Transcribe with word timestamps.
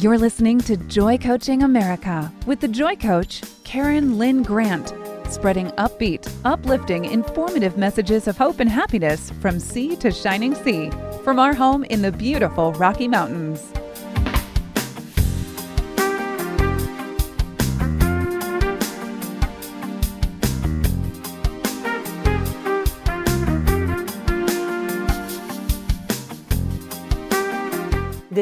You're 0.00 0.16
listening 0.16 0.60
to 0.60 0.76
Joy 0.76 1.18
Coaching 1.18 1.64
America 1.64 2.32
with 2.46 2.60
the 2.60 2.68
Joy 2.68 2.94
Coach, 2.94 3.42
Karen 3.64 4.16
Lynn 4.16 4.44
Grant, 4.44 4.94
spreading 5.28 5.70
upbeat, 5.70 6.32
uplifting, 6.44 7.06
informative 7.06 7.76
messages 7.76 8.28
of 8.28 8.38
hope 8.38 8.60
and 8.60 8.70
happiness 8.70 9.32
from 9.40 9.58
sea 9.58 9.96
to 9.96 10.12
shining 10.12 10.54
sea 10.54 10.92
from 11.24 11.40
our 11.40 11.52
home 11.52 11.82
in 11.82 12.00
the 12.00 12.12
beautiful 12.12 12.72
Rocky 12.74 13.08
Mountains. 13.08 13.72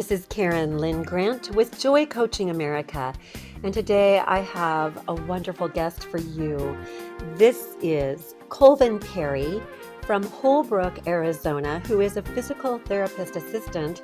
This 0.07 0.21
is 0.21 0.27
Karen 0.29 0.79
Lynn 0.79 1.03
Grant 1.03 1.51
with 1.57 1.81
Joy 1.81 2.07
Coaching 2.07 2.51
America, 2.51 3.13
and 3.65 3.75
today 3.75 4.21
I 4.21 4.39
have 4.39 5.03
a 5.09 5.15
wonderful 5.15 5.67
guest 5.67 6.05
for 6.05 6.19
you. 6.19 6.79
This 7.35 7.75
is 7.83 8.37
Colvin 8.49 9.01
Perry 9.01 9.61
from 10.03 10.23
Holbrook, 10.23 11.09
Arizona, 11.09 11.81
who 11.89 12.03
is 12.03 12.17
a 12.17 12.23
physical 12.23 12.79
therapist 12.79 13.35
assistant. 13.35 14.03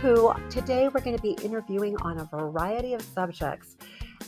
Who 0.00 0.34
today 0.50 0.88
we're 0.88 1.02
going 1.02 1.16
to 1.16 1.22
be 1.22 1.36
interviewing 1.44 1.96
on 1.98 2.18
a 2.18 2.24
variety 2.24 2.94
of 2.94 3.02
subjects. 3.02 3.76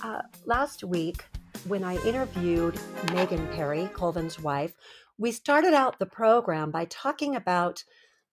Uh, 0.04 0.22
last 0.44 0.84
week, 0.84 1.24
when 1.66 1.82
I 1.82 1.96
interviewed 2.04 2.78
Megan 3.12 3.48
Perry, 3.48 3.90
Colvin's 3.92 4.38
wife, 4.38 4.74
we 5.18 5.32
started 5.32 5.74
out 5.74 5.98
the 5.98 6.06
program 6.06 6.70
by 6.70 6.84
talking 6.84 7.34
about 7.34 7.82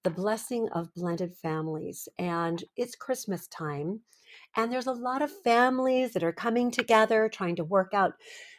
the 0.03 0.09
blessing 0.09 0.69
of 0.73 0.93
blended 0.93 1.35
families. 1.35 2.07
And 2.17 2.63
it's 2.75 2.95
Christmas 2.95 3.47
time. 3.47 4.01
And 4.55 4.71
there's 4.71 4.87
a 4.87 4.91
lot 4.91 5.21
of 5.21 5.31
families 5.43 6.13
that 6.13 6.23
are 6.23 6.33
coming 6.33 6.71
together 6.71 7.29
trying 7.29 7.55
to 7.57 7.63
work 7.63 7.93
out 7.93 8.13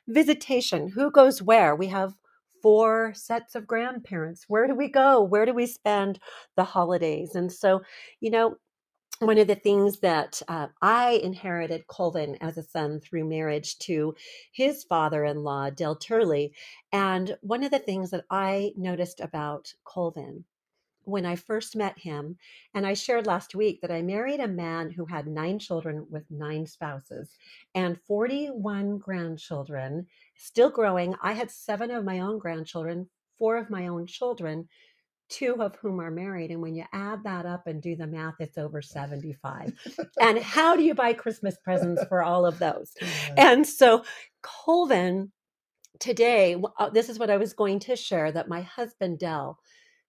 visitation 0.09 0.89
who 0.89 1.11
goes 1.11 1.43
where. 1.43 1.75
We 1.75 1.89
have 1.89 2.15
four 2.63 3.13
sets 3.15 3.55
of 3.55 3.67
grandparents. 3.67 4.45
Where 4.49 4.67
do 4.67 4.75
we 4.75 4.89
go? 4.89 5.23
Where 5.23 5.45
do 5.45 5.53
we 5.53 5.67
spend 5.67 6.19
the 6.57 6.65
holidays? 6.65 7.35
And 7.35 7.53
so, 7.53 7.83
you 8.21 8.31
know, 8.31 8.57
one 9.21 9.39
of 9.39 9.47
the 9.47 9.55
things 9.55 10.01
that 10.01 10.43
uh, 10.49 10.69
I 10.83 11.21
inherited 11.23 11.87
Colvin 11.87 12.37
as 12.41 12.59
a 12.59 12.63
son 12.63 13.01
through 13.01 13.29
marriage 13.29 13.79
to 13.81 14.15
his 14.53 14.83
father 14.85 15.25
in 15.25 15.45
law, 15.45 15.71
Del 15.71 15.97
Turley. 15.97 16.53
And 16.93 17.37
one 17.41 17.63
of 17.63 17.71
the 17.71 17.79
things 17.79 18.11
that 18.11 18.25
I 18.31 18.73
noticed 18.77 19.21
about 19.21 19.73
Colvin 19.85 20.45
when 21.05 21.27
I 21.27 21.37
first 21.37 21.77
met 21.77 21.99
him. 21.99 22.37
And 22.75 22.87
I 22.87 22.95
shared 22.95 23.27
last 23.27 23.55
week 23.55 23.81
that 23.81 23.91
I 23.91 24.03
married 24.03 24.41
a 24.41 24.49
man 24.49 24.91
who 24.91 25.07
had 25.07 25.27
nine 25.27 25.59
children 25.59 26.07
with 26.11 26.25
nine 26.31 26.67
spouses 26.67 27.37
and 27.75 28.01
41 28.03 28.99
grandchildren, 28.99 30.07
still 30.37 30.71
growing. 30.71 31.15
I 31.23 31.33
had 31.33 31.51
seven 31.51 31.91
of 31.91 32.05
my 32.05 32.21
own 32.21 32.39
grandchildren, 32.39 33.09
four 33.39 33.57
of 33.57 33.71
my 33.71 33.89
own 33.89 34.07
children, 34.07 34.69
two 35.29 35.57
of 35.61 35.77
whom 35.77 36.01
are 36.01 36.11
married. 36.11 36.51
And 36.51 36.61
when 36.63 36.75
you 36.75 36.85
add 36.93 37.25
that 37.25 37.47
up 37.47 37.67
and 37.67 37.83
do 37.83 37.97
the 37.97 38.07
math, 38.07 38.35
it's 38.41 38.59
over 38.59 38.83
75. 38.83 39.73
and 40.21 40.39
how 40.39 40.77
do 40.77 40.83
you 40.83 40.95
buy 40.95 41.13
Christmas 41.13 41.57
presents 41.63 42.05
for 42.09 42.23
all 42.23 42.47
of 42.47 42.59
those? 42.59 42.93
And 43.37 43.67
so, 43.67 44.05
Colvin, 44.43 45.33
today, 45.99 46.57
uh, 46.79 46.91
this 46.91 47.09
is 47.09 47.19
what 47.19 47.31
I 47.31 47.37
was 47.37 47.53
going 47.53 47.81
to 47.81 47.97
share 47.97 48.31
that 48.33 48.49
my 48.49 48.63
husband, 48.63 49.19
Dell, 49.19 49.59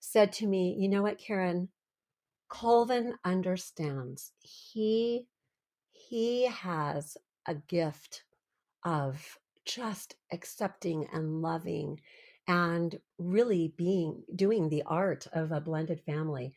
said 0.06 0.32
to 0.34 0.48
me, 0.48 0.76
You 0.78 0.90
know 0.90 1.02
what, 1.02 1.18
Karen? 1.20 1.70
Colvin 2.48 3.16
understands. 3.24 4.32
He 4.40 5.28
he 5.92 6.46
has 6.48 7.18
a 7.48 7.56
gift 7.56 8.24
of 8.84 9.38
just 9.66 10.16
accepting 10.32 11.08
and 11.12 11.42
loving 11.42 12.00
and 12.48 13.00
really 13.18 13.74
being 13.78 14.24
doing 14.36 14.70
the 14.70 14.84
art 14.86 15.28
of 15.34 15.52
a 15.52 15.62
blended 15.62 16.02
family. 16.02 16.54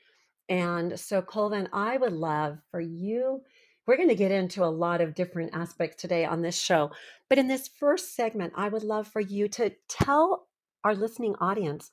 And 0.49 0.99
so 0.99 1.23
Colvin, 1.23 1.69
I 1.73 1.97
would 1.97 2.13
love 2.13 2.59
for 2.71 2.81
you 2.81 3.43
we're 3.89 3.97
going 3.97 4.11
to 4.11 4.15
get 4.15 4.31
into 4.31 4.63
a 4.63 4.67
lot 4.67 5.01
of 5.01 5.15
different 5.15 5.55
aspects 5.55 5.97
today 5.97 6.27
on 6.27 6.43
this 6.43 6.61
show. 6.61 6.91
But 7.31 7.39
in 7.39 7.49
this 7.49 7.69
first 7.69 8.15
segment, 8.15 8.53
I 8.55 8.69
would 8.69 8.83
love 8.83 9.09
for 9.09 9.21
you 9.21 9.49
to 9.49 9.73
tell 9.89 10.47
our 10.85 10.95
listening 10.95 11.35
audience 11.41 11.91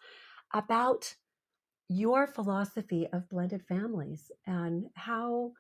about 0.54 1.16
your 1.90 2.28
philosophy 2.28 3.08
of 3.08 3.30
blended 3.30 3.66
families 3.68 4.32
and 4.46 4.90
how 4.96 5.54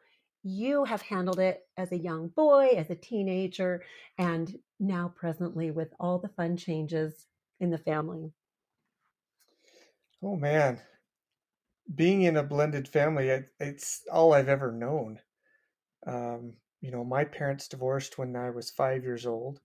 you 0.43 0.83
have 0.85 1.01
handled 1.01 1.39
it 1.39 1.67
as 1.77 1.91
a 1.91 1.97
young 1.97 2.29
boy, 2.29 2.67
as 2.69 2.89
a 2.89 2.95
teenager, 2.95 3.83
and 4.17 4.59
now 4.79 5.09
presently 5.09 5.71
with 5.71 5.93
all 5.99 6.19
the 6.19 6.29
fun 6.29 6.57
changes 6.57 7.27
in 7.59 7.69
the 7.71 7.77
family. 7.77 8.33
Oh 10.21 10.35
man, 10.35 10.81
being 11.93 12.23
in 12.23 12.35
a 12.37 12.43
blended 12.43 12.87
family, 12.87 13.29
it, 13.29 13.53
it's 13.59 14.05
all 14.11 14.33
I've 14.33 14.49
ever 14.49 14.71
known. 14.71 15.21
Um, 16.07 16.57
you 16.81 16.91
know, 16.91 17.03
my 17.05 17.25
parents 17.25 17.67
divorced 17.69 18.17
when 18.17 18.35
I 18.35 18.51
was 18.51 18.71
five 18.71 19.03
years 19.03 19.25
old, 19.25 19.61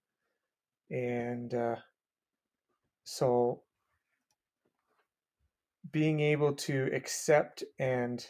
and 0.91 1.54
uh, 1.54 1.77
so 3.04 3.65
being 5.93 6.21
able 6.21 6.53
to 6.55 6.89
accept 6.93 7.65
and 7.79 8.25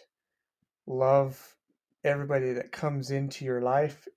love 0.87 1.57
everybody 2.05 2.53
that 2.53 2.73
comes 2.73 3.11
into 3.11 3.45
your 3.45 3.61
life 3.61 4.09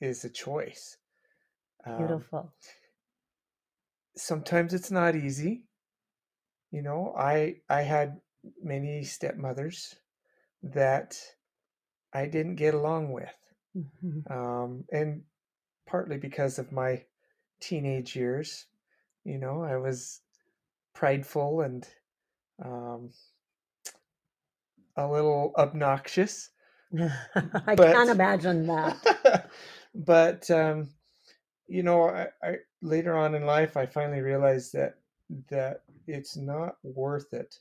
is 0.00 0.24
a 0.24 0.30
choice. 0.30 0.96
Um, 1.86 1.98
Beautiful. 1.98 2.38
Um, 2.38 2.48
sometimes 4.16 4.74
it's 4.74 4.90
not 4.90 5.16
easy. 5.16 5.64
You 6.70 6.82
know, 6.82 7.14
I 7.16 7.56
I 7.68 7.82
had 7.82 8.20
many 8.62 9.04
stepmothers 9.04 9.94
that 10.62 11.16
I 12.12 12.26
didn't 12.26 12.56
get 12.56 12.74
along 12.74 13.12
with, 13.12 13.34
mm-hmm. 13.76 14.32
um, 14.32 14.84
and 14.92 15.22
partly 15.86 16.18
because 16.18 16.58
of 16.58 16.72
my 16.72 17.04
teenage 17.60 18.16
years. 18.16 18.66
You 19.24 19.38
know, 19.38 19.62
I 19.62 19.76
was 19.76 20.20
prideful 20.94 21.62
and 21.62 21.86
um, 22.64 23.10
a 24.96 25.06
little 25.06 25.52
obnoxious. 25.56 26.50
I 26.98 27.74
but, 27.74 27.92
can't 27.92 28.10
imagine 28.10 28.66
that. 28.66 29.50
but 29.94 30.50
um, 30.50 30.88
you 31.66 31.82
know, 31.82 32.08
I, 32.08 32.28
I 32.42 32.56
later 32.82 33.16
on 33.16 33.34
in 33.34 33.44
life, 33.44 33.76
I 33.76 33.86
finally 33.86 34.20
realized 34.20 34.72
that 34.72 34.96
that 35.50 35.82
it's 36.06 36.36
not 36.36 36.76
worth 36.82 37.34
it 37.34 37.58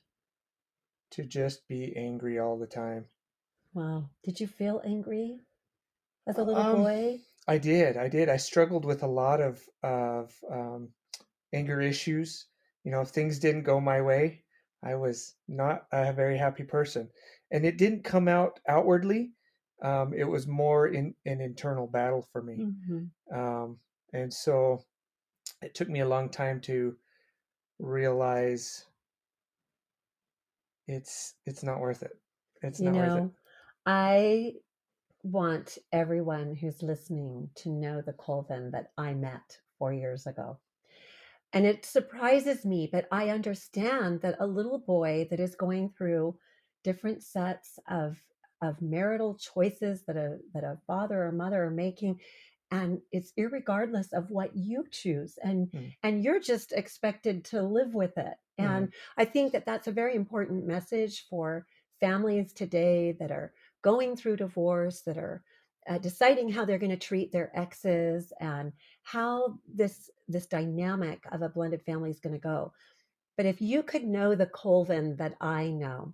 to 1.11 1.23
just 1.23 1.67
be 1.67 1.95
angry 1.95 2.39
all 2.39 2.57
the 2.57 2.67
time. 2.67 3.05
Wow. 3.73 4.09
Did 4.23 4.39
you 4.39 4.47
feel 4.47 4.81
angry 4.85 5.39
as 6.25 6.37
a 6.37 6.43
little 6.43 6.61
um, 6.61 6.83
boy? 6.83 7.19
I 7.47 7.57
did. 7.57 7.97
I 7.97 8.07
did. 8.07 8.29
I 8.29 8.37
struggled 8.37 8.85
with 8.85 9.03
a 9.03 9.07
lot 9.07 9.41
of 9.41 9.61
of 9.83 10.33
um, 10.49 10.89
anger 11.53 11.81
issues. 11.81 12.47
You 12.83 12.91
know, 12.91 13.01
if 13.01 13.09
things 13.09 13.39
didn't 13.39 13.63
go 13.63 13.79
my 13.79 14.01
way, 14.01 14.43
I 14.83 14.95
was 14.95 15.35
not 15.47 15.85
a 15.91 16.13
very 16.13 16.37
happy 16.37 16.63
person, 16.63 17.09
and 17.51 17.65
it 17.65 17.77
didn't 17.77 18.03
come 18.03 18.27
out 18.27 18.59
outwardly. 18.67 19.31
Um, 19.81 20.13
it 20.13 20.23
was 20.23 20.47
more 20.47 20.87
in 20.87 21.13
an 21.25 21.41
internal 21.41 21.87
battle 21.87 22.27
for 22.31 22.41
me, 22.41 22.57
mm-hmm. 22.57 23.37
um, 23.37 23.77
and 24.13 24.33
so 24.33 24.83
it 25.61 25.75
took 25.75 25.89
me 25.89 25.99
a 26.01 26.07
long 26.07 26.29
time 26.29 26.61
to 26.61 26.95
realize 27.79 28.85
it's 30.87 31.35
it's 31.45 31.63
not 31.63 31.79
worth 31.79 32.03
it. 32.03 32.17
It's 32.61 32.79
you 32.79 32.91
not 32.91 32.93
know, 32.93 33.15
worth 33.15 33.25
it. 33.25 33.31
I 33.85 34.53
want 35.23 35.77
everyone 35.91 36.55
who's 36.55 36.81
listening 36.81 37.49
to 37.55 37.69
know 37.69 38.01
the 38.01 38.13
Colvin 38.13 38.71
that 38.71 38.91
I 38.97 39.13
met 39.13 39.59
four 39.77 39.93
years 39.93 40.27
ago. 40.27 40.57
And 41.53 41.65
it 41.65 41.85
surprises 41.85 42.65
me, 42.65 42.89
but 42.91 43.07
I 43.11 43.29
understand 43.29 44.21
that 44.21 44.35
a 44.39 44.47
little 44.47 44.79
boy 44.79 45.27
that 45.29 45.39
is 45.39 45.55
going 45.55 45.93
through 45.97 46.37
different 46.83 47.23
sets 47.23 47.79
of 47.89 48.17
of 48.61 48.81
marital 48.81 49.35
choices 49.35 50.03
that 50.07 50.17
a 50.17 50.37
that 50.53 50.63
a 50.63 50.79
father 50.87 51.25
or 51.25 51.31
mother 51.31 51.63
are 51.65 51.71
making 51.71 52.19
and 52.71 52.99
it's 53.11 53.31
irregardless 53.37 54.11
of 54.13 54.29
what 54.29 54.55
you 54.55 54.83
choose 54.91 55.37
and 55.43 55.67
mm. 55.67 55.93
and 56.03 56.23
you're 56.23 56.39
just 56.39 56.71
expected 56.71 57.45
to 57.45 57.61
live 57.61 57.93
with 57.93 58.17
it 58.17 58.33
and 58.57 58.87
mm. 58.87 58.91
i 59.17 59.25
think 59.25 59.51
that 59.51 59.65
that's 59.65 59.87
a 59.87 59.91
very 59.91 60.15
important 60.15 60.65
message 60.65 61.25
for 61.29 61.65
families 61.99 62.51
today 62.53 63.15
that 63.19 63.31
are 63.31 63.53
going 63.83 64.15
through 64.15 64.35
divorce 64.35 65.01
that 65.01 65.17
are 65.17 65.43
uh, 65.87 65.97
deciding 65.97 66.49
how 66.49 66.65
they're 66.65 66.77
going 66.77 66.91
to 66.91 66.97
treat 66.97 67.31
their 67.31 67.51
exes 67.57 68.33
and 68.39 68.71
how 69.03 69.57
this 69.73 70.09
this 70.27 70.45
dynamic 70.45 71.23
of 71.31 71.41
a 71.41 71.49
blended 71.49 71.81
family 71.83 72.09
is 72.09 72.19
going 72.19 72.33
to 72.33 72.39
go. 72.39 72.73
But 73.37 73.45
if 73.45 73.61
you 73.61 73.83
could 73.83 74.03
know 74.03 74.35
the 74.35 74.47
Colvin 74.47 75.15
that 75.17 75.35
I 75.39 75.69
know, 75.69 76.13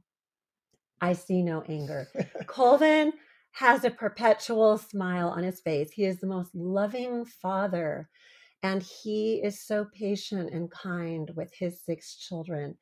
I 1.01 1.13
see 1.13 1.41
no 1.41 1.63
anger. 1.67 2.07
Colvin 2.47 3.13
has 3.53 3.83
a 3.83 3.89
perpetual 3.89 4.77
smile 4.77 5.29
on 5.29 5.43
his 5.43 5.61
face. 5.61 5.91
He 5.91 6.05
is 6.05 6.19
the 6.19 6.27
most 6.27 6.53
loving 6.53 7.25
father, 7.25 8.09
and 8.61 8.83
he 8.83 9.41
is 9.43 9.61
so 9.61 9.85
patient 9.93 10.53
and 10.53 10.69
kind 10.71 11.31
with 11.35 11.53
his 11.53 11.81
six 11.81 12.15
children. 12.15 12.77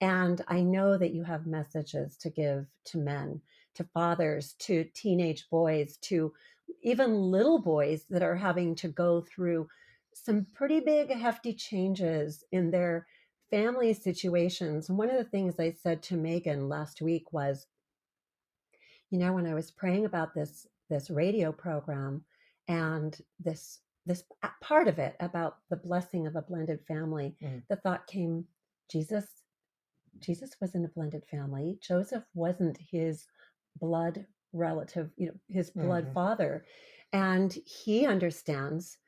And 0.00 0.42
I 0.48 0.60
know 0.60 0.98
that 0.98 1.14
you 1.14 1.24
have 1.24 1.46
messages 1.46 2.16
to 2.18 2.30
give 2.30 2.66
to 2.86 2.98
men, 2.98 3.40
to 3.76 3.84
fathers, 3.84 4.54
to 4.60 4.84
teenage 4.94 5.48
boys, 5.50 5.96
to 6.02 6.32
even 6.82 7.30
little 7.30 7.58
boys 7.58 8.04
that 8.10 8.22
are 8.22 8.36
having 8.36 8.74
to 8.76 8.88
go 8.88 9.20
through 9.20 9.68
some 10.14 10.46
pretty 10.54 10.80
big, 10.80 11.10
hefty 11.10 11.52
changes 11.52 12.44
in 12.52 12.70
their 12.70 13.06
family 13.50 13.92
situations. 13.92 14.90
One 14.90 15.10
of 15.10 15.16
the 15.16 15.30
things 15.30 15.58
I 15.58 15.72
said 15.72 16.02
to 16.04 16.16
Megan 16.16 16.68
last 16.68 17.00
week 17.00 17.32
was, 17.32 17.66
you 19.10 19.18
know, 19.18 19.32
when 19.32 19.46
I 19.46 19.54
was 19.54 19.70
praying 19.70 20.04
about 20.04 20.34
this 20.34 20.66
this 20.88 21.10
radio 21.10 21.50
program 21.52 22.24
and 22.68 23.16
this 23.40 23.80
this 24.06 24.22
part 24.60 24.86
of 24.86 24.98
it 24.98 25.16
about 25.18 25.58
the 25.68 25.76
blessing 25.76 26.26
of 26.26 26.36
a 26.36 26.42
blended 26.42 26.80
family, 26.86 27.34
mm. 27.42 27.60
the 27.68 27.76
thought 27.76 28.06
came, 28.06 28.44
Jesus, 28.88 29.26
Jesus 30.20 30.52
was 30.60 30.76
in 30.76 30.84
a 30.84 30.88
blended 30.88 31.24
family. 31.28 31.76
Joseph 31.82 32.22
wasn't 32.32 32.78
his 32.78 33.26
blood 33.78 34.26
relative, 34.52 35.10
you 35.16 35.26
know, 35.26 35.34
his 35.48 35.70
blood 35.70 36.04
mm-hmm. 36.04 36.14
father. 36.14 36.64
And 37.12 37.56
he 37.64 38.06
understands. 38.06 38.98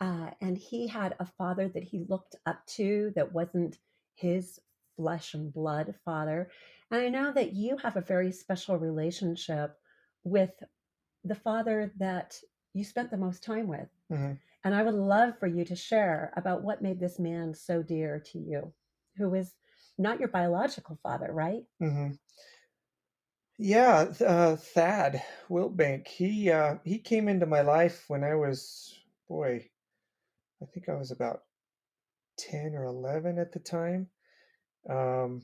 Uh, 0.00 0.30
and 0.40 0.56
he 0.56 0.86
had 0.86 1.16
a 1.18 1.26
father 1.26 1.68
that 1.68 1.82
he 1.82 2.04
looked 2.08 2.36
up 2.46 2.64
to 2.66 3.12
that 3.16 3.32
wasn't 3.32 3.78
his 4.14 4.60
flesh 4.96 5.34
and 5.34 5.52
blood 5.52 5.94
father. 6.04 6.50
And 6.90 7.00
I 7.00 7.08
know 7.08 7.32
that 7.32 7.52
you 7.52 7.76
have 7.78 7.96
a 7.96 8.00
very 8.00 8.32
special 8.32 8.76
relationship 8.76 9.76
with 10.24 10.52
the 11.24 11.34
father 11.34 11.92
that 11.98 12.38
you 12.74 12.84
spent 12.84 13.10
the 13.10 13.16
most 13.16 13.42
time 13.42 13.66
with. 13.66 13.88
Mm-hmm. 14.12 14.34
And 14.64 14.74
I 14.74 14.82
would 14.82 14.94
love 14.94 15.38
for 15.38 15.46
you 15.46 15.64
to 15.64 15.76
share 15.76 16.32
about 16.36 16.62
what 16.62 16.82
made 16.82 17.00
this 17.00 17.18
man 17.18 17.54
so 17.54 17.82
dear 17.82 18.22
to 18.32 18.38
you, 18.38 18.72
who 19.16 19.34
is 19.34 19.54
not 19.98 20.20
your 20.20 20.28
biological 20.28 20.98
father, 21.02 21.28
right? 21.32 21.62
Mm-hmm. 21.82 22.12
Yeah, 23.58 24.12
uh, 24.24 24.56
Thad 24.56 25.22
Wiltbank. 25.50 26.06
He 26.08 26.50
uh, 26.50 26.76
he 26.84 26.98
came 26.98 27.28
into 27.28 27.44
my 27.44 27.60
life 27.60 28.04
when 28.08 28.24
I 28.24 28.34
was 28.36 28.98
boy, 29.28 29.68
I 30.62 30.66
think 30.66 30.88
I 30.88 30.94
was 30.94 31.10
about 31.10 31.42
ten 32.38 32.74
or 32.74 32.84
eleven 32.84 33.38
at 33.38 33.52
the 33.52 33.58
time, 33.60 34.08
um, 34.88 35.42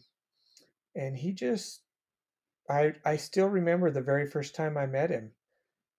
and 0.95 1.17
he 1.17 1.33
just 1.33 1.83
I 2.71 2.95
I 3.05 3.17
still 3.17 3.49
remember 3.49 3.91
the 3.91 4.03
very 4.03 4.29
first 4.31 4.55
time 4.55 4.77
I 4.79 4.87
met 4.87 5.11
him. 5.11 5.33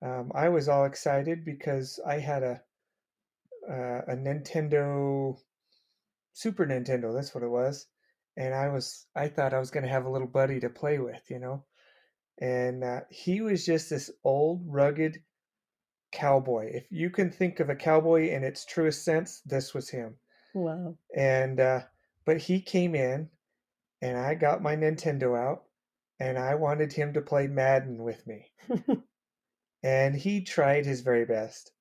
Um, 0.02 0.32
I 0.36 0.50
was 0.50 0.70
all 0.70 0.86
excited 0.86 1.46
because 1.46 2.00
I 2.06 2.20
had 2.20 2.44
a 2.44 2.62
uh, 3.70 4.02
a 4.08 4.16
Nintendo 4.16 5.38
Super 6.34 6.66
Nintendo. 6.66 7.14
That's 7.14 7.36
what 7.36 7.44
it 7.44 7.50
was, 7.50 7.88
and 8.38 8.54
I 8.54 8.70
was 8.70 9.08
I 9.16 9.28
thought 9.30 9.54
I 9.54 9.60
was 9.60 9.72
going 9.72 9.84
to 9.84 9.90
have 9.90 10.06
a 10.06 10.12
little 10.12 10.28
buddy 10.28 10.60
to 10.62 10.70
play 10.70 11.00
with, 11.00 11.24
you 11.30 11.40
know 11.40 11.66
and 12.40 12.84
uh, 12.84 13.02
he 13.10 13.42
was 13.42 13.66
just 13.66 13.90
this 13.90 14.12
old, 14.24 14.64
rugged 14.68 15.22
cowboy. 16.12 16.72
If 16.74 16.86
you 16.90 17.10
can 17.10 17.32
think 17.32 17.60
of 17.60 17.70
a 17.70 17.76
cowboy 17.76 18.30
in 18.30 18.44
its 18.44 18.66
truest 18.66 19.04
sense, 19.04 19.42
this 19.46 19.74
was 19.74 19.90
him. 19.90 20.16
Wow. 20.54 20.98
And 21.16 21.60
uh, 21.60 21.82
but 22.26 22.38
he 22.38 22.62
came 22.62 22.96
in, 22.96 23.30
and 24.02 24.18
I 24.18 24.36
got 24.36 24.62
my 24.62 24.76
Nintendo 24.76 25.38
out, 25.38 25.64
and 26.20 26.38
I 26.38 26.56
wanted 26.56 26.94
him 26.94 27.14
to 27.14 27.22
play 27.22 27.48
Madden 27.48 28.04
with 28.04 28.26
me. 28.28 28.52
and 29.84 30.16
he 30.16 30.42
tried 30.42 30.86
his 30.86 31.02
very 31.02 31.26
best. 31.26 31.72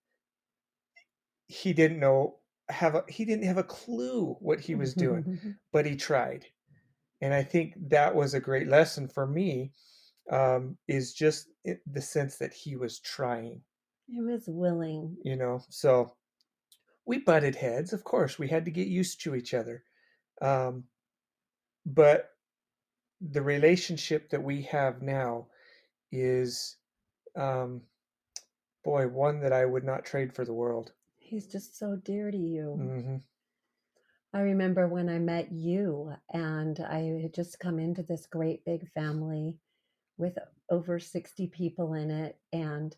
He 1.46 1.72
didn't 1.72 2.00
know 2.00 2.38
have 2.68 2.94
a 2.94 3.04
he 3.08 3.24
didn't 3.24 3.44
have 3.44 3.58
a 3.58 3.64
clue 3.64 4.36
what 4.40 4.60
he 4.60 4.74
was 4.74 4.94
doing, 4.94 5.56
but 5.72 5.86
he 5.86 5.96
tried. 5.96 6.46
And 7.20 7.32
I 7.32 7.42
think 7.42 7.74
that 7.88 8.14
was 8.14 8.34
a 8.34 8.40
great 8.40 8.68
lesson 8.68 9.08
for 9.08 9.26
me 9.26 9.72
um, 10.30 10.76
is 10.88 11.14
just 11.14 11.48
the 11.64 12.00
sense 12.00 12.36
that 12.36 12.52
he 12.52 12.76
was 12.76 13.00
trying. 13.00 13.60
He 14.06 14.20
was 14.20 14.44
willing. 14.46 15.16
You 15.22 15.36
know, 15.36 15.62
so 15.68 16.14
we 17.06 17.18
butted 17.18 17.54
heads. 17.54 17.92
Of 17.92 18.04
course, 18.04 18.38
we 18.38 18.48
had 18.48 18.64
to 18.64 18.70
get 18.70 18.88
used 18.88 19.22
to 19.22 19.34
each 19.34 19.54
other. 19.54 19.84
Um, 20.40 20.84
but 21.86 22.30
the 23.20 23.42
relationship 23.42 24.30
that 24.30 24.42
we 24.42 24.62
have 24.62 25.02
now 25.02 25.46
is, 26.12 26.76
um, 27.36 27.82
boy, 28.84 29.08
one 29.08 29.40
that 29.40 29.52
I 29.52 29.64
would 29.64 29.84
not 29.84 30.04
trade 30.04 30.34
for 30.34 30.44
the 30.44 30.54
world. 30.54 30.92
He's 31.16 31.46
just 31.46 31.78
so 31.78 31.96
dear 31.96 32.30
to 32.30 32.36
you. 32.36 32.76
Mm-hmm. 32.78 33.16
I 34.34 34.40
remember 34.40 34.88
when 34.88 35.08
I 35.08 35.18
met 35.18 35.52
you, 35.52 36.12
and 36.32 36.80
I 36.80 37.20
had 37.22 37.34
just 37.34 37.60
come 37.60 37.78
into 37.78 38.02
this 38.02 38.26
great 38.26 38.64
big 38.64 38.90
family 38.92 39.58
with 40.16 40.38
over 40.70 40.99
60 40.99 41.49
people 41.49 41.94
in 41.94 42.11
it. 42.11 42.38
And 42.52 42.94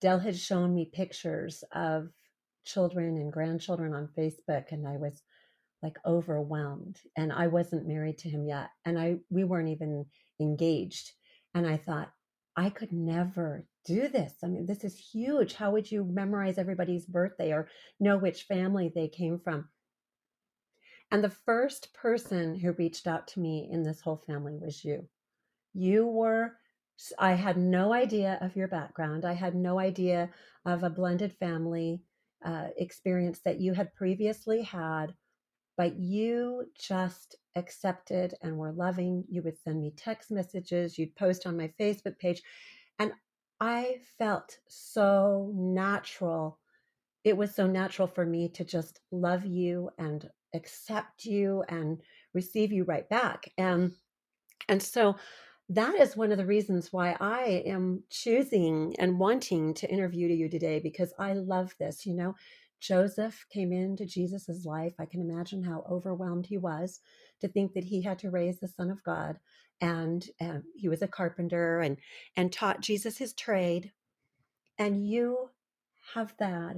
Dell 0.00 0.18
had 0.18 0.36
shown 0.36 0.74
me 0.74 0.90
pictures 0.92 1.64
of 1.72 2.08
children 2.64 3.16
and 3.16 3.32
grandchildren 3.32 3.94
on 3.94 4.08
Facebook, 4.18 4.72
and 4.72 4.86
I 4.86 4.96
was 4.96 5.22
like 5.82 5.96
overwhelmed. 6.04 6.98
And 7.16 7.32
I 7.32 7.46
wasn't 7.46 7.88
married 7.88 8.18
to 8.18 8.28
him 8.28 8.46
yet. 8.46 8.70
And 8.84 8.98
I 8.98 9.16
we 9.30 9.44
weren't 9.44 9.68
even 9.68 10.06
engaged. 10.40 11.12
And 11.54 11.66
I 11.66 11.76
thought, 11.76 12.10
I 12.56 12.70
could 12.70 12.92
never 12.92 13.66
do 13.84 14.08
this. 14.08 14.34
I 14.42 14.48
mean, 14.48 14.66
this 14.66 14.82
is 14.82 14.98
huge. 14.98 15.54
How 15.54 15.70
would 15.70 15.90
you 15.90 16.04
memorize 16.04 16.58
everybody's 16.58 17.06
birthday 17.06 17.52
or 17.52 17.68
know 18.00 18.18
which 18.18 18.44
family 18.44 18.90
they 18.94 19.08
came 19.08 19.38
from? 19.38 19.68
And 21.10 21.22
the 21.22 21.30
first 21.30 21.94
person 21.94 22.58
who 22.58 22.72
reached 22.72 23.06
out 23.06 23.28
to 23.28 23.40
me 23.40 23.68
in 23.70 23.82
this 23.82 24.00
whole 24.00 24.22
family 24.26 24.58
was 24.60 24.84
you. 24.84 25.08
You 25.76 26.06
were, 26.06 26.56
I 27.18 27.34
had 27.34 27.58
no 27.58 27.92
idea 27.92 28.38
of 28.40 28.56
your 28.56 28.68
background. 28.68 29.26
I 29.26 29.34
had 29.34 29.54
no 29.54 29.78
idea 29.78 30.30
of 30.64 30.82
a 30.82 30.90
blended 30.90 31.34
family 31.34 32.02
uh, 32.44 32.68
experience 32.78 33.40
that 33.44 33.60
you 33.60 33.74
had 33.74 33.94
previously 33.94 34.62
had, 34.62 35.14
but 35.76 35.98
you 35.98 36.64
just 36.78 37.36
accepted 37.56 38.34
and 38.42 38.56
were 38.56 38.72
loving. 38.72 39.24
You 39.28 39.42
would 39.42 39.58
send 39.58 39.80
me 39.80 39.92
text 39.94 40.30
messages, 40.30 40.98
you'd 40.98 41.14
post 41.14 41.46
on 41.46 41.58
my 41.58 41.70
Facebook 41.78 42.18
page. 42.18 42.42
And 42.98 43.12
I 43.60 43.98
felt 44.16 44.58
so 44.68 45.52
natural. 45.54 46.58
It 47.22 47.36
was 47.36 47.54
so 47.54 47.66
natural 47.66 48.08
for 48.08 48.24
me 48.24 48.48
to 48.50 48.64
just 48.64 49.00
love 49.10 49.44
you 49.44 49.90
and 49.98 50.26
accept 50.54 51.26
you 51.26 51.64
and 51.68 52.00
receive 52.32 52.72
you 52.72 52.84
right 52.84 53.08
back. 53.10 53.50
And 53.58 53.92
and 54.68 54.82
so 54.82 55.16
that 55.68 55.94
is 55.96 56.16
one 56.16 56.30
of 56.30 56.38
the 56.38 56.46
reasons 56.46 56.92
why 56.92 57.16
I 57.20 57.62
am 57.66 58.04
choosing 58.10 58.94
and 58.98 59.18
wanting 59.18 59.74
to 59.74 59.90
interview 59.90 60.28
to 60.28 60.34
you 60.34 60.48
today 60.48 60.78
because 60.78 61.12
I 61.18 61.32
love 61.32 61.74
this. 61.80 62.06
You 62.06 62.14
know, 62.14 62.34
Joseph 62.80 63.46
came 63.50 63.72
into 63.72 64.06
Jesus's 64.06 64.64
life. 64.64 64.94
I 64.98 65.06
can 65.06 65.20
imagine 65.20 65.62
how 65.62 65.84
overwhelmed 65.90 66.46
he 66.46 66.56
was 66.58 67.00
to 67.40 67.48
think 67.48 67.72
that 67.74 67.84
he 67.84 68.02
had 68.02 68.18
to 68.20 68.30
raise 68.30 68.60
the 68.60 68.68
Son 68.68 68.90
of 68.90 69.02
God, 69.02 69.38
and, 69.80 70.24
he 70.74 70.88
was 70.88 71.02
a 71.02 71.08
carpenter 71.08 71.80
and 71.80 71.96
and 72.36 72.52
taught 72.52 72.80
Jesus 72.80 73.18
his 73.18 73.32
trade. 73.34 73.92
And 74.78 75.06
you 75.08 75.50
have 76.14 76.34
that, 76.38 76.76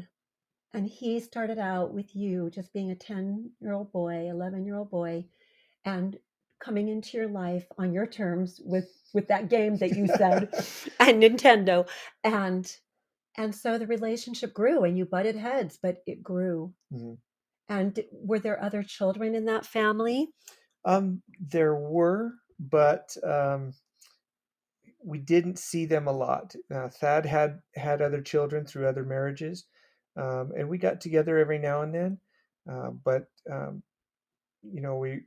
and 0.72 0.86
he 0.86 1.20
started 1.20 1.58
out 1.58 1.92
with 1.92 2.16
you 2.16 2.48
just 2.50 2.72
being 2.72 2.90
a 2.90 2.96
ten 2.96 3.50
year 3.60 3.74
old 3.74 3.92
boy, 3.92 4.28
eleven 4.30 4.64
year 4.64 4.76
old 4.76 4.90
boy, 4.90 5.26
and 5.84 6.16
coming 6.60 6.88
into 6.88 7.16
your 7.16 7.28
life 7.28 7.66
on 7.78 7.92
your 7.92 8.06
terms 8.06 8.60
with 8.64 8.88
with 9.14 9.28
that 9.28 9.48
game 9.48 9.76
that 9.76 9.96
you 9.96 10.06
said 10.06 10.48
and 11.00 11.22
Nintendo. 11.22 11.88
and 12.24 12.76
and 13.36 13.54
so 13.54 13.78
the 13.78 13.86
relationship 13.86 14.52
grew 14.52 14.84
and 14.84 14.98
you 14.98 15.04
butted 15.04 15.36
heads 15.36 15.78
but 15.82 15.98
it 16.06 16.22
grew. 16.22 16.72
Mm-hmm. 16.92 17.14
and 17.68 18.00
were 18.12 18.38
there 18.38 18.62
other 18.62 18.82
children 18.82 19.34
in 19.34 19.44
that 19.46 19.66
family? 19.66 20.28
Um 20.84 21.22
there 21.40 21.74
were 21.74 22.32
but 22.58 23.16
um 23.24 23.72
we 25.04 25.18
didn't 25.18 25.60
see 25.60 25.86
them 25.86 26.08
a 26.08 26.12
lot. 26.12 26.54
Uh, 26.74 26.88
thad 26.88 27.24
had 27.24 27.60
had 27.76 28.02
other 28.02 28.20
children 28.20 28.66
through 28.66 28.88
other 28.88 29.04
marriages 29.04 29.64
um, 30.16 30.50
and 30.56 30.68
we 30.68 30.76
got 30.76 31.00
together 31.00 31.38
every 31.38 31.58
now 31.58 31.82
and 31.82 31.94
then 31.94 32.18
uh, 32.70 32.90
but 33.04 33.26
um, 33.50 33.82
you 34.62 34.80
know 34.80 34.96
we 34.96 35.20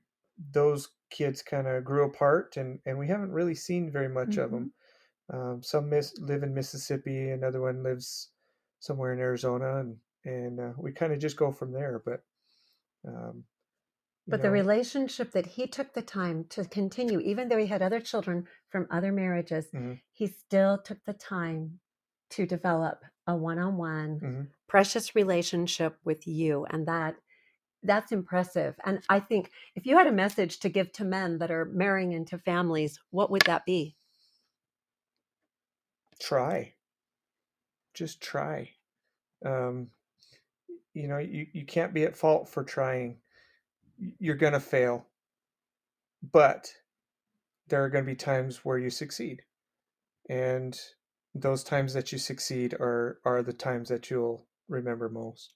those 0.51 0.89
kids 1.11 1.41
kind 1.41 1.67
of 1.67 1.83
grew 1.83 2.05
apart 2.05 2.57
and, 2.57 2.79
and 2.85 2.97
we 2.97 3.07
haven't 3.07 3.31
really 3.31 3.55
seen 3.55 3.91
very 3.91 4.09
much 4.09 4.29
mm-hmm. 4.29 4.41
of 4.41 4.51
them. 4.51 4.73
Um, 5.31 5.61
some 5.63 5.89
miss, 5.89 6.17
live 6.19 6.43
in 6.43 6.53
Mississippi, 6.53 7.29
another 7.29 7.61
one 7.61 7.83
lives 7.83 8.29
somewhere 8.79 9.13
in 9.13 9.19
Arizona, 9.19 9.79
and 9.79 9.95
and 10.25 10.59
uh, 10.59 10.73
we 10.77 10.91
kind 10.91 11.13
of 11.13 11.19
just 11.19 11.37
go 11.37 11.53
from 11.53 11.71
there. 11.71 12.01
But 12.03 12.21
um, 13.07 13.45
but 14.27 14.37
know. 14.37 14.43
the 14.43 14.51
relationship 14.51 15.31
that 15.31 15.45
he 15.45 15.67
took 15.67 15.93
the 15.93 16.01
time 16.01 16.45
to 16.49 16.65
continue, 16.65 17.19
even 17.19 17.47
though 17.47 17.57
he 17.57 17.67
had 17.67 17.81
other 17.81 18.01
children 18.01 18.45
from 18.69 18.87
other 18.91 19.13
marriages, 19.13 19.67
mm-hmm. 19.73 19.93
he 20.11 20.27
still 20.27 20.77
took 20.77 20.97
the 21.05 21.13
time 21.13 21.79
to 22.31 22.45
develop 22.45 23.03
a 23.27 23.35
one-on-one 23.35 24.19
hmm 24.19 24.41
precious 24.71 25.15
relationship 25.15 25.97
with 26.05 26.25
you 26.25 26.65
and 26.69 26.87
that 26.87 27.15
that's 27.83 28.11
impressive 28.11 28.75
and 28.85 29.01
i 29.09 29.19
think 29.19 29.51
if 29.75 29.85
you 29.85 29.97
had 29.97 30.07
a 30.07 30.11
message 30.11 30.59
to 30.59 30.69
give 30.69 30.91
to 30.91 31.03
men 31.03 31.37
that 31.39 31.51
are 31.51 31.65
marrying 31.65 32.11
into 32.13 32.37
families 32.37 32.99
what 33.09 33.31
would 33.31 33.41
that 33.43 33.65
be 33.65 33.95
Try. 36.21 36.73
Just 37.95 38.21
try. 38.21 38.69
Um, 39.43 39.89
you 40.93 41.07
know, 41.07 41.17
you, 41.17 41.47
you 41.51 41.65
can't 41.65 41.93
be 41.93 42.03
at 42.03 42.15
fault 42.15 42.47
for 42.47 42.63
trying. 42.63 43.17
You're 43.97 44.35
going 44.35 44.53
to 44.53 44.59
fail, 44.59 45.07
but 46.31 46.71
there 47.67 47.83
are 47.83 47.89
going 47.89 48.05
to 48.05 48.11
be 48.11 48.15
times 48.15 48.63
where 48.63 48.77
you 48.77 48.89
succeed. 48.91 49.41
And 50.29 50.79
those 51.33 51.63
times 51.63 51.93
that 51.93 52.11
you 52.11 52.17
succeed 52.17 52.75
are 52.75 53.19
are 53.25 53.41
the 53.41 53.53
times 53.53 53.89
that 53.89 54.09
you'll 54.11 54.45
remember 54.67 55.09
most. 55.09 55.55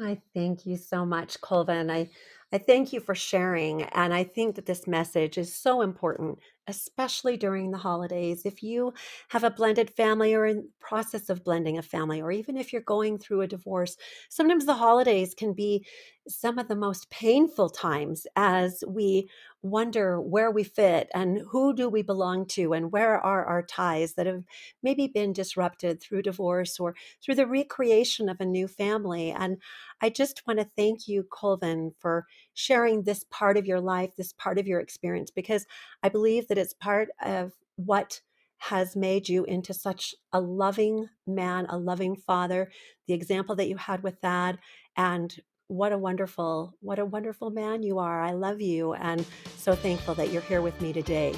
I 0.00 0.20
thank 0.32 0.64
you 0.64 0.76
so 0.76 1.04
much, 1.04 1.40
Colvin. 1.40 1.90
I, 1.90 2.08
I 2.52 2.58
thank 2.58 2.92
you 2.92 3.00
for 3.00 3.16
sharing. 3.16 3.82
And 3.82 4.14
I 4.14 4.22
think 4.22 4.54
that 4.54 4.66
this 4.66 4.86
message 4.86 5.36
is 5.38 5.52
so 5.52 5.82
important, 5.82 6.38
especially 6.68 7.36
during 7.36 7.72
the 7.72 7.78
holidays. 7.78 8.42
If 8.46 8.62
you 8.62 8.94
have 9.30 9.42
a 9.42 9.50
blended 9.50 9.90
family 9.90 10.34
or 10.34 10.46
in 10.46 10.68
process 10.78 11.28
of 11.30 11.42
blending 11.42 11.78
a 11.78 11.82
family, 11.82 12.22
or 12.22 12.30
even 12.30 12.56
if 12.56 12.72
you're 12.72 12.82
going 12.82 13.18
through 13.18 13.40
a 13.40 13.48
divorce, 13.48 13.96
sometimes 14.28 14.66
the 14.66 14.74
holidays 14.74 15.34
can 15.34 15.52
be 15.52 15.84
some 16.28 16.58
of 16.58 16.68
the 16.68 16.76
most 16.76 17.10
painful 17.10 17.68
times 17.68 18.24
as 18.36 18.84
we 18.86 19.28
wonder 19.62 20.20
where 20.20 20.50
we 20.50 20.62
fit 20.62 21.08
and 21.14 21.40
who 21.50 21.74
do 21.74 21.88
we 21.88 22.02
belong 22.02 22.46
to 22.46 22.72
and 22.72 22.92
where 22.92 23.18
are 23.18 23.44
our 23.44 23.62
ties 23.62 24.14
that 24.14 24.26
have 24.26 24.44
maybe 24.82 25.08
been 25.08 25.32
disrupted 25.32 26.00
through 26.00 26.22
divorce 26.22 26.78
or 26.78 26.94
through 27.22 27.34
the 27.34 27.46
recreation 27.46 28.28
of 28.28 28.40
a 28.40 28.44
new 28.44 28.68
family. 28.68 29.30
And 29.30 29.58
I 30.00 30.10
just 30.10 30.42
want 30.46 30.60
to 30.60 30.70
thank 30.76 31.08
you, 31.08 31.26
Colvin, 31.30 31.92
for 31.98 32.26
sharing 32.54 33.02
this 33.02 33.24
part 33.30 33.56
of 33.56 33.66
your 33.66 33.80
life, 33.80 34.14
this 34.16 34.32
part 34.32 34.58
of 34.58 34.66
your 34.66 34.80
experience, 34.80 35.30
because 35.30 35.66
I 36.02 36.08
believe 36.08 36.48
that 36.48 36.58
it's 36.58 36.74
part 36.74 37.08
of 37.20 37.52
what 37.76 38.20
has 38.58 38.96
made 38.96 39.28
you 39.28 39.44
into 39.44 39.72
such 39.72 40.14
a 40.32 40.40
loving 40.40 41.08
man, 41.26 41.66
a 41.68 41.78
loving 41.78 42.16
father, 42.16 42.70
the 43.06 43.14
example 43.14 43.54
Thad 43.56 43.68
you 43.68 43.76
had 43.76 44.02
with 44.02 44.20
that. 44.20 44.58
And 44.96 45.34
what 45.68 45.92
a 45.92 45.98
wonderful, 45.98 46.74
what 46.80 46.98
a 46.98 47.04
wonderful 47.04 47.50
man 47.50 47.82
you 47.82 47.98
are. 47.98 48.20
I 48.20 48.32
love 48.32 48.60
you 48.60 48.94
and 48.94 49.24
so 49.56 49.74
thankful 49.74 50.14
that 50.14 50.32
you're 50.32 50.42
here 50.42 50.62
with 50.62 50.80
me 50.80 50.92
today. 50.92 51.34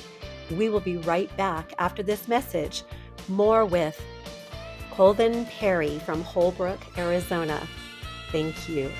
We 0.53 0.69
will 0.69 0.81
be 0.81 0.97
right 0.99 1.35
back 1.37 1.75
after 1.79 2.03
this 2.03 2.27
message, 2.29 2.85
more 3.29 3.65
with 3.65 4.01
Colvin 4.93 5.47
Perry 5.47 5.99
from 6.01 6.23
Holbrook, 6.23 6.81
Arizona. 6.97 7.61
Thank 8.31 8.69
you. 8.69 8.91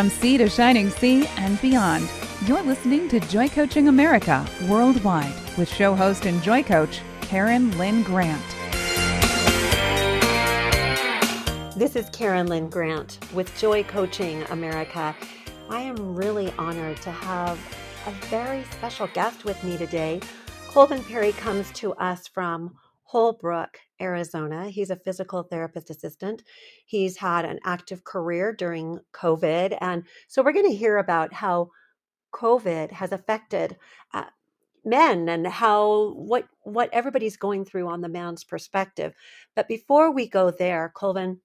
From 0.00 0.08
sea 0.08 0.38
to 0.38 0.48
shining 0.48 0.88
sea 0.88 1.26
and 1.36 1.60
beyond, 1.60 2.08
you're 2.46 2.62
listening 2.62 3.06
to 3.10 3.20
Joy 3.20 3.50
Coaching 3.50 3.86
America 3.86 4.46
worldwide 4.66 5.34
with 5.58 5.68
show 5.68 5.94
host 5.94 6.24
and 6.24 6.42
joy 6.42 6.62
coach 6.62 7.02
Karen 7.20 7.76
Lynn 7.76 8.02
Grant. 8.02 8.42
This 11.76 11.96
is 11.96 12.08
Karen 12.14 12.46
Lynn 12.46 12.70
Grant 12.70 13.18
with 13.34 13.54
Joy 13.58 13.82
Coaching 13.82 14.42
America. 14.44 15.14
I 15.68 15.82
am 15.82 16.14
really 16.16 16.50
honored 16.56 16.96
to 17.02 17.10
have 17.10 17.58
a 18.06 18.10
very 18.28 18.64
special 18.72 19.06
guest 19.08 19.44
with 19.44 19.62
me 19.62 19.76
today. 19.76 20.22
Colvin 20.68 21.04
Perry 21.04 21.32
comes 21.32 21.70
to 21.72 21.92
us 21.96 22.26
from 22.26 22.74
Holbrook, 23.02 23.78
Arizona. 24.00 24.68
He's 24.68 24.90
a 24.90 24.96
physical 24.96 25.42
therapist 25.42 25.90
assistant. 25.90 26.42
He's 26.86 27.18
had 27.18 27.44
an 27.44 27.60
active 27.64 28.04
career 28.04 28.52
during 28.52 29.00
COVID. 29.12 29.76
And 29.80 30.04
so 30.28 30.42
we're 30.42 30.52
going 30.52 30.70
to 30.70 30.76
hear 30.76 30.98
about 30.98 31.32
how 31.32 31.70
COVID 32.34 32.92
has 32.92 33.12
affected 33.12 33.76
uh, 34.14 34.24
men 34.84 35.28
and 35.28 35.46
how 35.46 36.12
what 36.14 36.46
what 36.62 36.88
everybody's 36.92 37.36
going 37.36 37.64
through 37.64 37.88
on 37.88 38.00
the 38.00 38.08
man's 38.08 38.44
perspective. 38.44 39.12
But 39.54 39.68
before 39.68 40.12
we 40.12 40.28
go 40.28 40.50
there, 40.50 40.92
Colvin, 40.94 41.40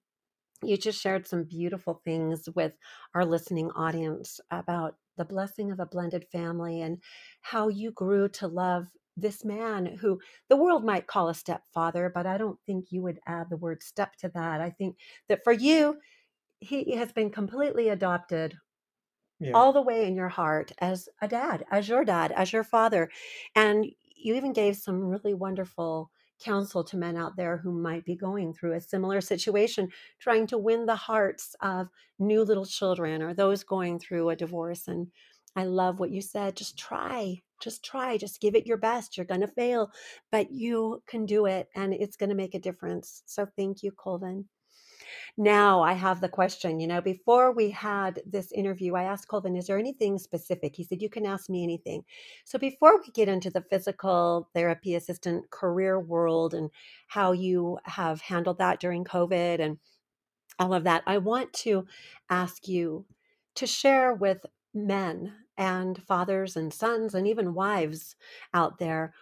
you 0.62 0.76
just 0.76 1.00
shared 1.00 1.26
some 1.26 1.44
beautiful 1.44 2.00
things 2.04 2.48
with 2.54 2.76
our 3.14 3.24
listening 3.24 3.70
audience 3.72 4.40
about 4.50 4.96
the 5.16 5.24
blessing 5.24 5.70
of 5.70 5.80
a 5.80 5.86
blended 5.86 6.26
family 6.30 6.80
and 6.80 6.98
how 7.42 7.68
you 7.68 7.90
grew 7.90 8.28
to 8.28 8.46
love 8.46 8.86
this 9.16 9.44
man 9.44 9.86
who 9.86 10.20
the 10.48 10.56
world 10.56 10.84
might 10.84 11.06
call 11.06 11.28
a 11.28 11.34
stepfather, 11.34 12.10
but 12.14 12.26
I 12.26 12.38
don't 12.38 12.60
think 12.66 12.92
you 12.92 13.02
would 13.02 13.20
add 13.26 13.50
the 13.50 13.56
word 13.56 13.82
step 13.82 14.16
to 14.16 14.28
that. 14.30 14.60
I 14.60 14.70
think 14.70 14.98
that 15.28 15.42
for 15.44 15.52
you, 15.52 16.00
he 16.60 16.96
has 16.96 17.12
been 17.12 17.30
completely 17.30 17.88
adopted 17.90 18.58
Yeah. 19.38 19.54
all 19.54 19.72
the 19.72 19.82
way 19.82 20.06
in 20.06 20.14
your 20.14 20.28
heart 20.28 20.72
as 20.78 21.08
a 21.22 21.28
dad, 21.28 21.64
as 21.70 21.88
your 21.88 22.04
dad, 22.04 22.32
as 22.32 22.52
your 22.52 22.64
father. 22.64 23.10
And 23.54 23.86
you 24.02 24.34
even 24.34 24.52
gave 24.52 24.76
some 24.76 25.00
really 25.00 25.34
wonderful 25.34 26.10
counsel 26.38 26.84
to 26.84 26.96
men 26.98 27.16
out 27.16 27.36
there 27.36 27.56
who 27.56 27.72
might 27.72 28.04
be 28.04 28.14
going 28.14 28.52
through 28.52 28.74
a 28.74 28.80
similar 28.80 29.20
situation, 29.22 29.90
trying 30.18 30.46
to 30.48 30.58
win 30.58 30.84
the 30.84 30.96
hearts 30.96 31.54
of 31.60 31.88
new 32.18 32.42
little 32.42 32.66
children 32.66 33.22
or 33.22 33.32
those 33.32 33.64
going 33.64 33.98
through 33.98 34.28
a 34.28 34.36
divorce. 34.36 34.86
And 34.88 35.10
I 35.56 35.64
love 35.64 35.98
what 35.98 36.10
you 36.10 36.20
said. 36.20 36.54
Just 36.54 36.78
try, 36.78 37.40
just 37.62 37.82
try, 37.82 38.18
just 38.18 38.40
give 38.40 38.54
it 38.54 38.66
your 38.66 38.76
best. 38.76 39.16
You're 39.16 39.26
going 39.26 39.40
to 39.40 39.48
fail, 39.48 39.90
but 40.30 40.50
you 40.52 41.02
can 41.08 41.24
do 41.24 41.46
it 41.46 41.68
and 41.74 41.94
it's 41.94 42.16
going 42.16 42.28
to 42.28 42.36
make 42.36 42.54
a 42.54 42.60
difference. 42.60 43.22
So 43.24 43.46
thank 43.56 43.82
you, 43.82 43.90
Colvin. 43.90 44.44
Now 45.38 45.82
I 45.82 45.92
have 45.92 46.20
the 46.20 46.28
question. 46.28 46.80
You 46.80 46.86
know, 46.86 47.00
before 47.00 47.52
we 47.52 47.70
had 47.70 48.20
this 48.26 48.52
interview, 48.52 48.94
I 48.94 49.04
asked 49.04 49.28
Colvin, 49.28 49.56
is 49.56 49.66
there 49.66 49.78
anything 49.78 50.18
specific? 50.18 50.74
He 50.76 50.84
said, 50.84 51.00
you 51.00 51.08
can 51.08 51.26
ask 51.26 51.48
me 51.48 51.62
anything. 51.62 52.04
So 52.44 52.58
before 52.58 53.00
we 53.00 53.10
get 53.12 53.28
into 53.28 53.50
the 53.50 53.64
physical 53.70 54.48
therapy 54.54 54.94
assistant 54.94 55.50
career 55.50 56.00
world 56.00 56.54
and 56.54 56.70
how 57.08 57.32
you 57.32 57.78
have 57.84 58.20
handled 58.20 58.58
that 58.58 58.80
during 58.80 59.04
COVID 59.04 59.60
and 59.60 59.78
all 60.58 60.74
of 60.74 60.84
that, 60.84 61.02
I 61.06 61.18
want 61.18 61.52
to 61.54 61.86
ask 62.28 62.66
you 62.66 63.06
to 63.56 63.66
share 63.66 64.12
with 64.12 64.38
men 64.74 65.32
and 65.56 66.02
fathers 66.02 66.56
and 66.56 66.72
sons 66.72 67.14
and 67.14 67.26
even 67.26 67.54
wives 67.54 68.16
out 68.54 68.78
there 68.78 69.14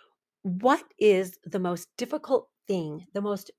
what 0.42 0.92
is 0.98 1.38
the 1.44 1.58
most 1.58 1.88
difficult 1.96 2.50
thing, 2.68 3.06
the 3.14 3.22
most 3.22 3.50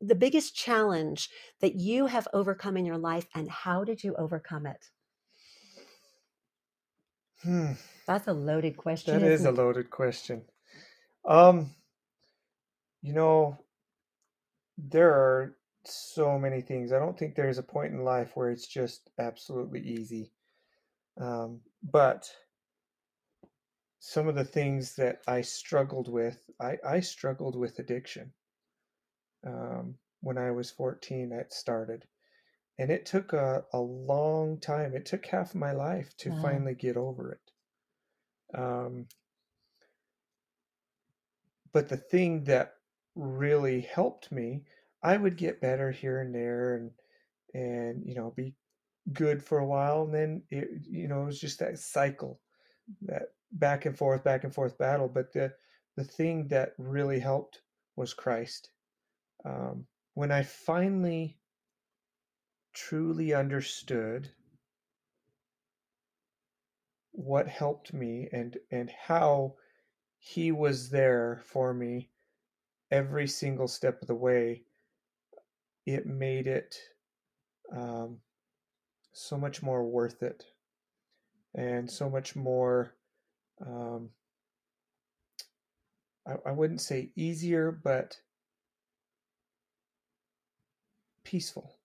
the 0.00 0.14
biggest 0.14 0.54
challenge 0.56 1.30
that 1.60 1.76
you 1.76 2.06
have 2.06 2.28
overcome 2.32 2.76
in 2.76 2.86
your 2.86 2.98
life 2.98 3.28
and 3.34 3.50
how 3.50 3.84
did 3.84 4.04
you 4.04 4.14
overcome 4.16 4.66
it? 4.66 4.90
Hmm. 7.42 7.72
That's 8.06 8.26
a 8.26 8.32
loaded 8.32 8.76
question. 8.76 9.20
That 9.20 9.22
is 9.22 9.44
a 9.46 9.50
loaded 9.52 9.90
question. 9.90 10.50
Um, 11.24 11.76
you 13.02 13.12
know, 13.12 13.58
there 14.78 15.12
are 15.12 15.56
so 15.84 16.38
many 16.38 16.60
things. 16.60 16.92
I 16.92 16.98
don't 16.98 17.18
think 17.18 17.34
there's 17.34 17.58
a 17.58 17.62
point 17.62 17.92
in 17.92 18.04
life 18.04 18.36
where 18.36 18.50
it's 18.50 18.66
just 18.66 19.10
absolutely 19.18 19.80
easy. 19.80 20.32
Um, 21.18 21.62
but 21.90 22.30
some 23.98 24.26
of 24.26 24.34
the 24.34 24.42
things 24.44 24.96
that 24.96 25.22
I 25.28 25.42
struggled 25.42 26.08
with, 26.08 26.48
I, 26.58 26.78
I 26.82 27.00
struggled 27.00 27.56
with 27.56 27.78
addiction. 27.78 28.32
Um, 29.46 29.98
when 30.20 30.36
I 30.36 30.50
was 30.50 30.70
14, 30.70 31.32
it 31.32 31.50
started. 31.50 32.06
And 32.78 32.90
it 32.92 33.06
took 33.06 33.32
a, 33.32 33.66
a 33.72 33.80
long 33.80 34.60
time. 34.60 34.94
It 34.94 35.06
took 35.06 35.26
half 35.26 35.54
my 35.54 35.72
life 35.72 36.16
to 36.18 36.30
Wow. 36.30 36.34
finally 36.34 36.74
get 36.74 36.96
over 36.96 37.32
it. 37.32 37.52
Um, 38.54 39.06
but 41.72 41.88
the 41.88 41.96
thing 41.96 42.44
that 42.44 42.74
really 43.14 43.80
helped 43.80 44.32
me, 44.32 44.64
I 45.02 45.16
would 45.16 45.36
get 45.36 45.60
better 45.60 45.90
here 45.90 46.20
and 46.20 46.34
there 46.34 46.74
and 46.74 46.92
and 47.54 48.06
you 48.06 48.14
know 48.14 48.30
be 48.32 48.54
good 49.12 49.42
for 49.42 49.58
a 49.58 49.66
while 49.66 50.02
and 50.02 50.14
then 50.14 50.42
it 50.50 50.68
you 50.82 51.06
know 51.06 51.22
it 51.22 51.26
was 51.26 51.40
just 51.40 51.60
that 51.60 51.78
cycle 51.78 52.40
that 53.02 53.28
back 53.52 53.86
and 53.86 53.96
forth 53.96 54.24
back 54.24 54.42
and 54.44 54.54
forth 54.54 54.76
battle 54.78 55.08
but 55.08 55.32
the 55.32 55.52
the 55.96 56.04
thing 56.04 56.46
that 56.48 56.74
really 56.78 57.18
helped 57.18 57.62
was 57.96 58.12
Christ. 58.12 58.70
Um, 59.44 59.86
when 60.14 60.30
I 60.30 60.42
finally 60.42 61.38
truly 62.74 63.32
understood 63.32 64.30
what 67.12 67.48
helped 67.48 67.94
me 67.94 68.28
and 68.30 68.58
and 68.70 68.90
how 68.90 69.54
he 70.18 70.52
was 70.52 70.90
there 70.90 71.40
for 71.44 71.72
me 71.72 72.10
every 72.90 73.26
single 73.26 73.68
step 73.68 74.02
of 74.02 74.08
the 74.08 74.14
way 74.14 74.62
it 75.86 76.04
made 76.04 76.46
it 76.46 76.76
um, 77.74 78.18
so 79.16 79.36
much 79.36 79.62
more 79.62 79.84
worth 79.84 80.22
it 80.22 80.44
and 81.54 81.90
so 81.90 82.10
much 82.10 82.36
more 82.36 82.94
um, 83.66 84.10
I, 86.26 86.34
I 86.50 86.52
wouldn't 86.52 86.80
say 86.80 87.10
easier 87.16 87.72
but 87.72 88.18
peaceful. 91.24 91.76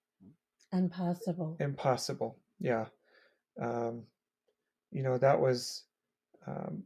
And 0.73 0.91
possible. 0.91 1.57
And 1.59 1.77
possible 1.77 2.37
yeah. 2.61 2.85
Um, 3.61 4.03
you 4.91 5.03
know 5.03 5.17
that 5.17 5.39
was 5.39 5.83
um, 6.47 6.83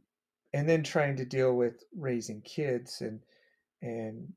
and 0.52 0.68
then 0.68 0.82
trying 0.82 1.16
to 1.16 1.24
deal 1.24 1.54
with 1.54 1.84
raising 1.96 2.40
kids 2.40 3.02
and 3.02 3.20
and 3.82 4.32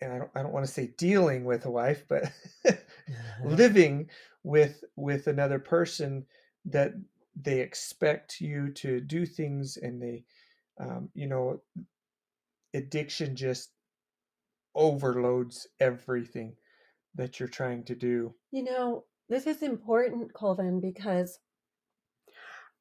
and 0.00 0.12
I 0.12 0.18
don't 0.18 0.30
I 0.34 0.42
don't 0.42 0.52
want 0.52 0.66
to 0.66 0.72
say 0.72 0.92
dealing 0.96 1.44
with 1.44 1.66
a 1.66 1.70
wife, 1.70 2.04
but 2.08 2.32
living 3.44 4.08
with 4.42 4.84
with 4.96 5.26
another 5.26 5.58
person 5.58 6.24
that 6.64 6.92
they 7.40 7.60
expect 7.60 8.40
you 8.40 8.70
to 8.70 9.00
do 9.00 9.26
things 9.26 9.76
and 9.76 10.00
they 10.00 10.24
um, 10.80 11.08
you 11.14 11.26
know 11.26 11.60
addiction 12.74 13.36
just 13.36 13.70
overloads 14.74 15.66
everything 15.80 16.54
that 17.14 17.38
you're 17.38 17.48
trying 17.48 17.84
to 17.84 17.94
do. 17.94 18.34
You 18.50 18.64
know, 18.64 19.04
this 19.28 19.46
is 19.46 19.62
important, 19.62 20.32
Colvin, 20.34 20.80
because 20.80 21.38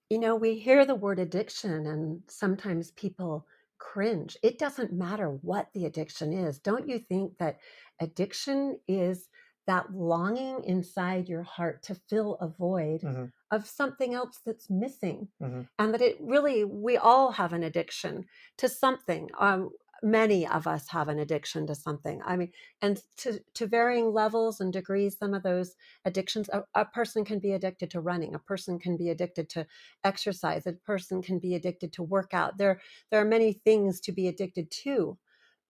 you 0.10 0.20
know, 0.20 0.36
we 0.36 0.60
hear 0.60 0.86
the 0.86 0.94
word 0.94 1.18
addiction 1.18 1.88
and 1.88 2.22
sometimes 2.28 2.92
people 2.92 3.48
cringe. 3.80 4.38
It 4.44 4.60
doesn't 4.60 4.94
matter 4.94 5.30
what 5.42 5.70
the 5.74 5.86
addiction 5.86 6.34
is. 6.34 6.60
Don't 6.60 6.88
you 6.88 7.00
think 7.00 7.38
that 7.40 7.58
addiction 8.00 8.78
is 8.88 9.28
that 9.68 9.94
longing 9.94 10.64
inside 10.64 11.30
your 11.30 11.44
heart 11.44 11.84
to 11.84 11.96
fill 11.96 12.36
a 12.36 12.48
void 12.48 13.04
hmm 13.04 13.26
of 13.52 13.68
something 13.68 14.14
else 14.14 14.40
that's 14.46 14.70
missing? 14.70 15.30
hmm 15.40 15.64
And 15.80 15.94
that 15.94 16.02
it 16.02 16.18
really, 16.22 16.64
we 16.64 16.98
all 16.98 17.32
have 17.32 17.54
an 17.54 17.64
addiction 17.64 18.26
to 18.58 18.70
something. 18.70 19.30
Um, 19.40 19.72
many 20.04 20.46
of 20.46 20.68
us 20.68 20.90
have 20.90 21.08
an 21.08 21.18
addiction 21.18 21.66
to 21.68 21.76
something. 21.76 22.22
I 22.26 22.36
mean, 22.36 22.52
and 22.82 23.02
to, 23.18 23.40
to 23.56 23.68
varying 23.68 24.12
levels 24.12 24.60
and 24.60 24.72
degrees, 24.72 25.18
some 25.18 25.34
of 25.34 25.44
those 25.44 25.76
addictions, 26.06 26.50
a, 26.50 26.66
a 26.76 26.86
person 26.86 27.24
can 27.26 27.40
be 27.40 27.54
addicted 27.54 27.90
to 27.92 28.02
running, 28.02 28.36
a 28.36 28.40
person 28.40 28.80
can 28.80 28.98
be 28.98 29.10
addicted 29.10 29.50
to 29.52 29.66
exercise, 30.04 30.68
a 30.68 30.74
person 30.74 31.22
can 31.22 31.40
be 31.40 31.56
addicted 31.56 31.94
to 31.94 32.04
workout. 32.04 32.58
There, 32.58 32.82
there 33.10 33.22
are 33.22 33.26
many 33.26 33.54
things 33.54 34.00
to 34.02 34.12
be 34.12 34.28
addicted 34.28 34.70
to. 34.84 35.18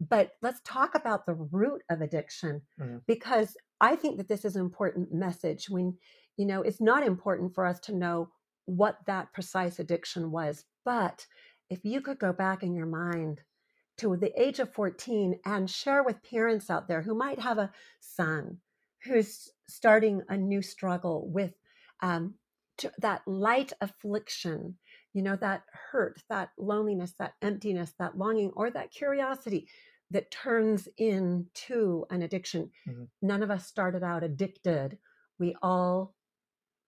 But 0.10 0.36
let's 0.42 0.62
talk 0.64 0.96
about 0.96 1.26
the 1.26 1.34
root 1.34 1.84
of 1.90 2.02
addiction 2.02 2.62
Mhm. 2.80 3.02
because 3.06 3.58
I 3.82 3.96
think 3.96 4.18
that 4.18 4.28
this 4.28 4.46
is 4.46 4.56
an 4.56 4.62
important 4.62 5.12
message 5.14 5.70
when, 5.70 5.98
you 6.38 6.46
know, 6.46 6.62
it's 6.62 6.82
not 6.82 7.04
important 7.04 7.54
for 7.54 7.66
us 7.66 7.80
to 7.82 7.96
know 7.96 8.32
what 8.66 9.06
that 9.06 9.34
precise 9.34 9.80
addiction 9.80 10.32
was. 10.32 10.66
But 10.86 11.28
if 11.70 11.84
you 11.84 12.02
could 12.02 12.20
go 12.20 12.34
back 12.34 12.64
in 12.64 12.74
your 12.74 12.86
mind 12.86 13.42
to 13.98 14.16
the 14.18 14.40
age 14.42 14.60
of 14.60 14.74
14 14.74 15.40
and 15.46 15.70
share 15.70 16.04
with 16.04 16.24
parents 16.24 16.70
out 16.70 16.88
there 16.88 17.02
who 17.02 17.14
might 17.16 17.40
have 17.40 17.58
a 17.58 17.72
son 18.00 18.62
who's 19.04 19.52
starting 19.68 20.24
a 20.30 20.38
new 20.38 20.62
struggle 20.62 21.28
with 21.30 21.54
um, 22.02 22.36
that 22.98 23.22
light 23.28 23.72
affliction, 23.82 24.78
you 25.14 25.22
know, 25.22 25.36
that 25.36 25.64
hurt, 25.92 26.22
that 26.30 26.50
loneliness, 26.58 27.14
that 27.20 27.36
emptiness, 27.42 27.94
that 28.00 28.18
longing, 28.18 28.52
or 28.56 28.72
that 28.72 28.92
curiosity 28.92 29.68
that 30.12 30.32
turns 30.32 30.88
into 30.98 32.06
an 32.10 32.22
addiction. 32.22 32.72
Mhm. 32.88 33.08
None 33.22 33.44
of 33.44 33.52
us 33.52 33.66
started 33.68 34.04
out 34.04 34.24
addicted. 34.24 35.00
We 35.40 35.56
all, 35.62 36.16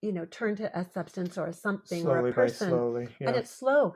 you 0.02 0.12
know, 0.12 0.26
turn 0.26 0.56
to 0.56 0.78
a 0.78 0.84
substance 0.84 1.38
or 1.38 1.52
something 1.52 2.06
or 2.06 2.18
Slowly 2.18 2.30
a 2.30 2.34
by 2.34 2.46
person 2.46 2.68
slowly, 2.70 3.08
and 3.20 3.36
it's 3.36 3.50
slow 3.50 3.94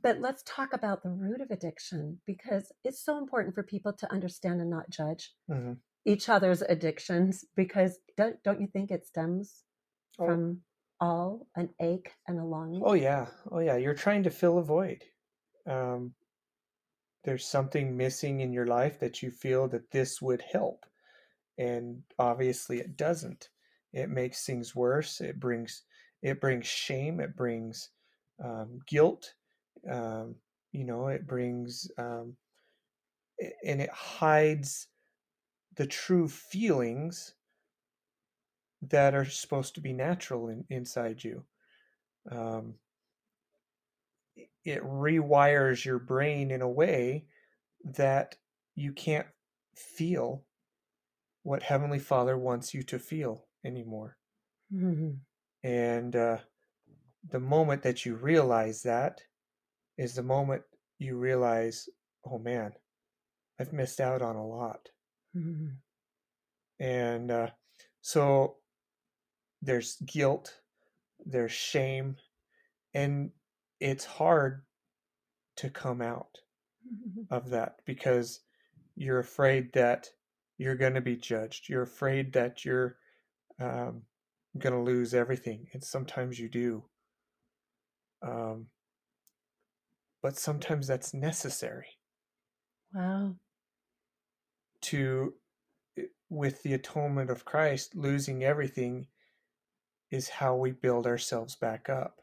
but 0.00 0.20
let's 0.20 0.42
talk 0.46 0.72
about 0.72 1.02
the 1.02 1.10
root 1.10 1.42
of 1.42 1.50
addiction 1.50 2.18
because 2.26 2.72
it's 2.82 3.04
so 3.04 3.18
important 3.18 3.54
for 3.54 3.62
people 3.62 3.92
to 3.92 4.10
understand 4.10 4.60
and 4.60 4.70
not 4.70 4.88
judge 4.90 5.34
hmm 5.48 5.74
each 6.04 6.28
other's 6.28 6.62
addictions 6.62 7.44
because 7.54 8.00
don't, 8.16 8.42
don't 8.42 8.60
you 8.60 8.66
think 8.66 8.90
it 8.90 9.06
stems 9.06 9.62
Oh, 10.18 10.26
from 10.26 10.62
all 11.00 11.46
an 11.56 11.70
ache 11.80 12.12
and 12.26 12.38
a 12.40 12.44
longing 12.44 12.82
oh 12.84 12.94
yeah, 12.94 13.26
oh 13.50 13.60
yeah. 13.60 13.76
You're 13.76 13.94
trying 13.94 14.24
to 14.24 14.30
fill 14.30 14.58
a 14.58 14.62
void. 14.62 15.04
Um, 15.66 16.14
there's 17.24 17.46
something 17.46 17.96
missing 17.96 18.40
in 18.40 18.52
your 18.52 18.66
life 18.66 18.98
that 19.00 19.22
you 19.22 19.30
feel 19.30 19.68
that 19.68 19.90
this 19.90 20.20
would 20.20 20.42
help, 20.52 20.86
and 21.58 22.02
obviously 22.18 22.78
it 22.78 22.96
doesn't. 22.96 23.48
It 23.92 24.08
makes 24.08 24.44
things 24.44 24.74
worse. 24.74 25.20
It 25.20 25.38
brings 25.38 25.82
it 26.22 26.40
brings 26.40 26.66
shame. 26.66 27.20
It 27.20 27.36
brings 27.36 27.90
um, 28.42 28.78
guilt. 28.86 29.34
Um, 29.90 30.36
you 30.72 30.84
know, 30.84 31.08
it 31.08 31.26
brings 31.26 31.90
um, 31.98 32.36
and 33.64 33.80
it 33.80 33.90
hides 33.90 34.88
the 35.76 35.86
true 35.86 36.28
feelings 36.28 37.34
that 38.82 39.14
are 39.14 39.24
supposed 39.24 39.74
to 39.74 39.80
be 39.80 39.92
natural 39.92 40.48
in, 40.48 40.64
inside 40.70 41.22
you. 41.22 41.44
Um, 42.30 42.74
it 44.64 44.82
rewires 44.82 45.84
your 45.84 45.98
brain 45.98 46.50
in 46.50 46.62
a 46.62 46.68
way 46.68 47.26
that 47.84 48.36
you 48.74 48.92
can't 48.92 49.28
feel 49.76 50.46
what 51.42 51.62
Heavenly 51.62 51.98
Father 51.98 52.36
wants 52.38 52.74
you 52.74 52.82
to 52.84 52.98
feel 52.98 53.48
anymore. 53.64 54.18
Mhm. 54.70 55.24
And 55.64 56.14
uh, 56.14 56.38
the 57.24 57.40
moment 57.40 57.82
that 57.82 58.06
you 58.06 58.16
realize 58.16 58.82
that 58.82 59.22
is 59.98 60.14
the 60.14 60.22
moment 60.22 60.64
you 60.98 61.18
realize, 61.18 61.88
oh 62.24 62.38
man, 62.38 62.74
I've 63.58 63.72
missed 63.72 64.00
out 64.00 64.22
on 64.22 64.36
a 64.36 64.46
lot. 64.46 64.90
Mhm. 65.34 65.82
And 66.78 67.30
uh, 67.30 67.50
so 68.00 68.58
there's 69.60 69.96
guilt, 69.96 70.60
there's 71.24 71.52
shame, 71.52 72.16
and 72.94 73.32
it's 73.82 74.04
hard 74.06 74.66
to 75.56 75.70
come 75.70 76.02
out 76.02 76.38
Mhm. 76.84 77.28
of 77.30 77.50
that 77.50 77.80
because 77.86 78.42
you're 78.96 79.20
afraid 79.20 79.72
that 79.74 80.10
you're 80.58 80.76
going 80.76 80.94
to 80.94 81.00
be 81.02 81.16
judged. 81.16 81.68
You're 81.68 81.82
afraid 81.82 82.32
that 82.34 82.64
you're 82.64 82.98
um, 83.60 84.06
going 84.58 84.74
to 84.74 84.80
lose 84.82 85.14
everything. 85.14 85.68
And 85.72 85.84
sometimes 85.84 86.38
you 86.40 86.48
do. 86.48 86.90
Um, 88.22 88.70
but 90.22 90.38
sometimes 90.38 90.86
that's 90.86 91.12
necessary 91.12 91.98
wow 92.94 93.36
to, 94.82 95.38
eh, 95.98 96.06
with 96.30 96.62
the 96.62 96.74
atonement 96.74 97.30
of 97.30 97.44
Christ, 97.44 97.94
losing 97.96 98.44
everything 98.44 99.08
is 100.12 100.28
how 100.28 100.54
we 100.54 100.70
build 100.70 101.08
ourselves 101.08 101.56
back 101.56 101.88
up. 101.88 102.21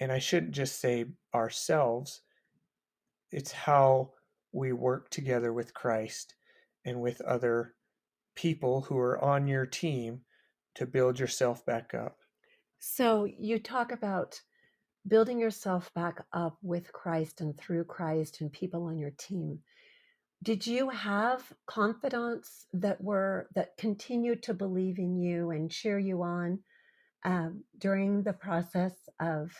And 0.00 0.10
I 0.10 0.18
shouldn't 0.18 0.52
just 0.52 0.80
say 0.80 1.04
ourselves, 1.34 2.22
it's 3.30 3.52
how 3.52 4.12
we 4.52 4.72
work 4.72 5.10
together 5.10 5.52
with 5.52 5.74
Christ 5.74 6.34
and 6.84 7.00
with 7.00 7.20
other 7.20 7.74
people 8.34 8.80
who 8.82 8.96
are 8.98 9.22
on 9.22 9.46
your 9.46 9.66
team 9.66 10.22
to 10.74 10.86
build 10.86 11.18
yourself 11.18 11.64
back 11.66 11.92
up. 11.94 12.16
so 12.78 13.26
you 13.38 13.58
talk 13.58 13.92
about 13.92 14.40
building 15.06 15.38
yourself 15.38 15.92
back 15.94 16.24
up 16.32 16.56
with 16.62 16.92
christ 16.92 17.40
and 17.40 17.56
through 17.58 17.84
christ 17.84 18.40
and 18.40 18.52
people 18.52 18.84
on 18.84 18.98
your 18.98 19.12
team 19.18 19.58
did 20.42 20.66
you 20.66 20.88
have 20.88 21.52
confidants 21.66 22.66
that 22.72 23.02
were 23.02 23.48
that 23.54 23.76
continued 23.76 24.42
to 24.42 24.54
believe 24.54 24.98
in 24.98 25.16
you 25.16 25.50
and 25.50 25.70
cheer 25.70 25.98
you 25.98 26.22
on 26.22 26.58
um, 27.24 27.62
during 27.78 28.22
the 28.22 28.32
process 28.32 28.94
of 29.20 29.50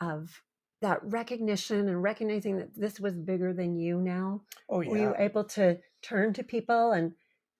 of 0.00 0.42
that 0.80 1.00
recognition 1.02 1.88
and 1.88 2.02
recognizing 2.02 2.58
that 2.58 2.74
this 2.76 3.00
was 3.00 3.14
bigger 3.14 3.52
than 3.52 3.76
you 3.76 4.00
now 4.00 4.42
Oh 4.68 4.78
were 4.78 4.98
you 4.98 5.14
able 5.18 5.44
to 5.44 5.78
turn 6.02 6.32
to 6.34 6.42
people 6.42 6.92
and 6.92 7.12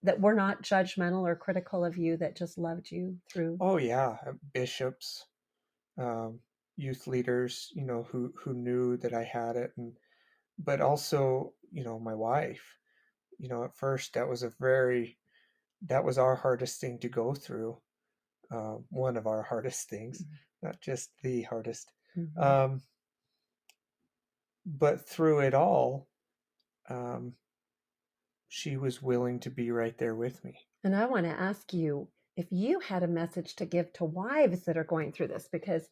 that 0.03 0.21
were 0.21 0.35
not 0.35 0.63
judgmental 0.63 1.23
or 1.23 1.35
critical 1.35 1.85
of 1.85 1.97
you 1.97 2.19
that 2.19 2.37
just 2.37 2.59
loved 2.59 2.91
you 2.91 3.17
through 3.33 3.57
Oh 3.61 3.79
yeah. 3.79 4.17
Uh, 4.27 4.33
Bishops, 4.53 5.25
um, 5.99 6.41
youth 6.77 7.07
leaders, 7.07 7.71
you 7.75 7.87
know, 7.87 8.07
who 8.11 8.33
who 8.37 8.53
knew 8.53 8.97
that 8.99 9.15
I 9.15 9.25
had 9.25 9.57
it 9.57 9.73
and 9.77 9.93
but 10.59 10.81
also, 10.81 11.53
you 11.73 11.85
know, 11.85 11.99
my 11.99 12.15
wife. 12.15 12.63
You 13.39 13.49
know, 13.49 13.65
at 13.65 13.77
first 13.77 14.15
that 14.15 14.29
was 14.29 14.43
a 14.43 14.53
very 14.61 15.19
that 15.87 16.05
was 16.05 16.19
our 16.19 16.37
hardest 16.37 16.81
thing 16.81 16.99
to 17.01 17.09
go 17.09 17.35
through. 17.35 17.79
Uh, 18.51 18.77
one 18.91 19.17
of 19.17 19.27
our 19.27 19.43
hardest 19.51 19.89
things. 19.89 20.23
not 20.63 20.81
just 20.81 21.11
the 21.23 21.43
hardest. 21.43 21.91
Mhm. 22.17 22.39
Um, 22.39 22.83
but 24.67 25.07
through 25.07 25.41
it 25.41 25.55
all, 25.55 26.09
um, 26.89 27.35
she 28.49 28.77
was 28.77 29.03
willing 29.03 29.41
to 29.41 29.51
be 29.51 29.71
right 29.71 29.97
there 29.99 30.15
with 30.15 30.45
me. 30.45 30.69
And 30.85 30.95
I 30.95 31.07
want 31.07 31.27
to 31.27 31.33
ask 31.33 31.73
you 31.73 32.09
if 32.37 32.47
you 32.51 32.81
had 32.81 33.03
a 33.03 33.09
message 33.09 33.57
to 33.57 33.67
give 33.67 33.93
to 33.95 34.05
wives 34.05 34.65
that 34.65 34.77
are 34.77 34.85
going 34.85 35.13
through 35.13 35.29
this, 35.29 35.49
because 35.49 35.89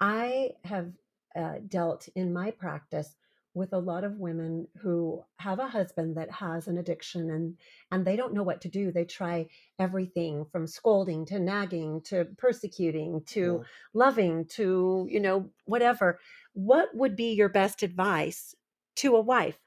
I 0.00 0.52
have 0.64 0.92
uh, 1.36 1.58
dealt 1.68 2.08
in 2.14 2.32
my 2.32 2.50
practice 2.50 3.16
with 3.54 3.72
a 3.72 3.78
lot 3.78 4.04
of 4.04 4.18
women 4.18 4.68
who 4.78 5.24
have 5.38 5.58
a 5.58 5.68
husband 5.68 6.16
that 6.16 6.30
has 6.30 6.68
an 6.68 6.78
addiction 6.78 7.30
and 7.30 7.58
and 7.90 8.06
they 8.06 8.16
don't 8.16 8.32
know 8.34 8.42
what 8.42 8.60
to 8.60 8.68
do 8.68 8.92
they 8.92 9.04
try 9.04 9.46
everything 9.78 10.44
from 10.44 10.66
scolding 10.66 11.24
to 11.26 11.38
nagging 11.40 12.00
to 12.02 12.24
persecuting 12.38 13.22
to 13.24 13.60
Yeah. 13.60 13.64
loving 13.94 14.46
to 14.46 15.06
you 15.10 15.20
know 15.20 15.50
whatever 15.64 16.20
what 16.52 16.94
would 16.94 17.16
be 17.16 17.32
your 17.34 17.48
best 17.48 17.82
advice 17.82 18.54
to 18.96 19.16
a 19.16 19.20
wife 19.20 19.58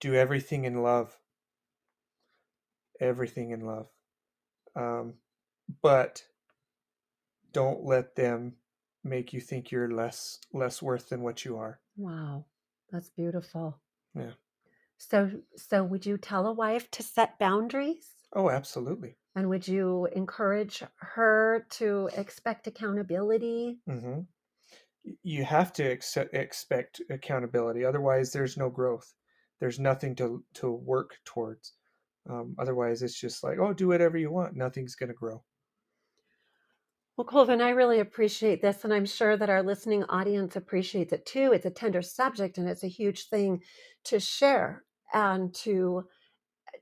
Do 0.00 0.12
everything 0.14 0.64
in 0.64 0.82
love. 0.82 1.20
Everything 3.00 3.50
in 3.50 3.60
love. 3.60 3.88
Um, 4.76 5.20
but 5.82 6.26
don't 7.52 7.84
let 7.84 8.14
them 8.16 8.56
make 9.04 9.32
you 9.32 9.40
think 9.40 9.70
you're 9.70 9.90
less 9.90 10.40
less 10.52 10.82
worth 10.82 11.08
than 11.10 11.22
what 11.22 11.44
you 11.44 11.56
are. 11.56 11.80
Wow 11.98 12.46
that's 12.90 13.10
beautiful 13.10 13.78
Yeah. 14.14 14.32
so 14.96 15.30
so 15.56 15.84
would 15.84 16.06
you 16.06 16.16
tell 16.16 16.46
a 16.46 16.52
wife 16.52 16.90
to 16.92 17.02
set 17.02 17.38
boundaries 17.38 18.14
Oh, 18.34 18.50
absolutely. 18.50 19.16
and 19.34 19.48
would 19.48 19.66
you 19.68 20.06
encourage 20.12 20.82
her 20.96 21.66
to 21.70 22.08
expect 22.16 22.66
accountability 22.66 23.80
Mm-hmm. 23.88 24.20
You 25.22 25.44
have 25.44 25.72
to 25.74 25.84
accept, 25.84 26.34
expect 26.34 27.00
accountability. 27.08 27.84
Otherwise, 27.84 28.32
there's 28.32 28.56
no 28.58 28.68
growth. 28.68 29.14
There's 29.60 29.78
nothing 29.80 30.14
to 30.16 30.44
to 30.54 30.70
work 30.70 31.16
towards. 31.24 31.72
Um, 32.28 32.54
otherwise, 32.58 33.02
it's 33.02 33.18
just 33.18 33.42
like, 33.42 33.58
oh, 33.58 33.72
do 33.72 33.88
whatever 33.88 34.18
you 34.18 34.30
want. 34.30 34.54
Nothing's 34.56 34.96
going 34.96 35.08
to 35.08 35.14
grow. 35.14 35.42
Well, 37.18 37.26
Colvin, 37.26 37.60
I 37.60 37.70
really 37.70 37.98
appreciate 37.98 38.62
this, 38.62 38.84
and 38.84 38.94
I'm 38.94 39.04
sure 39.04 39.36
that 39.36 39.50
our 39.50 39.64
listening 39.64 40.04
audience 40.04 40.54
appreciates 40.54 41.12
it 41.12 41.26
too. 41.26 41.50
It's 41.52 41.66
a 41.66 41.70
tender 41.70 42.00
subject, 42.00 42.58
and 42.58 42.68
it's 42.68 42.84
a 42.84 42.88
huge 42.88 43.28
thing 43.28 43.62
to 44.04 44.20
share 44.20 44.84
and 45.12 45.52
to 45.56 46.04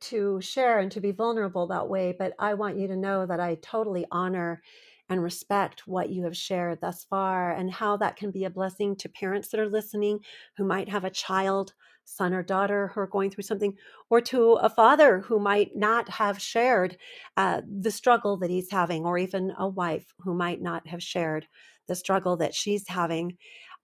to 0.00 0.40
share 0.42 0.80
and 0.80 0.92
to 0.92 1.00
be 1.00 1.12
vulnerable 1.12 1.68
that 1.68 1.88
way. 1.88 2.14
But 2.18 2.34
I 2.38 2.54
want 2.54 2.78
you 2.78 2.88
to 2.88 2.96
know 2.96 3.26
that 3.26 3.40
I 3.40 3.56
totally 3.62 4.06
honor 4.12 4.62
and 5.08 5.22
respect 5.22 5.88
what 5.88 6.10
you 6.10 6.24
have 6.24 6.36
shared 6.36 6.80
thus 6.82 7.04
far, 7.04 7.52
and 7.52 7.72
how 7.72 7.96
that 7.98 8.16
can 8.16 8.30
be 8.30 8.44
a 8.44 8.50
blessing 8.50 8.96
to 8.96 9.08
parents 9.08 9.48
that 9.48 9.60
are 9.60 9.70
listening 9.70 10.20
who 10.58 10.64
might 10.64 10.90
have 10.90 11.04
a 11.04 11.10
child, 11.10 11.74
son 12.06 12.32
or 12.34 12.42
daughter, 12.42 12.88
who 12.88 13.00
are 13.00 13.06
going 13.06 13.30
through 13.30 13.42
something, 13.44 13.76
or 14.10 14.20
to 14.22 14.52
a 14.54 14.70
father 14.70 15.20
who 15.20 15.38
might 15.38 15.76
not 15.76 16.08
have 16.08 16.40
shared 16.40 16.96
uh, 17.36 17.62
the 17.68 17.90
struggle 17.90 18.36
that 18.38 18.50
he's 18.50 18.70
having, 18.70 19.04
or 19.04 19.18
even 19.18 19.52
a 19.58 19.68
wife 19.68 20.14
who 20.20 20.34
might 20.34 20.62
not 20.62 20.86
have 20.88 21.02
shared 21.02 21.46
the 21.88 21.94
struggle 21.96 22.36
that 22.38 22.54
she's 22.54 22.88
having. 22.88 23.36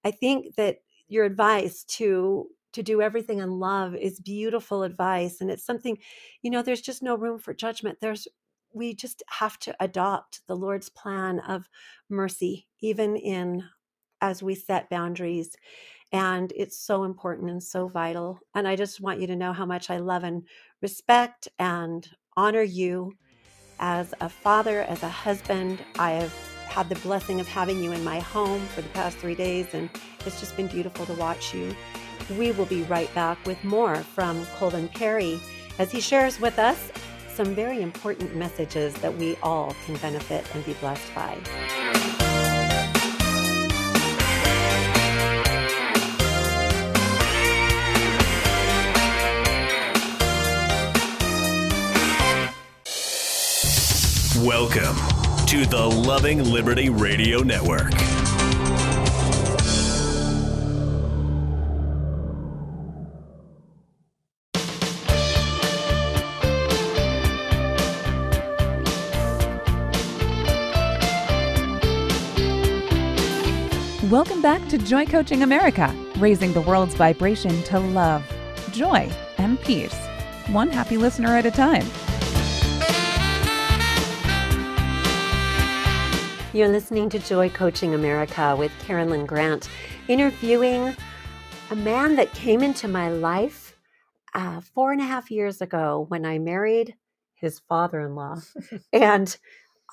I 0.04 0.10
think 0.10 0.56
that 0.56 0.78
your 1.08 1.24
advice 1.24 1.84
to 1.84 2.48
to 2.72 2.82
do 2.82 3.02
everything 3.02 3.38
in 3.40 3.50
love 3.58 3.94
is 3.94 4.18
beautiful 4.18 4.82
advice 4.82 5.40
and 5.42 5.50
it's 5.50 5.64
something 5.64 5.98
you 6.40 6.50
know 6.50 6.62
there's 6.62 6.80
just 6.80 7.02
no 7.02 7.14
room 7.14 7.38
for 7.38 7.52
judgment 7.52 7.98
there's 8.00 8.26
we 8.72 8.94
just 8.94 9.22
have 9.28 9.58
to 9.58 9.76
adopt 9.78 10.40
the 10.46 10.56
lord's 10.56 10.88
plan 10.88 11.38
of 11.40 11.68
mercy 12.08 12.66
even 12.80 13.14
in 13.16 13.62
as 14.22 14.42
we 14.42 14.54
set 14.54 14.88
boundaries 14.88 15.54
and 16.12 16.52
it's 16.54 16.78
so 16.78 17.04
important 17.04 17.50
and 17.50 17.62
so 17.62 17.88
vital 17.88 18.38
and 18.54 18.68
i 18.68 18.76
just 18.76 19.00
want 19.00 19.20
you 19.20 19.26
to 19.26 19.36
know 19.36 19.52
how 19.52 19.66
much 19.66 19.90
i 19.90 19.98
love 19.98 20.24
and 20.24 20.42
respect 20.80 21.48
and 21.58 22.08
honor 22.36 22.62
you 22.62 23.12
as 23.82 24.14
a 24.20 24.28
father, 24.28 24.82
as 24.82 25.02
a 25.02 25.08
husband. 25.08 25.84
I 25.98 26.12
have 26.12 26.32
had 26.68 26.88
the 26.88 26.94
blessing 26.96 27.40
of 27.40 27.48
having 27.48 27.82
you 27.82 27.92
in 27.92 28.02
my 28.02 28.20
home 28.20 28.64
for 28.68 28.80
the 28.80 28.88
past 28.90 29.18
three 29.18 29.34
days, 29.34 29.74
and 29.74 29.90
it's 30.24 30.40
just 30.40 30.56
been 30.56 30.68
beautiful 30.68 31.04
to 31.06 31.12
watch 31.14 31.52
you. 31.52 31.74
We 32.38 32.52
will 32.52 32.66
be 32.66 32.82
right 32.84 33.12
back 33.14 33.44
with 33.44 33.62
more 33.62 33.96
from 33.96 34.46
Colvin 34.56 34.88
Perry 34.88 35.40
as 35.78 35.90
he 35.90 36.00
shares 36.00 36.40
with 36.40 36.58
us 36.58 36.90
some 37.28 37.54
very 37.54 37.82
important 37.82 38.36
messages 38.36 38.94
that 38.94 39.14
we 39.16 39.36
all 39.42 39.74
can 39.84 39.96
benefit 39.96 40.46
and 40.54 40.64
be 40.64 40.74
blessed 40.74 41.14
by. 41.14 41.81
Welcome 54.44 54.96
to 55.46 55.64
the 55.66 55.86
Loving 55.86 56.42
Liberty 56.42 56.90
Radio 56.90 57.44
Network. 57.44 57.92
Welcome 74.10 74.42
back 74.42 74.66
to 74.70 74.78
Joy 74.78 75.06
Coaching 75.06 75.44
America, 75.44 75.94
raising 76.18 76.52
the 76.52 76.62
world's 76.62 76.96
vibration 76.96 77.62
to 77.62 77.78
love, 77.78 78.24
joy, 78.72 79.08
and 79.38 79.60
peace, 79.60 79.94
one 80.48 80.68
happy 80.68 80.96
listener 80.96 81.28
at 81.28 81.46
a 81.46 81.52
time. 81.52 81.86
You're 86.54 86.68
listening 86.68 87.08
to 87.08 87.18
Joy 87.18 87.48
Coaching 87.48 87.94
America 87.94 88.54
with 88.54 88.72
Karen 88.80 89.08
Lynn 89.08 89.24
Grant, 89.24 89.70
interviewing 90.06 90.94
a 91.70 91.76
man 91.76 92.14
that 92.16 92.34
came 92.34 92.62
into 92.62 92.88
my 92.88 93.08
life 93.08 93.74
uh, 94.34 94.60
four 94.60 94.92
and 94.92 95.00
a 95.00 95.04
half 95.04 95.30
years 95.30 95.62
ago 95.62 96.04
when 96.10 96.26
I 96.26 96.38
married 96.38 96.94
his 97.32 97.60
father 97.70 98.00
in 98.00 98.14
law. 98.14 98.36
and 98.92 99.34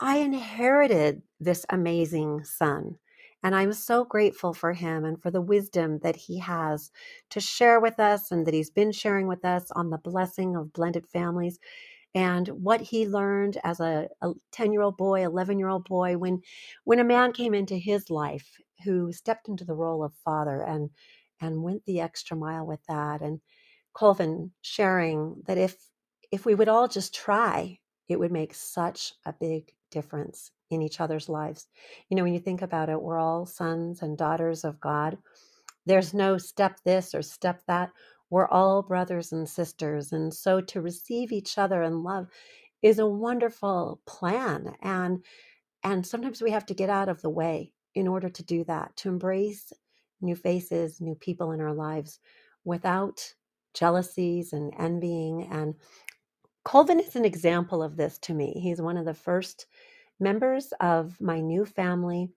I 0.02 0.18
inherited 0.18 1.22
this 1.40 1.66
amazing 1.70 2.44
son. 2.44 2.98
And 3.42 3.56
I'm 3.56 3.72
so 3.72 4.04
grateful 4.04 4.54
for 4.54 4.74
him 4.74 5.06
and 5.06 5.22
for 5.22 5.32
the 5.32 5.40
wisdom 5.40 6.00
that 6.00 6.18
he 6.18 6.40
has 6.40 6.92
to 7.30 7.40
share 7.40 7.80
with 7.80 8.02
us 8.02 8.32
and 8.32 8.46
that 8.46 8.54
he's 8.54 8.70
been 8.70 8.92
sharing 8.92 9.28
with 9.28 9.46
us 9.46 9.72
on 9.72 9.92
the 9.92 9.98
blessing 9.98 10.58
of 10.58 10.74
blended 10.74 11.08
families 11.08 11.58
and 12.16 12.48
what 12.50 12.82
he 12.82 13.08
learned 13.08 13.58
as 13.64 13.80
a 13.80 14.08
10 14.52 14.72
year 14.74 14.82
old 14.82 14.98
boy 14.98 15.24
11 15.24 15.60
year 15.60 15.70
old 15.70 15.86
boy 15.86 16.18
when 16.18 16.42
when 16.84 17.00
a 17.00 17.04
man 17.04 17.32
came 17.32 17.54
into 17.54 17.76
his 17.76 18.10
life 18.10 18.58
who 18.84 19.12
stepped 19.12 19.48
into 19.48 19.66
the 19.66 19.76
role 19.76 20.04
of 20.04 20.14
father 20.26 20.62
and 20.62 20.90
and 21.42 21.64
went 21.64 21.86
the 21.86 22.02
extra 22.02 22.36
mile 22.36 22.66
with 22.66 22.80
that 22.88 23.22
and 23.22 23.40
colvin 23.94 24.52
sharing 24.62 25.36
that 25.46 25.58
if 25.58 25.76
if 26.32 26.46
we 26.46 26.56
would 26.56 26.70
all 26.70 26.88
just 26.88 27.14
try 27.14 27.78
it 28.08 28.20
would 28.20 28.32
make 28.32 28.54
such 28.54 29.14
a 29.26 29.34
big 29.34 29.72
difference 29.92 30.52
in 30.72 30.82
each 30.82 31.00
other's 31.00 31.30
lives. 31.30 31.68
You 32.10 32.18
know 32.18 32.24
when 32.24 32.34
you 32.34 32.40
think 32.40 32.62
about 32.62 32.90
it 32.90 33.02
we're 33.02 33.20
all 33.20 33.46
sons 33.46 34.02
and 34.02 34.18
daughters 34.18 34.64
of 34.64 34.80
god. 34.80 35.18
There's 35.86 36.14
no 36.14 36.38
step 36.38 36.80
this 36.86 37.16
or 37.16 37.22
step 37.22 37.62
that 37.68 37.92
we're 38.30 38.48
all 38.48 38.82
brothers 38.82 39.32
and 39.32 39.48
sisters. 39.50 40.12
And 40.12 40.34
so 40.34 40.62
to 40.62 40.82
receive 40.82 41.32
each 41.32 41.58
other 41.58 41.82
in 41.84 42.04
love 42.04 42.28
is 42.82 43.00
a 43.00 43.08
wonderful 43.08 44.02
plan. 44.06 44.76
And 44.82 45.24
and 45.84 46.06
sometimes 46.06 46.42
we 46.42 46.52
have 46.52 46.66
to 46.68 46.74
get 46.74 46.90
out 46.90 47.10
of 47.10 47.22
the 47.22 47.30
way 47.30 47.74
in 47.96 48.08
order 48.08 48.30
to 48.30 48.44
do 48.44 48.64
that, 48.66 48.96
to 48.98 49.10
embrace 49.10 49.72
new 50.22 50.36
faces, 50.36 51.00
new 51.02 51.16
people 51.16 51.52
in 51.52 51.62
our 51.62 51.74
lives 51.74 52.20
without 52.66 53.34
jealousies 53.74 54.54
and 54.54 54.74
envying. 54.78 55.48
And 55.52 55.76
Colvin 56.66 57.00
is 57.00 57.16
an 57.16 57.26
example 57.26 57.82
of 57.82 57.96
this 57.96 58.18
to 58.20 58.34
me. 58.34 58.60
He's 58.62 58.82
one 58.82 58.98
of 58.98 59.06
the 59.06 59.14
first 59.14 59.68
members 60.20 60.74
of 60.82 61.20
my 61.22 61.40
new 61.40 61.66
family 61.66 62.30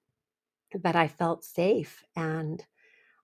that 0.82 0.96
I 0.96 1.08
felt 1.08 1.44
safe 1.44 2.02
and 2.16 2.64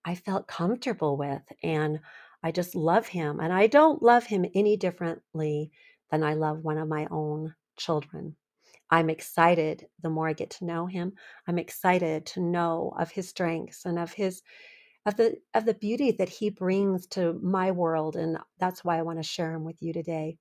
I 0.04 0.14
felt 0.16 0.48
comfortable 0.48 1.16
with. 1.16 1.42
And 1.62 2.00
I 2.42 2.52
just 2.52 2.74
love 2.74 3.08
him. 3.08 3.40
And 3.40 3.52
I 3.52 3.66
don't 3.66 4.02
love 4.02 4.24
him 4.24 4.46
any 4.54 4.76
differently 4.76 5.70
than 6.10 6.22
I 6.22 6.34
love 6.34 6.64
one 6.64 6.78
of 6.78 6.88
my 6.88 7.06
own 7.10 7.54
children. 7.76 8.36
I'm 8.90 9.10
excited 9.10 9.86
the 10.02 10.10
more 10.10 10.28
I 10.28 10.32
get 10.32 10.50
to 10.50 10.64
know 10.64 10.86
him. 10.86 11.12
I'm 11.46 11.58
excited 11.58 12.26
to 12.26 12.40
know 12.40 12.94
of 12.98 13.10
his 13.10 13.28
strengths 13.28 13.84
and 13.84 13.98
of 13.98 14.12
his 14.12 14.42
of 15.04 15.16
the 15.16 15.36
of 15.54 15.64
the 15.64 15.74
beauty 15.74 16.10
that 16.12 16.28
he 16.28 16.50
brings 16.50 17.06
to 17.08 17.34
my 17.42 17.70
world 17.70 18.16
and 18.16 18.38
that's 18.58 18.84
why 18.84 18.98
I 18.98 19.02
want 19.02 19.18
to 19.18 19.22
share 19.22 19.54
him 19.54 19.64
with 19.64 19.76
you 19.80 19.92
today. 19.92 20.36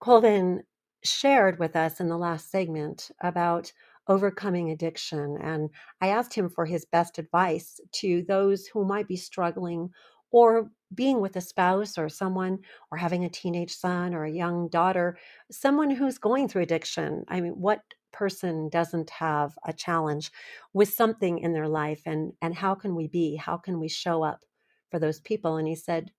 Colvin 0.00 0.62
shared 1.04 1.58
with 1.58 1.76
us 1.76 2.00
in 2.00 2.08
the 2.08 2.16
last 2.18 2.50
segment 2.50 3.10
about 3.20 3.72
overcoming 4.08 4.70
addiction. 4.70 5.38
And 5.40 5.70
I 6.00 6.08
asked 6.08 6.34
him 6.34 6.50
for 6.50 6.66
his 6.66 6.84
best 6.84 7.18
advice 7.18 7.80
to 7.92 8.22
those 8.26 8.66
who 8.66 8.84
might 8.84 9.08
be 9.08 9.16
struggling 9.16 9.90
or 10.30 10.70
being 10.94 11.20
with 11.20 11.36
a 11.36 11.40
spouse 11.40 11.98
or 11.98 12.08
someone 12.08 12.60
or 12.90 12.98
having 12.98 13.24
a 13.24 13.28
teenage 13.30 13.74
son 13.76 14.14
or 14.14 14.24
a 14.24 14.30
young 14.30 14.68
daughter, 14.68 15.18
someone 15.50 15.90
who's 15.90 16.18
going 16.18 16.48
through 16.48 16.62
addiction. 16.62 17.24
I 17.28 17.40
mean, 17.40 17.52
what 17.52 17.82
person 18.12 18.68
doesn't 18.68 19.10
have 19.10 19.58
a 19.66 19.72
challenge 19.72 20.30
with 20.72 20.94
something 20.94 21.38
in 21.38 21.52
their 21.52 21.68
life 21.68 22.02
and 22.06 22.32
and 22.42 22.54
how 22.54 22.74
can 22.74 22.94
we 22.94 23.08
be? 23.08 23.36
How 23.36 23.56
can 23.56 23.80
we 23.80 23.88
show 23.88 24.22
up 24.22 24.44
for 24.90 24.98
those 24.98 25.20
people? 25.20 25.56
And 25.56 25.68
he 25.68 25.76
said 25.76 26.12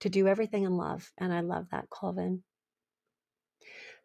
to 0.00 0.08
do 0.10 0.28
everything 0.28 0.64
in 0.64 0.76
love. 0.76 1.12
And 1.18 1.32
I 1.32 1.40
love 1.40 1.68
that, 1.70 1.90
Colvin. 1.90 2.44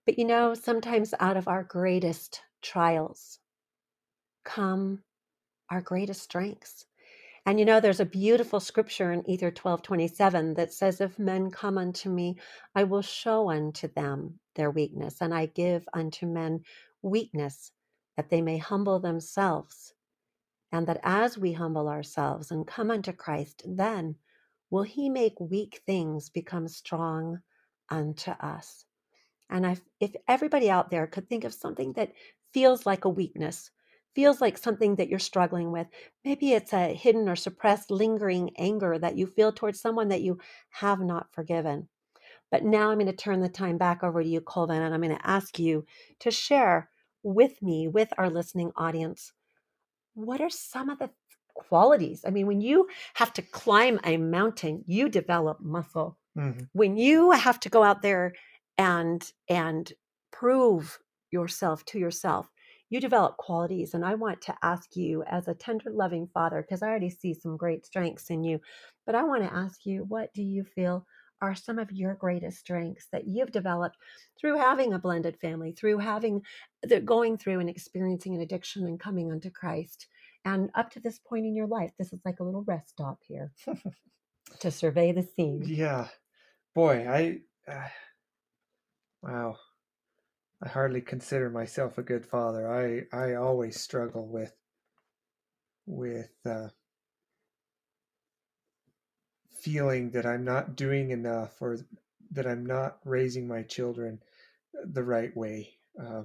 But 0.05 0.19
you 0.19 0.25
know, 0.25 0.53
sometimes 0.53 1.15
out 1.19 1.37
of 1.37 1.47
our 1.47 1.63
greatest 1.63 2.43
trials 2.61 3.39
come 4.43 5.03
our 5.69 5.81
greatest 5.81 6.21
strengths. 6.23 6.85
And 7.45 7.59
you 7.59 7.65
know, 7.65 7.79
there's 7.79 7.99
a 7.99 8.05
beautiful 8.05 8.59
scripture 8.59 9.11
in 9.11 9.27
Ether 9.29 9.51
12 9.51 9.81
27 9.81 10.53
that 10.55 10.73
says, 10.73 11.01
If 11.01 11.17
men 11.17 11.49
come 11.49 11.77
unto 11.77 12.09
me, 12.09 12.37
I 12.75 12.83
will 12.83 13.01
show 13.01 13.49
unto 13.49 13.87
them 13.87 14.39
their 14.55 14.69
weakness, 14.69 15.21
and 15.21 15.33
I 15.33 15.47
give 15.47 15.87
unto 15.93 16.27
men 16.27 16.63
weakness, 17.01 17.71
that 18.15 18.29
they 18.29 18.41
may 18.41 18.57
humble 18.57 18.99
themselves. 18.99 19.93
And 20.71 20.87
that 20.87 21.01
as 21.03 21.37
we 21.37 21.53
humble 21.53 21.89
ourselves 21.89 22.51
and 22.51 22.67
come 22.67 22.91
unto 22.91 23.11
Christ, 23.11 23.63
then 23.65 24.15
will 24.69 24.83
he 24.83 25.09
make 25.09 25.39
weak 25.39 25.81
things 25.85 26.29
become 26.29 26.67
strong 26.67 27.41
unto 27.89 28.31
us. 28.31 28.85
And 29.49 29.67
I, 29.67 29.77
if 29.99 30.15
everybody 30.27 30.69
out 30.69 30.91
there 30.91 31.07
could 31.07 31.27
think 31.27 31.43
of 31.43 31.53
something 31.53 31.93
that 31.93 32.13
feels 32.53 32.85
like 32.85 33.03
a 33.03 33.09
weakness, 33.09 33.71
feels 34.13 34.41
like 34.41 34.57
something 34.57 34.95
that 34.95 35.09
you're 35.09 35.19
struggling 35.19 35.71
with, 35.71 35.87
maybe 36.25 36.53
it's 36.53 36.73
a 36.73 36.93
hidden 36.93 37.29
or 37.29 37.35
suppressed, 37.35 37.91
lingering 37.91 38.51
anger 38.57 38.97
that 38.99 39.17
you 39.17 39.27
feel 39.27 39.51
towards 39.51 39.79
someone 39.79 40.09
that 40.09 40.21
you 40.21 40.39
have 40.69 40.99
not 40.99 41.31
forgiven. 41.31 41.87
But 42.51 42.63
now 42.63 42.89
I'm 42.89 42.99
going 42.99 43.05
to 43.07 43.13
turn 43.13 43.39
the 43.39 43.49
time 43.49 43.77
back 43.77 44.03
over 44.03 44.21
to 44.21 44.27
you, 44.27 44.41
Colvin, 44.41 44.81
and 44.81 44.93
I'm 44.93 45.01
going 45.01 45.15
to 45.15 45.27
ask 45.27 45.57
you 45.57 45.85
to 46.19 46.31
share 46.31 46.89
with 47.23 47.61
me, 47.61 47.87
with 47.87 48.09
our 48.17 48.29
listening 48.29 48.71
audience, 48.75 49.31
what 50.13 50.41
are 50.41 50.49
some 50.49 50.89
of 50.89 50.99
the 50.99 51.09
qualities? 51.53 52.23
I 52.25 52.31
mean, 52.31 52.47
when 52.47 52.61
you 52.61 52.87
have 53.13 53.31
to 53.33 53.41
climb 53.41 53.99
a 54.03 54.17
mountain, 54.17 54.83
you 54.85 55.07
develop 55.07 55.61
muscle. 55.61 56.17
Mm-hmm. 56.37 56.65
When 56.73 56.97
you 56.97 57.31
have 57.31 57.59
to 57.61 57.69
go 57.69 57.83
out 57.83 58.01
there 58.01 58.33
and 58.77 59.31
and 59.49 59.91
prove 60.31 60.99
yourself 61.29 61.85
to 61.85 61.99
yourself 61.99 62.49
you 62.91 62.99
develop 62.99 63.37
qualities 63.37 63.95
and 63.95 64.05
i 64.05 64.13
want 64.13 64.39
to 64.39 64.55
ask 64.61 64.95
you 64.95 65.23
as 65.23 65.47
a 65.47 65.55
tender 65.55 65.89
loving 65.91 66.27
father 66.27 66.61
because 66.61 66.83
i 66.83 66.87
already 66.87 67.09
see 67.09 67.33
some 67.33 67.57
great 67.57 67.83
strengths 67.85 68.29
in 68.29 68.43
you 68.43 68.59
but 69.07 69.15
i 69.15 69.23
want 69.23 69.41
to 69.43 69.53
ask 69.53 69.85
you 69.85 70.05
what 70.07 70.31
do 70.33 70.43
you 70.43 70.63
feel 70.63 71.05
are 71.41 71.55
some 71.55 71.79
of 71.79 71.91
your 71.91 72.13
greatest 72.13 72.59
strengths 72.59 73.07
that 73.11 73.25
you've 73.25 73.51
developed 73.51 73.97
through 74.39 74.55
having 74.55 74.93
a 74.93 74.99
blended 74.99 75.35
family 75.39 75.71
through 75.71 75.97
having 75.97 76.39
the 76.83 76.99
going 76.99 77.35
through 77.35 77.59
and 77.59 77.69
experiencing 77.69 78.35
an 78.35 78.41
addiction 78.41 78.85
and 78.85 78.99
coming 78.99 79.31
unto 79.31 79.49
christ 79.49 80.05
and 80.45 80.69
up 80.75 80.89
to 80.91 80.99
this 80.99 81.19
point 81.19 81.45
in 81.45 81.55
your 81.55 81.67
life? 81.67 81.91
This 81.97 82.13
is 82.13 82.19
like 82.25 82.39
a 82.39 82.43
little 82.43 82.63
rest 82.63 82.89
stop 82.89 83.19
here 83.27 83.51
to 84.59 84.71
survey 84.71 85.11
the 85.11 85.27
scene. 85.35 85.63
Yeah. 85.65 86.07
Boy 86.73 87.05
i 87.07 87.71
uh, 87.71 87.87
Wow. 89.21 89.57
I 90.63 90.69
hardly 90.69 91.01
consider 91.01 91.49
myself 91.49 91.97
a 91.97 92.03
good 92.03 92.25
father. 92.25 92.71
I 92.71 93.15
I 93.15 93.33
always 93.35 93.79
struggle 93.79 94.27
with 94.27 94.53
with 95.87 96.31
uh, 96.45 96.69
feeling 99.59 100.11
that 100.11 100.25
I'm 100.25 100.43
not 100.43 100.75
doing 100.75 101.11
enough 101.11 101.61
or 101.61 101.77
that 102.31 102.47
I'm 102.47 102.65
not 102.65 102.99
raising 103.05 103.47
my 103.47 103.63
children 103.63 104.19
the 104.85 105.03
right 105.03 105.35
way. 105.35 105.77
Uh, 105.99 106.23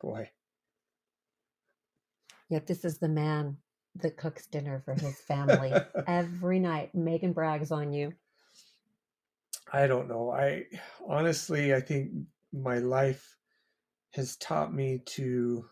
boy. 0.00 0.30
Yet 2.48 2.66
this 2.66 2.84
is 2.84 2.98
the 2.98 3.08
man 3.08 3.56
that 3.96 4.16
cooks 4.16 4.46
dinner 4.46 4.80
for 4.84 4.94
his 4.94 5.18
family 5.20 5.72
every 6.06 6.58
night. 6.58 6.94
Megan 6.94 7.32
brags 7.32 7.70
on 7.70 7.92
you. 7.92 8.14
I 9.72 9.86
don't 9.86 10.08
know. 10.08 10.30
I 10.30 10.66
honestly, 11.06 11.74
I 11.74 11.80
think 11.80 12.12
my 12.52 12.78
life 12.78 13.36
has 14.14 14.36
taught 14.36 14.72
me 14.72 15.00
to 15.06 15.64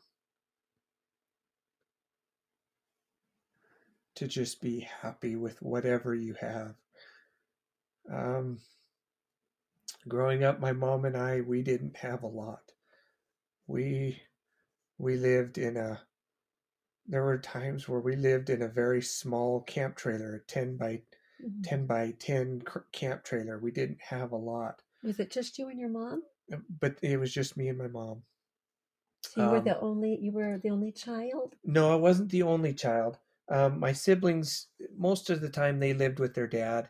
to 4.16 4.26
just 4.26 4.60
be 4.60 4.80
happy 4.80 5.36
with 5.36 5.62
whatever 5.62 6.14
you 6.14 6.34
have. 6.40 6.74
Um, 8.12 8.58
growing 10.08 10.44
up, 10.44 10.60
my 10.60 10.72
mom 10.72 11.04
and 11.04 11.16
I 11.16 11.40
we 11.40 11.62
didn't 11.62 11.96
have 11.96 12.22
a 12.22 12.28
lot. 12.28 12.72
We 13.66 14.20
we 14.98 15.16
lived 15.16 15.58
in 15.58 15.76
a 15.76 16.00
there 17.06 17.24
were 17.24 17.38
times 17.38 17.88
where 17.88 18.00
we 18.00 18.16
lived 18.16 18.50
in 18.50 18.62
a 18.62 18.68
very 18.68 19.02
small 19.02 19.62
camp 19.62 19.96
trailer, 19.96 20.36
a 20.36 20.40
10 20.40 20.76
by 20.76 21.02
mm-hmm. 21.44 21.62
10 21.62 21.86
by 21.86 22.14
10 22.18 22.62
camp 22.92 23.24
trailer. 23.24 23.58
We 23.58 23.70
didn't 23.70 24.00
have 24.00 24.32
a 24.32 24.36
lot. 24.36 24.82
Was 25.02 25.18
it 25.18 25.30
just 25.30 25.58
you 25.58 25.68
and 25.68 25.78
your 25.78 25.88
mom? 25.88 26.22
but 26.80 26.96
it 27.02 27.18
was 27.18 27.32
just 27.32 27.56
me 27.56 27.68
and 27.68 27.78
my 27.78 27.86
mom. 27.86 28.22
So 29.22 29.40
you 29.40 29.46
um, 29.46 29.52
were 29.52 29.60
the 29.60 29.80
only 29.80 30.18
you 30.20 30.32
were 30.32 30.58
the 30.58 30.70
only 30.70 30.92
child? 30.92 31.54
No, 31.64 31.92
I 31.92 31.96
wasn't 31.96 32.30
the 32.30 32.42
only 32.42 32.74
child. 32.74 33.18
Um, 33.48 33.80
my 33.80 33.92
siblings, 33.92 34.68
most 34.96 35.28
of 35.30 35.40
the 35.40 35.48
time, 35.48 35.80
they 35.80 35.92
lived 35.92 36.20
with 36.20 36.34
their 36.34 36.46
dad, 36.46 36.88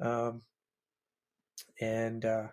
um, 0.00 0.40
and 1.80 2.24
uh, 2.24 2.48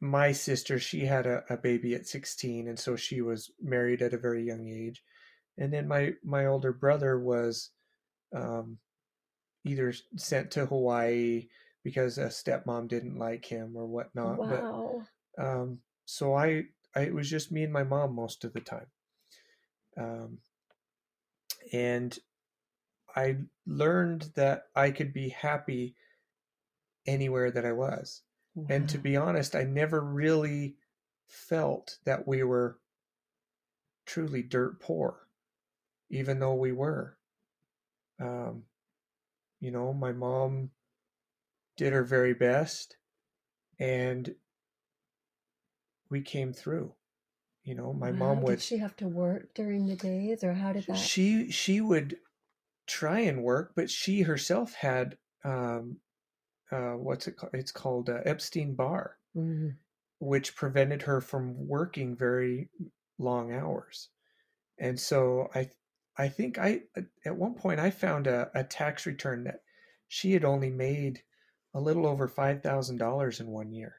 my 0.00 0.30
sister, 0.32 0.78
she 0.78 1.04
had 1.04 1.26
a, 1.26 1.42
a, 1.50 1.56
baby 1.56 1.94
at 1.94 2.06
sixteen, 2.06 2.68
and 2.68 2.78
so 2.78 2.96
she 2.96 3.20
was 3.20 3.50
married 3.60 4.02
at 4.02 4.14
a 4.14 4.18
very 4.18 4.44
young 4.44 4.68
age. 4.68 5.02
And 5.58 5.72
then 5.72 5.88
my 5.88 6.14
my 6.24 6.46
older 6.46 6.72
brother 6.72 7.18
was 7.18 7.70
um, 8.34 8.78
either 9.64 9.92
sent 10.16 10.52
to 10.52 10.66
Hawaii 10.66 11.48
because 11.84 12.18
a 12.18 12.26
stepmom 12.26 12.88
didn't 12.88 13.18
like 13.18 13.44
him 13.44 13.72
or 13.76 13.86
whatnot. 13.86 14.38
Wow. 14.38 15.02
But, 15.36 15.44
um, 15.44 15.78
so 16.04 16.34
I, 16.34 16.64
I, 16.94 17.02
it 17.02 17.14
was 17.14 17.28
just 17.28 17.52
me 17.52 17.64
and 17.64 17.72
my 17.72 17.84
mom 17.84 18.14
most 18.14 18.44
of 18.44 18.52
the 18.52 18.60
time. 18.60 18.86
Um, 19.96 20.38
and 21.72 22.16
I 23.14 23.36
learned 23.66 24.30
that 24.36 24.64
I 24.74 24.90
could 24.90 25.12
be 25.12 25.30
happy 25.30 25.96
anywhere 27.06 27.50
that 27.50 27.66
I 27.66 27.72
was. 27.72 28.22
Wow. 28.54 28.66
And 28.70 28.88
to 28.90 28.98
be 28.98 29.16
honest, 29.16 29.54
I 29.54 29.64
never 29.64 30.00
really 30.00 30.76
felt 31.26 31.98
that 32.04 32.26
we 32.26 32.42
were 32.42 32.78
truly 34.06 34.42
dirt 34.42 34.80
poor, 34.80 35.26
even 36.10 36.38
though 36.38 36.54
we 36.54 36.72
were. 36.72 37.16
Um, 38.20 38.64
you 39.60 39.70
know, 39.70 39.92
my 39.92 40.12
mom 40.12 40.70
did 41.76 41.92
her 41.92 42.04
very 42.04 42.34
best 42.34 42.96
and 43.78 44.34
we 46.10 46.20
came 46.20 46.52
through 46.52 46.92
you 47.64 47.74
know 47.74 47.92
my 47.92 48.10
wow, 48.10 48.34
mom 48.34 48.42
would 48.42 48.56
did 48.56 48.62
she 48.62 48.78
have 48.78 48.96
to 48.96 49.08
work 49.08 49.54
during 49.54 49.86
the 49.86 49.96
days 49.96 50.42
or 50.44 50.54
how 50.54 50.72
did 50.72 50.84
that 50.86 50.96
she 50.96 51.50
she 51.50 51.80
would 51.80 52.16
try 52.86 53.20
and 53.20 53.42
work 53.42 53.72
but 53.74 53.90
she 53.90 54.22
herself 54.22 54.74
had 54.74 55.16
um 55.44 55.96
uh 56.72 56.92
what's 56.92 57.26
it 57.26 57.36
called 57.36 57.52
it's 57.54 57.72
called 57.72 58.08
uh, 58.08 58.20
epstein 58.24 58.74
barr 58.74 59.16
mm-hmm. 59.36 59.68
which 60.18 60.56
prevented 60.56 61.02
her 61.02 61.20
from 61.20 61.66
working 61.66 62.16
very 62.16 62.68
long 63.18 63.52
hours 63.52 64.08
and 64.78 64.98
so 64.98 65.48
i 65.54 65.68
i 66.16 66.28
think 66.28 66.58
i 66.58 66.80
at 67.26 67.36
one 67.36 67.54
point 67.54 67.80
i 67.80 67.90
found 67.90 68.26
a, 68.26 68.50
a 68.54 68.64
tax 68.64 69.04
return 69.04 69.44
that 69.44 69.60
she 70.08 70.32
had 70.32 70.44
only 70.44 70.70
made 70.70 71.22
a 71.74 71.80
little 71.80 72.06
over 72.06 72.28
$5,000 72.28 73.40
in 73.40 73.46
one 73.46 73.72
year. 73.72 73.96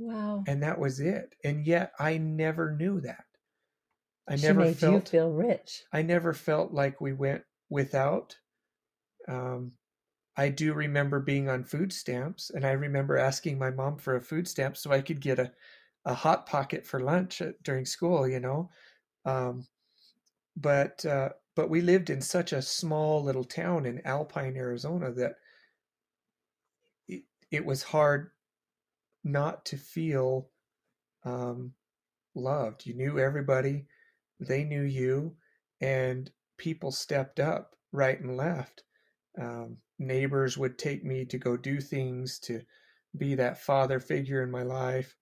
Wow. 0.00 0.44
And 0.46 0.62
that 0.62 0.78
was 0.78 0.98
it. 0.98 1.34
And 1.44 1.66
yet 1.66 1.92
I 1.98 2.16
never 2.16 2.74
knew 2.74 3.00
that. 3.02 3.24
I 4.26 4.36
she 4.36 4.46
never 4.46 4.60
made 4.60 4.76
felt, 4.76 4.94
you 4.94 5.00
feel 5.10 5.30
rich. 5.30 5.82
I 5.92 6.02
never 6.02 6.32
felt 6.32 6.72
like 6.72 7.00
we 7.00 7.12
went 7.12 7.42
without. 7.68 8.36
Um, 9.28 9.72
I 10.36 10.48
do 10.48 10.72
remember 10.72 11.20
being 11.20 11.48
on 11.48 11.64
food 11.64 11.92
stamps, 11.92 12.50
and 12.50 12.64
I 12.64 12.72
remember 12.72 13.18
asking 13.18 13.58
my 13.58 13.70
mom 13.70 13.98
for 13.98 14.16
a 14.16 14.20
food 14.20 14.48
stamp 14.48 14.76
so 14.76 14.90
I 14.90 15.02
could 15.02 15.20
get 15.20 15.38
a, 15.38 15.52
a 16.04 16.14
hot 16.14 16.46
pocket 16.46 16.86
for 16.86 17.00
lunch 17.00 17.42
at, 17.42 17.62
during 17.62 17.84
school. 17.84 18.26
You 18.26 18.40
know, 18.40 18.70
um, 19.26 19.66
but 20.56 21.04
uh, 21.04 21.30
but 21.56 21.68
we 21.68 21.82
lived 21.82 22.08
in 22.08 22.22
such 22.22 22.52
a 22.52 22.62
small 22.62 23.22
little 23.22 23.44
town 23.44 23.84
in 23.84 24.00
Alpine, 24.06 24.56
Arizona 24.56 25.12
that 25.12 25.34
it 27.50 27.64
was 27.64 27.82
hard 27.82 28.30
not 29.24 29.64
to 29.66 29.76
feel 29.76 30.48
um, 31.24 31.72
loved. 32.34 32.86
You 32.86 32.94
knew 32.94 33.18
everybody. 33.18 33.86
they 34.38 34.64
knew 34.64 34.82
you, 34.82 35.36
and 35.80 36.30
people 36.56 36.90
stepped 36.90 37.40
up 37.40 37.76
right 37.92 38.18
and 38.20 38.36
left. 38.36 38.84
Um, 39.40 39.76
neighbors 39.98 40.56
would 40.56 40.78
take 40.78 41.04
me 41.04 41.24
to 41.26 41.38
go 41.38 41.56
do 41.56 41.80
things 41.80 42.38
to 42.40 42.62
be 43.16 43.34
that 43.34 43.60
father 43.60 44.00
figure 44.00 44.42
in 44.42 44.50
my 44.50 44.62
life. 44.62 45.16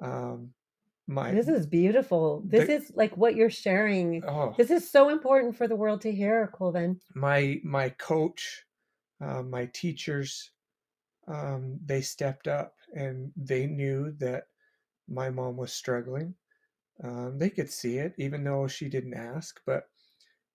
Um, 0.00 0.50
my 1.06 1.32
This 1.32 1.48
is 1.48 1.66
beautiful. 1.66 2.42
This 2.46 2.68
the, 2.68 2.74
is 2.74 2.92
like 2.94 3.16
what 3.16 3.34
you're 3.34 3.50
sharing. 3.50 4.22
oh 4.26 4.54
This 4.56 4.70
is 4.70 4.90
so 4.90 5.08
important 5.10 5.56
for 5.56 5.68
the 5.68 5.76
world 5.76 6.00
to 6.02 6.12
hear, 6.12 6.50
Colvin. 6.54 6.98
my 7.14 7.60
my 7.64 7.90
coach, 7.90 8.64
uh, 9.20 9.42
my 9.42 9.66
teachers, 9.74 10.52
um, 11.28 11.78
they 11.84 12.00
stepped 12.00 12.48
up 12.48 12.74
and 12.92 13.32
they 13.36 13.66
knew 13.66 14.12
that 14.18 14.44
my 15.08 15.30
mom 15.30 15.56
was 15.56 15.72
struggling. 15.72 16.34
Um, 17.02 17.38
they 17.38 17.50
could 17.50 17.70
see 17.70 17.98
it, 17.98 18.14
even 18.18 18.44
though 18.44 18.68
she 18.68 18.88
didn't 18.88 19.14
ask. 19.14 19.60
But 19.66 19.88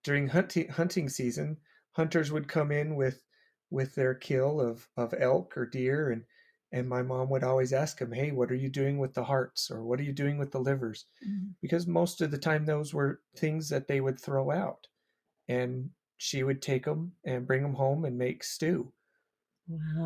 during 0.04 0.28
hunting 0.28 0.68
hunting 0.68 1.08
season, 1.08 1.58
hunters 1.92 2.32
would 2.32 2.48
come 2.48 2.72
in 2.72 2.96
with 2.96 3.22
with 3.70 3.94
their 3.94 4.14
kill 4.14 4.60
of 4.60 4.88
of 4.96 5.14
elk 5.18 5.56
or 5.56 5.66
deer, 5.66 6.10
and 6.10 6.24
and 6.72 6.88
my 6.88 7.02
mom 7.02 7.30
would 7.30 7.44
always 7.44 7.72
ask 7.72 7.98
them, 7.98 8.12
"Hey, 8.12 8.30
what 8.30 8.50
are 8.50 8.56
you 8.56 8.68
doing 8.68 8.98
with 8.98 9.14
the 9.14 9.24
hearts, 9.24 9.70
or 9.70 9.84
what 9.84 10.00
are 10.00 10.04
you 10.04 10.12
doing 10.12 10.38
with 10.38 10.52
the 10.52 10.60
livers?" 10.60 11.06
Mm-hmm. 11.26 11.48
Because 11.60 11.86
most 11.86 12.20
of 12.20 12.30
the 12.30 12.38
time, 12.38 12.64
those 12.64 12.94
were 12.94 13.20
things 13.36 13.68
that 13.70 13.88
they 13.88 14.00
would 14.00 14.20
throw 14.20 14.50
out, 14.50 14.86
and 15.48 15.90
she 16.16 16.42
would 16.42 16.62
take 16.62 16.84
them 16.84 17.12
and 17.24 17.46
bring 17.46 17.62
them 17.62 17.74
home 17.74 18.04
and 18.04 18.16
make 18.16 18.44
stew 18.44 18.92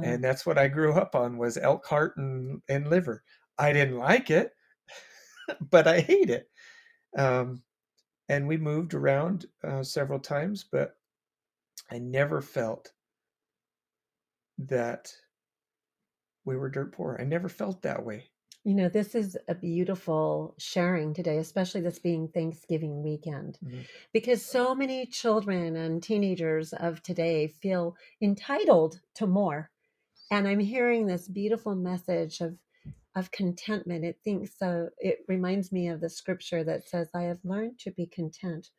And 0.02 0.22
that's 0.22 0.44
what 0.46 0.58
I 0.58 0.68
grew 0.68 0.92
up 0.94 1.14
on 1.14 1.38
was 1.38 1.56
elk 1.56 1.86
heart 1.86 2.16
and, 2.16 2.62
and 2.68 2.88
liver. 2.88 3.22
I 3.58 3.72
didn't 3.72 3.98
like 3.98 4.30
it, 4.30 4.52
but 5.70 5.86
I 5.86 6.00
hate 6.00 6.30
it. 6.30 6.50
Um, 7.16 7.62
and 8.28 8.48
we 8.48 8.56
moved 8.58 8.94
around 8.94 9.46
uh, 9.64 9.82
several 9.84 10.20
times, 10.20 10.64
but 10.64 10.96
I 11.90 11.98
never 11.98 12.42
felt 12.42 12.92
that 14.58 15.14
we 16.44 16.56
were 16.56 16.68
dirt 16.70 16.92
poor. 16.92 17.16
I 17.20 17.24
never 17.24 17.48
felt 17.48 17.82
that 17.82 18.04
way. 18.04 18.31
You 18.64 18.74
know, 18.74 18.88
this 18.88 19.16
is 19.16 19.36
a 19.48 19.56
beautiful 19.56 20.54
sharing 20.56 21.14
today, 21.14 21.38
especially 21.38 21.80
this 21.80 21.98
being 21.98 22.28
Thanksgiving 22.28 23.02
weekend, 23.02 23.58
Mhm. 23.62 23.84
because 24.12 24.44
so 24.44 24.72
many 24.74 25.04
children 25.06 25.74
and 25.74 26.00
teenagers 26.00 26.72
of 26.72 27.02
today 27.02 27.48
feel 27.48 27.96
entitled 28.20 29.00
to 29.14 29.26
more. 29.26 29.70
And 30.30 30.46
I'm 30.46 30.60
hearing 30.60 31.06
this 31.06 31.28
beautiful 31.28 31.74
message 31.74 32.40
of 32.40 32.58
of 33.14 33.30
contentment. 33.30 34.04
It 34.04 34.18
thinks 34.24 34.56
so 34.58 34.88
it 34.98 35.18
reminds 35.28 35.70
me 35.70 35.88
of 35.88 36.00
the 36.00 36.08
scripture 36.08 36.64
that 36.64 36.88
says, 36.88 37.10
I 37.14 37.24
have 37.24 37.44
learned 37.44 37.78
to 37.80 37.90
be 37.90 38.06
content 38.06 38.70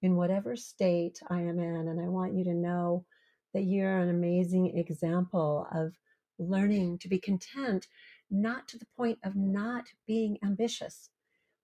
in 0.00 0.16
whatever 0.16 0.56
state 0.56 1.20
I 1.28 1.42
am 1.42 1.58
in. 1.58 1.88
And 1.88 2.00
I 2.00 2.08
want 2.08 2.34
you 2.34 2.44
to 2.44 2.54
know 2.54 3.04
that 3.52 3.64
you're 3.64 3.98
an 3.98 4.08
amazing 4.08 4.78
example 4.78 5.66
of 5.72 5.94
learning 6.38 6.98
to 7.00 7.08
be 7.08 7.18
content 7.18 7.86
not 8.32 8.66
to 8.68 8.78
the 8.78 8.86
point 8.96 9.18
of 9.22 9.36
not 9.36 9.84
being 10.06 10.38
ambitious, 10.42 11.10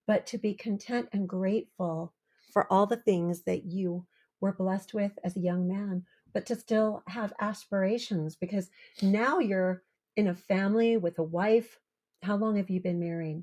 but 0.07 0.27
to 0.27 0.39
be 0.39 0.55
content 0.55 1.09
and 1.13 1.29
grateful 1.29 2.13
for 2.53 2.71
all 2.73 2.87
the 2.87 2.97
things 2.97 3.43
that 3.43 3.65
you 3.65 4.07
were 4.41 4.53
blessed 4.53 4.95
with 4.95 5.19
as 5.25 5.37
a 5.37 5.41
young 5.41 5.67
man, 5.67 6.05
but 6.33 6.47
to 6.47 6.55
still 6.55 7.03
have 7.09 7.33
aspirations 7.41 8.37
because 8.37 8.71
now 9.03 9.39
you're 9.39 9.83
in 10.17 10.29
a 10.29 10.35
family 10.35 10.97
with 10.97 11.19
a 11.19 11.23
wife. 11.23 11.81
How 12.23 12.37
long 12.37 12.57
have 12.57 12.71
you 12.71 12.81
been 12.81 13.01
married? 13.01 13.43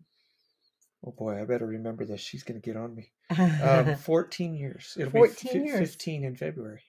Oh 1.06 1.12
boy, 1.12 1.42
I 1.42 1.46
better 1.46 1.66
remember 1.68 2.06
this. 2.06 2.22
She's 2.22 2.44
going 2.44 2.60
to 2.62 2.66
get 2.66 2.78
on 2.78 2.96
me. 2.96 3.12
Um, 3.62 3.96
14 4.06 4.56
years. 4.56 4.96
It'll 5.00 5.12
14 5.12 5.52
be 5.54 5.60
fi- 5.60 5.66
years. 5.66 5.80
15 5.92 6.24
in 6.24 6.36
February. 6.36 6.82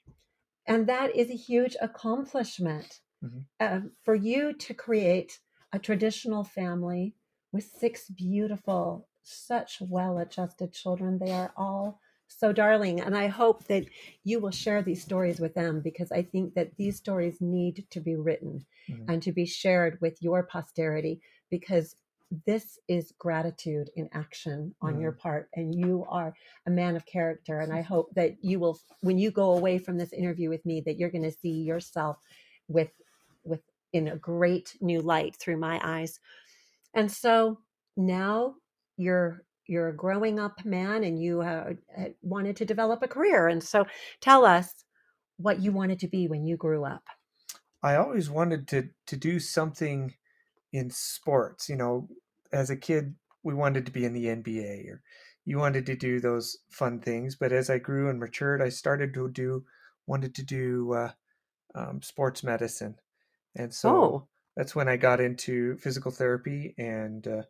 and 0.67 0.87
that 0.89 1.15
is 1.15 1.31
a 1.31 1.35
huge 1.37 1.77
accomplishment 1.81 3.01
Mhm. 3.25 3.45
uh, 3.61 3.81
for 4.05 4.15
you 4.15 4.53
to 4.53 4.75
create 4.75 5.39
a 5.73 5.79
traditional 5.79 6.45
family 6.45 7.15
with 7.53 7.65
six 7.79 8.09
beautiful 8.09 9.07
such 9.23 9.79
well-adjusted 9.81 10.73
children 10.73 11.19
they 11.19 11.33
are 11.33 11.53
all 11.57 12.01
so 12.29 12.53
darling 12.53 13.01
and 13.01 13.17
i 13.17 13.27
hope 13.27 13.65
that 13.67 13.85
you 14.25 14.39
will 14.41 14.51
share 14.51 14.83
these 14.83 15.03
stories 15.03 15.41
with 15.41 15.55
them 15.55 15.81
because 15.81 16.13
i 16.13 16.23
think 16.23 16.55
that 16.55 16.77
these 16.77 16.97
stories 16.97 17.41
need 17.41 17.85
to 17.91 18.01
be 18.01 18.15
written 18.17 18.65
Mhm. 18.89 19.05
and 19.09 19.23
to 19.23 19.33
be 19.33 19.45
shared 19.45 20.01
with 20.01 20.23
your 20.23 20.45
posterity 20.45 21.21
because 21.51 21.97
this 22.45 22.79
is 22.89 23.13
gratitude 23.19 23.91
in 23.97 24.09
action 24.13 24.75
on 24.81 25.01
your 25.01 25.13
part 25.13 25.49
and 25.55 25.75
you 25.75 26.05
are 26.09 26.35
a 26.67 26.71
man 26.71 26.97
of 26.97 27.07
character 27.07 27.61
and 27.61 27.73
i 27.73 27.81
hope 27.95 28.13
that 28.15 28.37
you 28.45 28.59
will 28.61 28.79
when 29.01 29.19
you 29.19 29.31
go 29.31 29.53
away 29.57 29.79
from 29.79 29.97
this 29.99 30.13
interview 30.13 30.49
with 30.49 30.65
me 30.67 30.81
that 30.81 30.97
you're 30.99 31.11
going 31.11 31.23
to 31.23 31.31
see 31.31 31.63
yourself 31.63 32.19
with 32.69 32.91
in 33.97 34.09
a 34.09 34.17
great 34.17 34.77
new 34.81 35.01
light 35.01 35.37
through 35.37 35.57
my 35.57 35.81
eyes 35.83 36.21
and 36.95 37.11
so 37.11 37.59
now 37.97 38.55
you're 38.97 39.43
you're 39.67 39.89
a 39.89 39.97
growing 39.97 40.39
up 40.39 40.65
man 40.65 41.03
and 41.03 41.21
you 41.21 41.43
uh, 41.43 41.73
wanted 42.23 42.57
to 42.57 42.65
develop 42.65 43.03
a 43.03 43.09
career 43.09 43.49
and 43.49 43.63
so 43.63 43.85
tell 44.21 44.45
us 44.45 44.85
what 45.39 45.61
you 45.61 45.73
wanted 45.73 45.99
to 45.99 46.09
be 46.09 46.29
when 46.29 46.45
you 46.47 46.57
grew 46.57 46.85
up 46.85 47.03
I 47.83 47.97
always 47.97 48.29
wanted 48.29 48.67
to 48.69 48.89
to 49.07 49.17
do 49.17 49.39
something 49.39 50.15
in 50.73 50.91
sports. 50.91 51.69
You 51.69 51.77
know, 51.77 52.09
as 52.53 52.71
a 52.71 52.77
kid, 52.77 53.15
we 53.43 53.55
wanted 53.55 53.87
to 53.87 53.93
be 53.93 54.05
in 54.05 54.13
the 54.13 54.27
NBA, 54.27 54.89
or 54.89 55.03
you 55.45 55.59
wanted 55.59 55.87
to 55.87 55.97
do 55.97 56.21
those 56.21 56.59
fun 56.69 57.01
things. 57.01 57.37
But 57.37 57.53
as 57.53 57.71
I 57.71 57.79
grew 57.79 58.11
and 58.11 58.19
matured, 58.19 58.63
I 58.63 58.71
started 58.71 59.15
to 59.15 59.31
do 59.31 59.65
wanted 60.07 60.35
to 60.37 60.43
do 60.45 60.95
uh, 60.95 61.13
um, 61.75 62.03
sports 62.03 62.43
medicine, 62.43 62.97
and 63.57 63.73
so 63.73 63.91
oh 63.91 64.29
that's 64.57 64.75
when 64.75 64.89
I 64.89 64.97
got 64.97 65.21
into 65.21 65.77
physical 65.77 66.11
therapy 66.11 66.75
and 66.79 67.27
uh, 67.29 67.43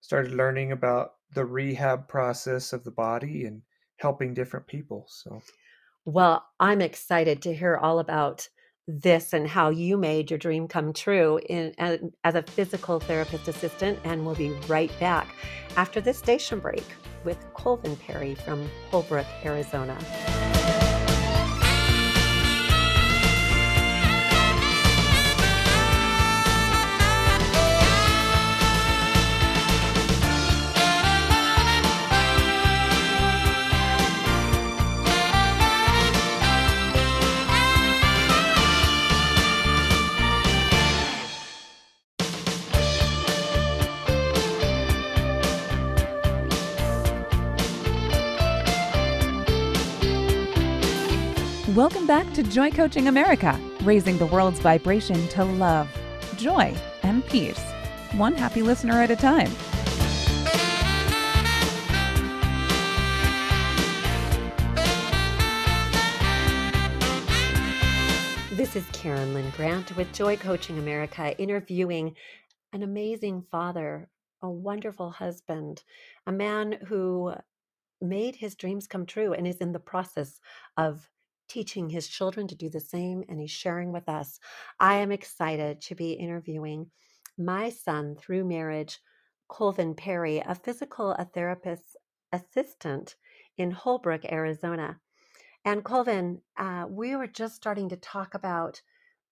started 0.00 0.32
learning 0.32 0.72
about 0.72 1.12
the 1.34 1.44
rehab 1.44 2.08
process 2.08 2.72
of 2.72 2.84
the 2.84 2.90
body 2.90 3.44
and 3.44 3.62
helping 3.96 4.32
different 4.32 4.66
people. 4.66 5.06
So 5.08 5.42
Well, 6.04 6.44
I'm 6.58 6.80
excited 6.80 7.42
to 7.42 7.54
hear 7.54 7.76
all 7.76 7.98
about 7.98 8.48
this 8.86 9.34
and 9.34 9.46
how 9.46 9.68
you 9.68 9.98
made 9.98 10.30
your 10.30 10.38
dream 10.38 10.66
come 10.66 10.94
true 10.94 11.38
in 11.50 11.74
as, 11.76 12.00
as 12.24 12.34
a 12.34 12.42
physical 12.42 12.98
therapist 12.98 13.46
assistant. 13.46 13.98
And 14.04 14.24
we'll 14.24 14.34
be 14.34 14.52
right 14.66 14.92
back 14.98 15.28
after 15.76 16.00
this 16.00 16.16
station 16.16 16.58
break 16.60 16.84
with 17.24 17.38
Colvin 17.52 17.96
Perry 17.96 18.34
from 18.34 18.70
Holbrook, 18.90 19.26
Arizona. 19.44 19.98
Joy 52.58 52.72
Coaching 52.72 53.06
America, 53.06 53.56
raising 53.84 54.18
the 54.18 54.26
world's 54.26 54.58
vibration 54.58 55.28
to 55.28 55.44
love, 55.44 55.88
joy, 56.36 56.74
and 57.04 57.24
peace, 57.26 57.62
one 58.14 58.34
happy 58.34 58.62
listener 58.62 58.94
at 58.94 59.12
a 59.12 59.14
time. 59.14 59.48
This 68.56 68.74
is 68.74 68.84
Karen 68.92 69.34
Lynn 69.34 69.52
Grant 69.56 69.96
with 69.96 70.12
Joy 70.12 70.36
Coaching 70.36 70.80
America, 70.80 71.40
interviewing 71.40 72.16
an 72.72 72.82
amazing 72.82 73.44
father, 73.52 74.08
a 74.42 74.50
wonderful 74.50 75.12
husband, 75.12 75.84
a 76.26 76.32
man 76.32 76.72
who 76.88 77.34
made 78.00 78.34
his 78.34 78.56
dreams 78.56 78.88
come 78.88 79.06
true 79.06 79.32
and 79.32 79.46
is 79.46 79.58
in 79.58 79.70
the 79.70 79.78
process 79.78 80.40
of 80.76 81.08
teaching 81.48 81.88
his 81.88 82.08
children 82.08 82.46
to 82.48 82.54
do 82.54 82.68
the 82.68 82.80
same. 82.80 83.24
And 83.28 83.40
he's 83.40 83.50
sharing 83.50 83.92
with 83.92 84.08
us. 84.08 84.38
I 84.78 84.96
am 84.96 85.12
excited 85.12 85.80
to 85.82 85.94
be 85.94 86.12
interviewing 86.12 86.90
my 87.36 87.70
son 87.70 88.16
through 88.16 88.44
marriage, 88.44 88.98
Colvin 89.48 89.94
Perry, 89.94 90.38
a 90.38 90.54
physical 90.54 91.16
therapist 91.34 91.96
assistant 92.32 93.16
in 93.56 93.70
Holbrook, 93.70 94.24
Arizona. 94.30 95.00
And 95.64 95.84
Colvin, 95.84 96.40
uh, 96.56 96.86
we 96.88 97.16
were 97.16 97.26
just 97.26 97.56
starting 97.56 97.88
to 97.90 97.96
talk 97.96 98.34
about 98.34 98.80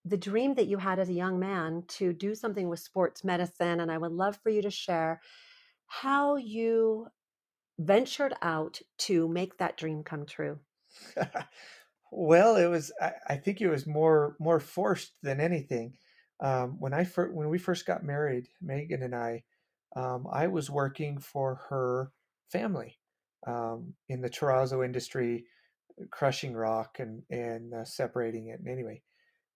the 0.05 0.17
dream 0.17 0.55
that 0.55 0.67
you 0.67 0.79
had 0.79 0.99
as 0.99 1.09
a 1.09 1.15
young 1.15 1.39
man 1.39 1.83
to 1.89 2.13
do 2.13 2.35
something 2.35 2.69
with 2.69 2.79
sports 2.79 3.25
medicine. 3.25 3.81
And 3.81 3.91
I 3.91 3.99
would 3.99 4.13
love 4.13 4.39
for 4.43 4.51
you 4.51 4.63
to 4.63 4.71
share 4.71 5.21
how 5.87 6.37
you 6.37 7.09
ventured 7.79 8.35
out 8.43 8.81
to 8.99 9.29
make 9.29 9.59
that 9.59 9.77
dream 9.77 10.03
come 10.03 10.27
true? 10.27 10.59
well, 12.11 12.57
it 12.57 12.67
was. 12.67 12.93
I, 13.01 13.13
I, 13.29 13.37
think 13.37 13.61
it 13.61 13.69
was 13.69 13.87
more 13.87 14.37
more 14.39 14.61
forced 14.61 15.13
than 15.23 15.41
anything. 15.41 15.97
Um, 16.41 16.77
when 16.79 16.93
I 16.93 17.05
first, 17.05 17.35
when 17.35 17.49
we 17.49 17.59
first 17.59 17.87
got 17.87 18.05
married, 18.05 18.49
Megan 18.61 19.03
and 19.03 19.15
I, 19.15 19.45
um, 19.95 20.27
I 20.31 20.47
was 20.47 20.71
working 20.71 21.19
for 21.19 21.61
her 21.69 22.13
family 22.51 22.99
um, 23.47 23.95
in 24.09 24.21
the 24.21 24.31
terrazzo 24.31 24.85
industry, 24.85 25.47
crushing 26.11 26.55
rock 26.55 26.99
and 26.99 27.23
and 27.31 27.75
uh, 27.75 27.85
separating 27.85 28.49
it. 28.49 28.61
And 28.61 28.69
anyway, 28.69 29.03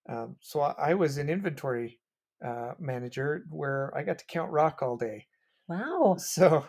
um, 0.08 0.36
so 0.40 0.60
I, 0.60 0.74
I, 0.90 0.94
was 0.94 1.18
an 1.18 1.28
inventory 1.28 2.00
uh, 2.44 2.72
manager 2.78 3.44
where 3.50 3.92
I 3.96 4.02
got 4.02 4.18
to 4.18 4.26
count 4.26 4.50
rock 4.50 4.80
all 4.82 4.96
day. 4.96 5.26
Wow! 5.68 6.16
So 6.18 6.66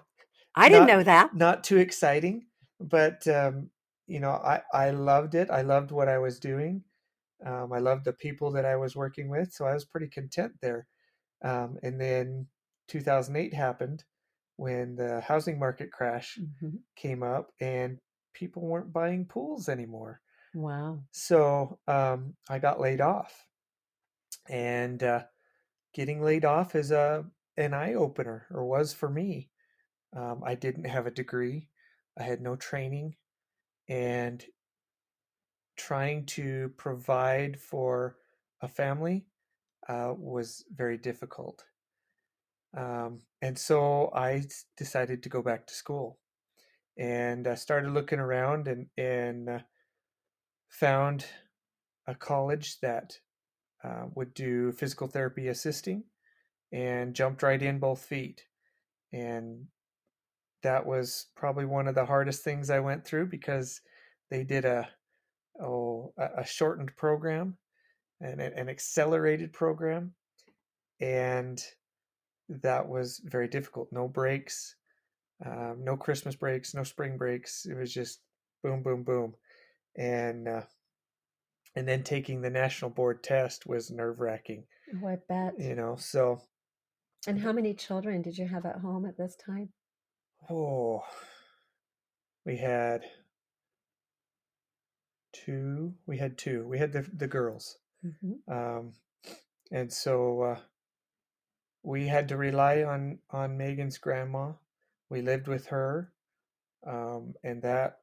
I 0.56 0.70
didn't 0.70 0.88
not, 0.88 0.94
know 0.98 1.04
that. 1.04 1.36
Not 1.36 1.64
too 1.64 1.78
exciting, 1.78 2.46
but 2.80 3.26
um, 3.28 3.70
you 4.12 4.20
know, 4.20 4.32
I 4.32 4.62
I 4.74 4.90
loved 4.90 5.36
it. 5.36 5.50
I 5.50 5.62
loved 5.62 5.92
what 5.92 6.10
I 6.10 6.18
was 6.18 6.38
doing. 6.38 6.84
Um, 7.46 7.72
I 7.72 7.80
loved 7.80 8.04
the 8.04 8.12
people 8.12 8.52
that 8.52 8.66
I 8.66 8.76
was 8.76 8.94
working 8.94 9.30
with, 9.30 9.54
so 9.54 9.66
I 9.66 9.74
was 9.74 9.86
pretty 9.86 10.10
content 10.10 10.52
there. 10.62 10.86
Um, 11.44 11.78
and 11.82 12.00
then 12.00 12.48
2008 12.90 13.54
happened 13.54 14.04
when 14.58 14.98
the 14.98 15.22
housing 15.22 15.58
market 15.58 15.94
crash 15.94 16.38
mm-hmm. 16.38 16.76
came 16.98 17.24
up, 17.24 17.52
and 17.62 18.00
people 18.34 18.64
weren't 18.64 18.92
buying 18.92 19.26
pools 19.26 19.70
anymore. 19.70 20.20
Wow! 20.54 21.04
So 21.12 21.80
um, 21.88 22.34
I 22.50 22.60
got 22.60 22.82
laid 22.82 23.00
off, 23.00 23.34
and 24.50 25.02
uh, 25.02 25.24
getting 25.94 26.22
laid 26.22 26.44
off 26.44 26.76
is 26.76 26.92
a 26.92 27.24
an 27.56 27.74
eye 27.74 27.94
opener, 27.94 28.46
or 28.52 28.66
was 28.66 28.94
for 28.94 29.10
me. 29.10 29.52
Um, 30.14 30.42
I 30.46 30.56
didn't 30.56 30.84
have 30.84 31.08
a 31.08 31.12
degree. 31.12 31.70
I 32.20 32.24
had 32.24 32.42
no 32.42 32.58
training. 32.58 33.16
And 33.90 34.44
trying 35.78 36.26
to 36.26 36.72
provide 36.78 37.60
for 37.60 38.18
a 38.62 38.68
family 38.68 39.26
uh, 39.90 40.14
was 40.16 40.64
very 40.76 40.98
difficult. 40.98 41.64
Um, 42.78 43.20
and 43.42 43.58
so 43.58 44.12
I 44.16 44.44
decided 44.78 45.24
to 45.24 45.30
go 45.30 45.42
back 45.42 45.68
to 45.68 45.74
school 45.74 46.20
and 46.98 47.48
I 47.48 47.56
started 47.56 47.92
looking 47.92 48.20
around 48.20 48.68
and, 48.68 48.88
and 48.98 49.50
uh, 49.50 49.60
found 50.70 51.26
a 52.08 52.16
college 52.16 52.80
that 52.82 53.18
uh, 53.84 54.06
would 54.16 54.34
do 54.34 54.72
physical 54.72 55.08
therapy 55.08 55.48
assisting 55.48 56.04
and 56.72 57.14
jumped 57.14 57.44
right 57.44 57.62
in 57.62 57.80
both 57.80 58.06
feet. 58.06 58.46
And 59.12 59.66
that 60.64 60.86
was 60.86 61.28
probably 61.36 61.66
one 61.66 61.88
of 61.88 61.96
the 61.96 62.06
hardest 62.06 62.44
things 62.44 62.70
I 62.70 62.80
went 62.80 63.06
through 63.06 63.28
because 63.28 63.82
they 64.30 64.44
did 64.44 64.66
a 64.66 64.88
oh 65.62 66.14
a, 66.18 66.46
shortened 66.46 66.96
program 66.96 67.58
and 68.20 68.40
an 68.40 68.70
accelerated 68.70 69.52
program 69.54 70.14
and 71.00 71.64
that 72.50 72.88
was 72.88 73.22
very 73.26 73.48
difficult. 73.48 73.90
No 73.92 74.08
breaks 74.08 74.76
um, 75.46 75.78
no 75.84 75.98
christmas 75.98 76.36
breaks 76.36 76.74
no 76.74 76.84
spring 76.84 77.18
breaks. 77.18 77.66
It 77.66 77.76
was 77.76 77.94
just 77.94 78.22
boom 78.64 78.84
boom 78.84 79.04
boom 79.04 79.34
and 79.96 80.48
uh, 80.48 80.62
and 81.76 81.88
then 81.88 82.04
taking 82.04 82.42
the 82.42 82.50
national 82.50 82.92
board 82.92 83.24
test 83.24 83.66
was 83.66 83.92
nerve 83.92 84.20
wracking 84.20 84.64
oh 85.04 85.08
i 85.08 85.18
bet. 85.28 85.54
you 85.58 85.76
know 85.76 85.96
so 85.98 86.42
and 87.28 87.40
how 87.40 87.52
many 87.52 87.74
children 87.74 88.22
did 88.22 88.38
you 88.38 88.48
have 88.48 88.66
at 88.66 88.78
home 88.78 89.06
at 89.06 89.18
this 89.18 89.36
time 89.36 89.70
oh 90.52 91.04
we 92.46 92.58
had 92.58 93.04
two. 95.34 95.94
We 96.06 96.18
had 96.18 96.38
two. 96.38 96.68
We 96.68 96.80
had 96.80 96.92
the 96.92 97.08
the 97.14 97.28
girls, 97.28 97.78
mm-hmm. 98.06 98.52
um, 98.52 98.94
and 99.72 99.92
so 99.92 100.42
uh, 100.42 100.60
we 101.84 102.08
had 102.08 102.28
to 102.30 102.38
rely 102.38 102.84
on 102.84 103.20
on 103.30 103.58
Megan's 103.58 103.98
grandma. 103.98 104.54
We 105.10 105.22
lived 105.22 105.48
with 105.48 105.68
her, 105.68 106.12
um, 106.86 107.36
and 107.44 107.62
that 107.62 108.00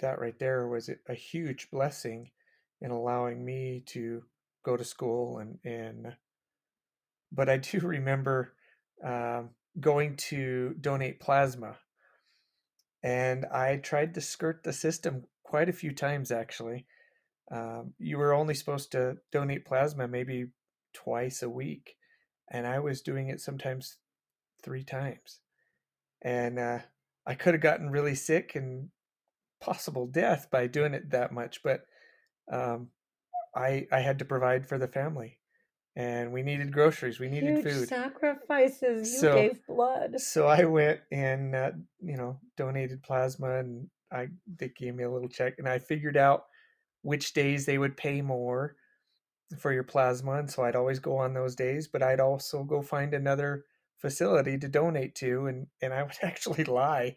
that 0.00 0.20
right 0.20 0.38
there 0.38 0.68
was 0.68 0.90
a 1.08 1.14
huge 1.14 1.70
blessing 1.70 2.30
in 2.80 2.90
allowing 2.90 3.44
me 3.44 3.82
to 3.86 4.22
go 4.64 4.76
to 4.76 4.84
school 4.84 5.38
and 5.38 5.58
and. 5.64 6.16
But 7.30 7.50
I 7.50 7.58
do 7.58 7.80
remember 7.82 8.54
um, 9.04 9.50
going 9.80 10.16
to 10.16 10.74
donate 10.80 11.20
plasma, 11.20 11.76
and 13.02 13.44
I 13.46 13.76
tried 13.76 14.14
to 14.14 14.20
skirt 14.20 14.62
the 14.64 14.72
system 14.72 15.24
quite 15.44 15.68
a 15.68 15.72
few 15.72 15.92
times 15.92 16.30
actually. 16.30 16.86
Um, 17.50 17.94
you 17.98 18.18
were 18.18 18.34
only 18.34 18.54
supposed 18.54 18.92
to 18.92 19.16
donate 19.32 19.64
plasma 19.64 20.06
maybe 20.06 20.48
twice 20.92 21.42
a 21.42 21.48
week, 21.48 21.96
and 22.50 22.66
I 22.66 22.78
was 22.80 23.00
doing 23.00 23.28
it 23.28 23.40
sometimes 23.40 23.96
three 24.62 24.84
times, 24.84 25.40
and 26.22 26.58
uh, 26.58 26.80
I 27.26 27.34
could 27.34 27.54
have 27.54 27.62
gotten 27.62 27.90
really 27.90 28.14
sick 28.14 28.52
and 28.54 28.88
possible 29.60 30.06
death 30.06 30.48
by 30.50 30.66
doing 30.66 30.94
it 30.94 31.10
that 31.10 31.32
much, 31.32 31.62
but 31.62 31.82
um, 32.52 32.88
I 33.54 33.86
I 33.90 34.00
had 34.00 34.18
to 34.20 34.24
provide 34.24 34.66
for 34.66 34.78
the 34.78 34.88
family, 34.88 35.37
and 35.98 36.32
we 36.32 36.44
needed 36.44 36.72
groceries, 36.72 37.18
we 37.18 37.28
needed 37.28 37.56
Huge 37.56 37.64
food. 37.64 37.88
Sacrifices. 37.88 39.12
You 39.12 39.18
so, 39.18 39.34
gave 39.34 39.66
blood. 39.66 40.20
So 40.20 40.46
I 40.46 40.64
went 40.64 41.00
and 41.10 41.54
uh, 41.56 41.72
you 42.00 42.16
know 42.16 42.38
donated 42.56 43.02
plasma 43.02 43.58
and 43.58 43.90
I 44.12 44.28
they 44.46 44.68
gave 44.68 44.94
me 44.94 45.02
a 45.02 45.10
little 45.10 45.28
check, 45.28 45.54
and 45.58 45.68
I 45.68 45.80
figured 45.80 46.16
out 46.16 46.44
which 47.02 47.32
days 47.32 47.66
they 47.66 47.78
would 47.78 47.96
pay 47.96 48.22
more 48.22 48.76
for 49.58 49.72
your 49.72 49.82
plasma, 49.82 50.34
and 50.34 50.48
so 50.48 50.62
I'd 50.62 50.76
always 50.76 51.00
go 51.00 51.16
on 51.16 51.34
those 51.34 51.56
days. 51.56 51.88
But 51.88 52.04
I'd 52.04 52.20
also 52.20 52.62
go 52.62 52.80
find 52.80 53.12
another 53.12 53.64
facility 53.96 54.56
to 54.56 54.68
donate 54.68 55.16
to, 55.16 55.46
and 55.46 55.66
and 55.82 55.92
I 55.92 56.04
would 56.04 56.16
actually 56.22 56.62
lie 56.62 57.16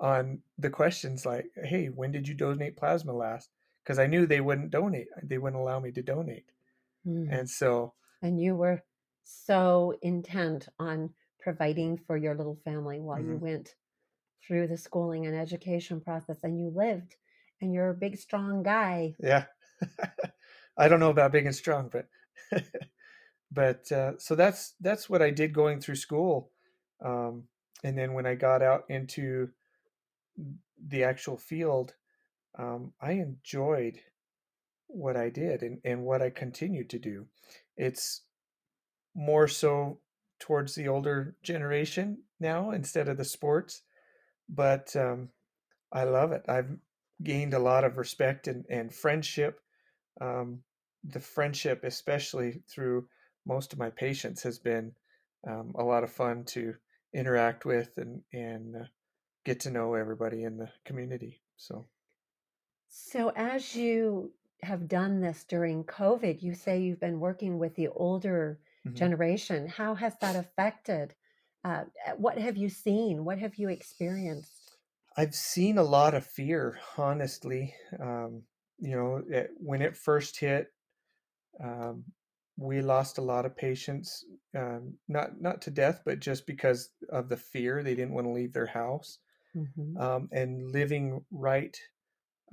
on 0.00 0.40
the 0.58 0.70
questions 0.70 1.24
like, 1.24 1.46
"Hey, 1.54 1.86
when 1.86 2.10
did 2.10 2.26
you 2.26 2.34
donate 2.34 2.76
plasma 2.76 3.12
last?" 3.12 3.50
Because 3.84 4.00
I 4.00 4.08
knew 4.08 4.26
they 4.26 4.40
wouldn't 4.40 4.72
donate; 4.72 5.06
they 5.22 5.38
wouldn't 5.38 5.62
allow 5.62 5.78
me 5.78 5.92
to 5.92 6.02
donate, 6.02 6.50
mm. 7.06 7.28
and 7.30 7.48
so. 7.48 7.94
And 8.22 8.40
you 8.40 8.54
were 8.54 8.82
so 9.24 9.94
intent 10.02 10.68
on 10.78 11.10
providing 11.40 11.98
for 12.06 12.16
your 12.16 12.34
little 12.34 12.58
family 12.64 13.00
while 13.00 13.18
mm-hmm. 13.18 13.32
you 13.32 13.38
went 13.38 13.74
through 14.46 14.68
the 14.68 14.76
schooling 14.76 15.26
and 15.26 15.36
education 15.36 16.00
process 16.00 16.38
and 16.42 16.58
you 16.58 16.72
lived 16.74 17.16
and 17.60 17.72
you're 17.72 17.90
a 17.90 17.94
big 17.94 18.16
strong 18.16 18.62
guy. 18.62 19.14
Yeah. 19.18 19.44
I 20.78 20.88
don't 20.88 21.00
know 21.00 21.10
about 21.10 21.32
big 21.32 21.46
and 21.46 21.54
strong 21.54 21.90
but 21.92 22.08
but 23.50 23.90
uh, 23.92 24.12
so 24.18 24.34
that's 24.34 24.74
that's 24.80 25.08
what 25.08 25.22
i 25.22 25.30
did 25.30 25.52
going 25.52 25.80
through 25.80 25.96
school 25.96 26.50
um, 27.04 27.44
and 27.84 27.96
then 27.96 28.12
when 28.12 28.26
i 28.26 28.34
got 28.34 28.62
out 28.62 28.84
into 28.88 29.48
the 30.88 31.04
actual 31.04 31.36
field 31.36 31.94
um, 32.58 32.92
i 33.00 33.12
enjoyed 33.12 33.98
what 34.88 35.16
i 35.16 35.28
did 35.28 35.62
and, 35.62 35.78
and 35.84 36.04
what 36.04 36.22
i 36.22 36.30
continued 36.30 36.90
to 36.90 36.98
do 36.98 37.26
it's 37.76 38.22
more 39.14 39.48
so 39.48 39.98
towards 40.38 40.74
the 40.74 40.88
older 40.88 41.36
generation 41.42 42.18
now 42.40 42.70
instead 42.70 43.08
of 43.08 43.16
the 43.16 43.24
sports 43.24 43.82
but 44.48 44.94
um, 44.96 45.30
I 45.92 46.04
love 46.04 46.32
it. 46.32 46.44
I've 46.48 46.70
gained 47.22 47.54
a 47.54 47.58
lot 47.58 47.84
of 47.84 47.98
respect 47.98 48.48
and, 48.48 48.64
and 48.68 48.94
friendship. 48.94 49.60
Um, 50.20 50.60
the 51.04 51.20
friendship, 51.20 51.84
especially 51.84 52.62
through 52.68 53.08
most 53.46 53.72
of 53.72 53.78
my 53.78 53.90
patients, 53.90 54.42
has 54.42 54.58
been 54.58 54.92
um, 55.46 55.72
a 55.76 55.84
lot 55.84 56.04
of 56.04 56.12
fun 56.12 56.44
to 56.44 56.74
interact 57.14 57.64
with 57.64 57.90
and 57.96 58.22
and 58.32 58.76
uh, 58.76 58.84
get 59.44 59.60
to 59.60 59.70
know 59.70 59.94
everybody 59.94 60.42
in 60.42 60.56
the 60.56 60.68
community. 60.84 61.40
So, 61.56 61.86
so 62.88 63.32
as 63.36 63.76
you 63.76 64.32
have 64.62 64.88
done 64.88 65.20
this 65.20 65.44
during 65.44 65.84
COVID, 65.84 66.42
you 66.42 66.54
say 66.54 66.80
you've 66.80 67.00
been 67.00 67.20
working 67.20 67.58
with 67.58 67.74
the 67.74 67.88
older 67.88 68.58
mm-hmm. 68.86 68.96
generation. 68.96 69.68
How 69.68 69.94
has 69.94 70.14
that 70.20 70.36
affected 70.36 71.14
uh, 71.66 71.84
what 72.16 72.38
have 72.38 72.56
you 72.56 72.68
seen? 72.68 73.24
What 73.24 73.40
have 73.40 73.56
you 73.56 73.68
experienced? 73.68 74.76
I've 75.16 75.34
seen 75.34 75.78
a 75.78 75.82
lot 75.82 76.14
of 76.14 76.24
fear, 76.24 76.78
honestly. 76.96 77.74
Um, 78.00 78.42
you 78.78 78.94
know, 78.94 79.22
it, 79.28 79.34
eh, 79.34 79.46
when 79.56 79.82
it 79.82 79.96
first 79.96 80.38
hit, 80.38 80.68
um, 81.60 82.04
we 82.56 82.82
lost 82.82 83.18
a 83.18 83.22
lot 83.22 83.46
of 83.46 83.56
patients, 83.56 84.24
um, 84.56 84.94
not 85.08 85.40
not 85.40 85.60
to 85.62 85.70
death, 85.72 86.02
but 86.04 86.20
just 86.20 86.46
because 86.46 86.90
of 87.10 87.28
the 87.28 87.36
fear. 87.36 87.82
They 87.82 87.96
didn't 87.96 88.14
want 88.14 88.28
to 88.28 88.32
leave 88.32 88.52
their 88.52 88.66
house, 88.66 89.18
mm-hmm. 89.56 89.96
Um, 89.98 90.28
and 90.30 90.70
living 90.70 91.24
right 91.32 91.76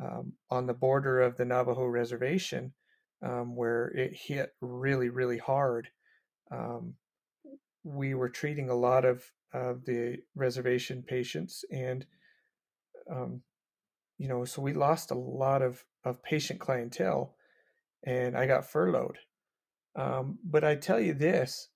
um, 0.01 0.33
on 0.49 0.67
the 0.67 0.73
border 0.73 1.21
of 1.21 1.37
the 1.37 1.45
Navajo 1.45 1.85
reservation, 1.85 2.73
um, 3.21 3.55
where 3.55 3.87
it 3.87 4.15
hit 4.15 4.53
really, 4.61 5.09
really 5.09 5.37
hard. 5.37 5.89
Um, 6.51 6.95
we 7.83 8.13
were 8.13 8.29
treating 8.29 8.69
a 8.69 8.75
lot 8.75 9.05
of 9.05 9.23
of 9.53 9.85
the 9.85 10.17
reservation 10.35 11.03
patients, 11.03 11.63
and 11.71 12.05
um, 13.11 13.41
you 14.17 14.27
know, 14.27 14.45
so 14.45 14.61
we 14.61 14.73
lost 14.73 15.11
a 15.11 15.15
lot 15.15 15.61
of 15.61 15.83
of 16.03 16.23
patient 16.23 16.59
clientele, 16.59 17.35
and 18.03 18.37
I 18.37 18.47
got 18.47 18.69
furloughed. 18.69 19.17
Um, 19.95 20.39
but 20.43 20.63
I 20.63 20.75
tell 20.75 20.99
you 20.99 21.13
this, 21.13 21.69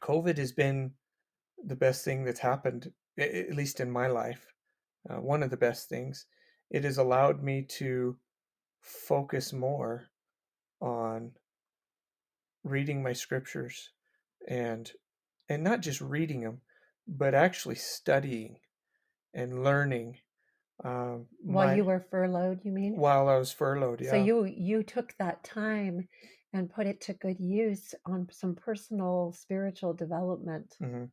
COVID 0.00 0.38
has 0.38 0.52
been 0.52 0.92
the 1.64 1.76
best 1.76 2.04
thing 2.04 2.24
that's 2.24 2.40
happened, 2.40 2.92
at 3.18 3.54
least 3.54 3.80
in 3.80 3.90
my 3.90 4.08
life. 4.08 4.46
Uh, 5.08 5.20
one 5.20 5.42
of 5.42 5.50
the 5.50 5.56
best 5.56 5.88
things. 5.88 6.26
It 6.70 6.84
has 6.84 6.98
allowed 6.98 7.42
me 7.42 7.62
to 7.78 8.16
focus 8.80 9.52
more 9.52 10.08
on 10.80 11.32
reading 12.64 13.02
my 13.02 13.12
scriptures 13.12 13.90
and 14.48 14.90
and 15.48 15.62
not 15.62 15.80
just 15.80 16.00
reading 16.00 16.40
them 16.40 16.60
but 17.06 17.34
actually 17.34 17.74
studying 17.74 18.56
and 19.34 19.62
learning 19.64 20.16
um, 20.84 21.26
while 21.40 21.68
my, 21.68 21.74
you 21.74 21.84
were 21.84 22.04
furloughed 22.10 22.60
you 22.64 22.72
mean? 22.72 22.96
while 22.96 23.28
i 23.28 23.36
was 23.36 23.52
furloughed 23.52 24.00
yeah. 24.00 24.10
so 24.10 24.16
you 24.16 24.44
you 24.44 24.82
took 24.82 25.14
that 25.18 25.42
time 25.44 26.06
and 26.52 26.72
put 26.72 26.86
it 26.86 27.00
to 27.00 27.12
good 27.14 27.38
use 27.38 27.94
on 28.06 28.26
some 28.30 28.54
personal 28.54 29.34
spiritual 29.36 29.92
development. 29.92 30.74
Mm-hmm. 30.82 31.04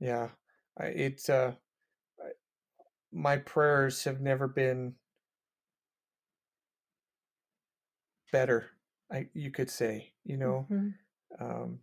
yeah 0.00 0.28
it's 0.80 1.28
uh 1.28 1.52
my 3.14 3.36
prayers 3.36 4.04
have 4.04 4.20
never 4.20 4.48
been 4.48 4.94
better 8.32 8.70
I, 9.10 9.28
you 9.32 9.50
could 9.50 9.70
say 9.70 10.12
you 10.24 10.36
know 10.36 10.66
mm-hmm. 10.70 11.44
um, 11.44 11.78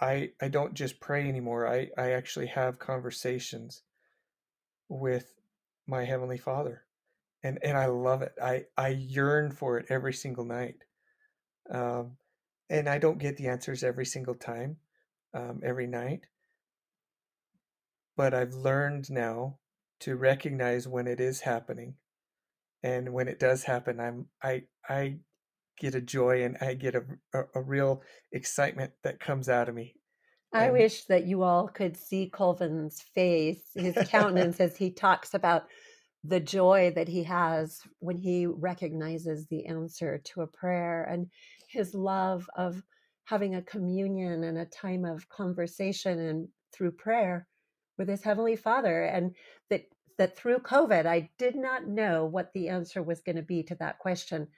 I 0.00 0.30
I 0.40 0.48
don't 0.48 0.74
just 0.74 1.00
pray 1.00 1.28
anymore. 1.28 1.66
I 1.66 1.90
I 1.96 2.12
actually 2.12 2.46
have 2.48 2.78
conversations 2.78 3.82
with 4.88 5.34
my 5.86 6.04
heavenly 6.04 6.38
Father, 6.38 6.84
and 7.42 7.58
and 7.62 7.76
I 7.76 7.86
love 7.86 8.22
it. 8.22 8.32
I 8.42 8.66
I 8.76 8.88
yearn 8.88 9.50
for 9.50 9.78
it 9.78 9.86
every 9.88 10.12
single 10.12 10.44
night, 10.44 10.76
um, 11.70 12.16
and 12.70 12.88
I 12.88 12.98
don't 12.98 13.18
get 13.18 13.36
the 13.36 13.48
answers 13.48 13.82
every 13.82 14.06
single 14.06 14.34
time, 14.34 14.76
um, 15.34 15.60
every 15.64 15.86
night. 15.86 16.26
But 18.16 18.34
I've 18.34 18.54
learned 18.54 19.10
now 19.10 19.58
to 20.00 20.16
recognize 20.16 20.86
when 20.86 21.06
it 21.06 21.20
is 21.20 21.40
happening, 21.40 21.94
and 22.82 23.12
when 23.12 23.28
it 23.28 23.38
does 23.38 23.64
happen, 23.64 24.00
I'm 24.00 24.26
I 24.42 24.64
I 24.88 25.18
get 25.78 25.94
a 25.94 26.00
joy 26.00 26.44
and 26.44 26.56
I 26.60 26.74
get 26.74 26.94
a, 26.94 27.04
a, 27.32 27.42
a 27.56 27.62
real 27.62 28.02
excitement 28.32 28.92
that 29.04 29.20
comes 29.20 29.48
out 29.48 29.68
of 29.68 29.74
me. 29.74 29.94
I 30.52 30.64
and... 30.64 30.72
wish 30.72 31.04
that 31.04 31.26
you 31.26 31.42
all 31.42 31.68
could 31.68 31.96
see 31.96 32.30
Colvin's 32.30 33.00
face, 33.14 33.70
his 33.74 33.96
countenance 34.08 34.60
as 34.60 34.76
he 34.76 34.90
talks 34.90 35.34
about 35.34 35.64
the 36.24 36.40
joy 36.40 36.92
that 36.94 37.08
he 37.08 37.22
has 37.22 37.80
when 38.00 38.16
he 38.16 38.46
recognizes 38.46 39.46
the 39.46 39.66
answer 39.66 40.18
to 40.24 40.42
a 40.42 40.46
prayer 40.46 41.04
and 41.04 41.28
his 41.68 41.94
love 41.94 42.48
of 42.56 42.82
having 43.24 43.54
a 43.54 43.62
communion 43.62 44.44
and 44.44 44.58
a 44.58 44.64
time 44.64 45.04
of 45.04 45.28
conversation 45.28 46.18
and 46.18 46.48
through 46.72 46.90
prayer 46.90 47.46
with 47.98 48.08
his 48.08 48.22
heavenly 48.22 48.56
father 48.56 49.02
and 49.02 49.34
that 49.70 49.82
that 50.16 50.36
through 50.36 50.58
covid 50.58 51.06
i 51.06 51.28
did 51.38 51.54
not 51.56 51.86
know 51.86 52.24
what 52.24 52.52
the 52.52 52.68
answer 52.68 53.02
was 53.02 53.20
going 53.20 53.36
to 53.36 53.42
be 53.42 53.62
to 53.62 53.74
that 53.74 53.98
question 53.98 54.48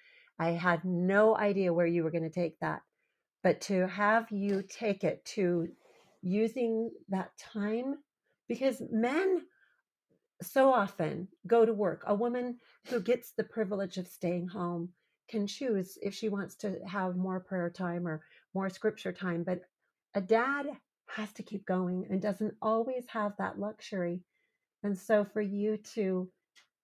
I 0.40 0.52
had 0.52 0.86
no 0.86 1.36
idea 1.36 1.72
where 1.72 1.86
you 1.86 2.02
were 2.02 2.10
going 2.10 2.24
to 2.24 2.30
take 2.30 2.58
that. 2.60 2.80
But 3.42 3.60
to 3.62 3.86
have 3.86 4.30
you 4.30 4.62
take 4.62 5.04
it 5.04 5.22
to 5.36 5.68
using 6.22 6.90
that 7.10 7.30
time, 7.38 7.96
because 8.48 8.82
men 8.90 9.42
so 10.42 10.72
often 10.72 11.28
go 11.46 11.66
to 11.66 11.74
work. 11.74 12.04
A 12.06 12.14
woman 12.14 12.56
who 12.86 13.00
gets 13.00 13.32
the 13.32 13.44
privilege 13.44 13.98
of 13.98 14.08
staying 14.08 14.48
home 14.48 14.88
can 15.28 15.46
choose 15.46 15.98
if 16.00 16.14
she 16.14 16.30
wants 16.30 16.54
to 16.56 16.78
have 16.86 17.16
more 17.16 17.40
prayer 17.40 17.68
time 17.68 18.08
or 18.08 18.22
more 18.54 18.70
scripture 18.70 19.12
time. 19.12 19.44
But 19.44 19.60
a 20.14 20.22
dad 20.22 20.66
has 21.16 21.32
to 21.34 21.42
keep 21.42 21.66
going 21.66 22.06
and 22.08 22.20
doesn't 22.20 22.54
always 22.62 23.04
have 23.08 23.32
that 23.38 23.58
luxury. 23.58 24.20
And 24.82 24.96
so 24.96 25.24
for 25.24 25.40
you 25.40 25.76
to 25.94 26.30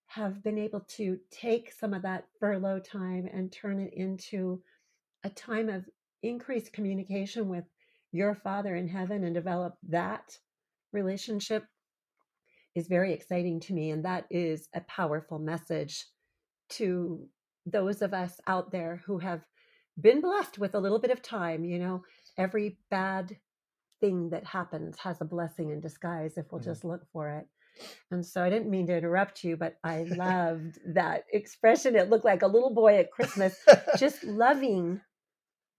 have 0.07 0.43
been 0.43 0.59
able 0.59 0.81
to 0.81 1.19
take 1.31 1.73
some 1.73 1.93
of 1.93 2.03
that 2.03 2.25
furlough 2.39 2.81
time 2.81 3.29
and 3.33 3.53
turn 3.53 3.81
it 3.81 3.93
into 3.95 4.63
a 5.25 5.31
time 5.31 5.69
of 5.69 5.85
increased 6.23 6.73
communication 6.73 7.49
with 7.49 7.65
your 8.13 8.35
father 8.35 8.77
in 8.77 8.89
heaven 8.89 9.25
and 9.25 9.35
develop 9.35 9.75
that 9.89 10.39
relationship 10.93 11.65
is 12.75 12.87
very 12.89 13.13
exciting 13.13 13.59
to 13.59 13.75
me 13.75 13.91
and 13.91 14.05
that 14.05 14.25
is 14.31 14.69
a 14.75 14.81
powerful 14.83 15.39
message 15.39 16.07
to 16.69 17.27
those 17.65 18.01
of 18.01 18.15
us 18.15 18.39
out 18.47 18.71
there 18.71 19.03
who 19.07 19.19
have 19.19 19.43
been 20.01 20.21
blessed 20.21 20.59
with 20.59 20.75
a 20.75 20.79
little 20.79 20.99
bit 20.99 21.11
of 21.11 21.23
time 21.23 21.65
you 21.65 21.79
know 21.79 22.03
every 22.39 22.79
bad 22.91 23.37
thing 24.07 24.31
that 24.31 24.45
happens 24.45 24.99
has 24.99 25.21
a 25.21 25.25
blessing 25.25 25.71
in 25.71 25.81
disguise 25.81 26.37
if 26.37 26.47
we'll 26.51 26.61
mm-hmm. 26.61 26.71
just 26.71 26.85
look 26.85 27.03
for 27.13 27.31
it 27.31 27.47
and 28.11 28.25
so 28.25 28.43
I 28.43 28.51
didn't 28.51 28.71
mean 28.71 28.87
to 28.87 28.97
interrupt 28.97 29.45
you, 29.45 29.57
but 29.57 29.77
I 29.85 30.05
loved 30.05 30.79
that 30.95 31.25
expression. 31.33 31.97
It 31.97 32.11
looked 32.11 32.25
like 32.25 32.43
a 32.43 32.47
little 32.47 32.75
boy 32.75 32.99
at 32.99 33.11
Christmas, 33.11 33.57
just 33.99 34.25
loving, 34.25 35.01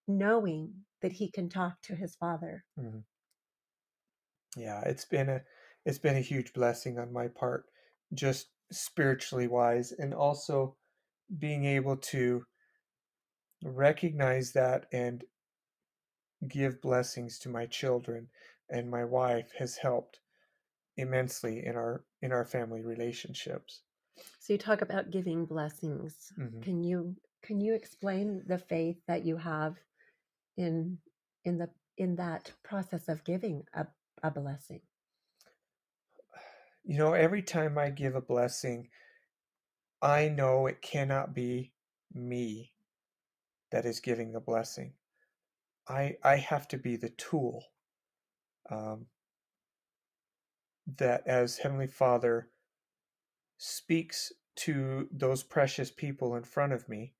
knowing 0.07 0.73
that 1.01 1.13
he 1.13 1.31
can 1.31 1.49
talk 1.49 1.81
to 1.83 1.95
his 1.95 2.15
father. 2.15 2.63
Mm-hmm. 2.79 2.99
Yeah, 4.59 4.81
it's 4.85 5.05
been 5.05 5.29
a 5.29 5.41
it's 5.85 5.99
been 5.99 6.17
a 6.17 6.21
huge 6.21 6.53
blessing 6.53 6.99
on 6.99 7.13
my 7.13 7.27
part, 7.27 7.65
just 8.13 8.47
spiritually 8.71 9.47
wise, 9.47 9.91
and 9.91 10.13
also 10.13 10.75
being 11.39 11.65
able 11.65 11.97
to 11.97 12.43
recognize 13.63 14.53
that 14.53 14.85
and 14.91 15.23
give 16.47 16.81
blessings 16.81 17.39
to 17.39 17.49
my 17.49 17.65
children 17.65 18.27
and 18.69 18.89
my 18.89 19.03
wife 19.03 19.51
has 19.57 19.77
helped 19.77 20.19
immensely 20.97 21.65
in 21.65 21.75
our 21.75 22.03
in 22.21 22.31
our 22.31 22.45
family 22.45 22.81
relationships. 22.81 23.81
So 24.39 24.53
you 24.53 24.59
talk 24.59 24.81
about 24.81 25.11
giving 25.11 25.45
blessings. 25.45 26.33
Mm-hmm. 26.39 26.61
Can 26.61 26.83
you 26.83 27.15
can 27.43 27.61
you 27.61 27.73
explain 27.73 28.43
the 28.47 28.57
faith 28.57 28.97
that 29.07 29.25
you 29.25 29.37
have 29.37 29.77
in 30.57 30.97
in 31.45 31.57
the 31.57 31.69
in 31.97 32.15
that 32.17 32.51
process 32.63 33.07
of 33.07 33.23
giving 33.23 33.63
a, 33.73 33.87
a 34.23 34.31
blessing? 34.31 34.81
You 36.83 36.97
know, 36.97 37.13
every 37.13 37.41
time 37.41 37.77
I 37.77 37.89
give 37.89 38.15
a 38.15 38.21
blessing, 38.21 38.89
I 40.01 40.29
know 40.29 40.67
it 40.67 40.81
cannot 40.81 41.33
be 41.33 41.73
me 42.13 42.71
that 43.71 43.85
is 43.85 43.99
giving 43.99 44.31
the 44.31 44.39
blessing. 44.39 44.93
I 45.89 46.17
I 46.23 46.37
have 46.37 46.67
to 46.69 46.77
be 46.77 46.95
the 46.95 47.09
tool. 47.09 47.65
Um, 48.69 49.07
that 50.97 51.23
as 51.27 51.57
Heavenly 51.57 51.87
Father 51.87 52.49
speaks 53.57 54.31
to 54.55 55.07
those 55.11 55.43
precious 55.43 55.91
people 55.91 56.35
in 56.35 56.43
front 56.43 56.73
of 56.73 56.87
me, 56.87 57.13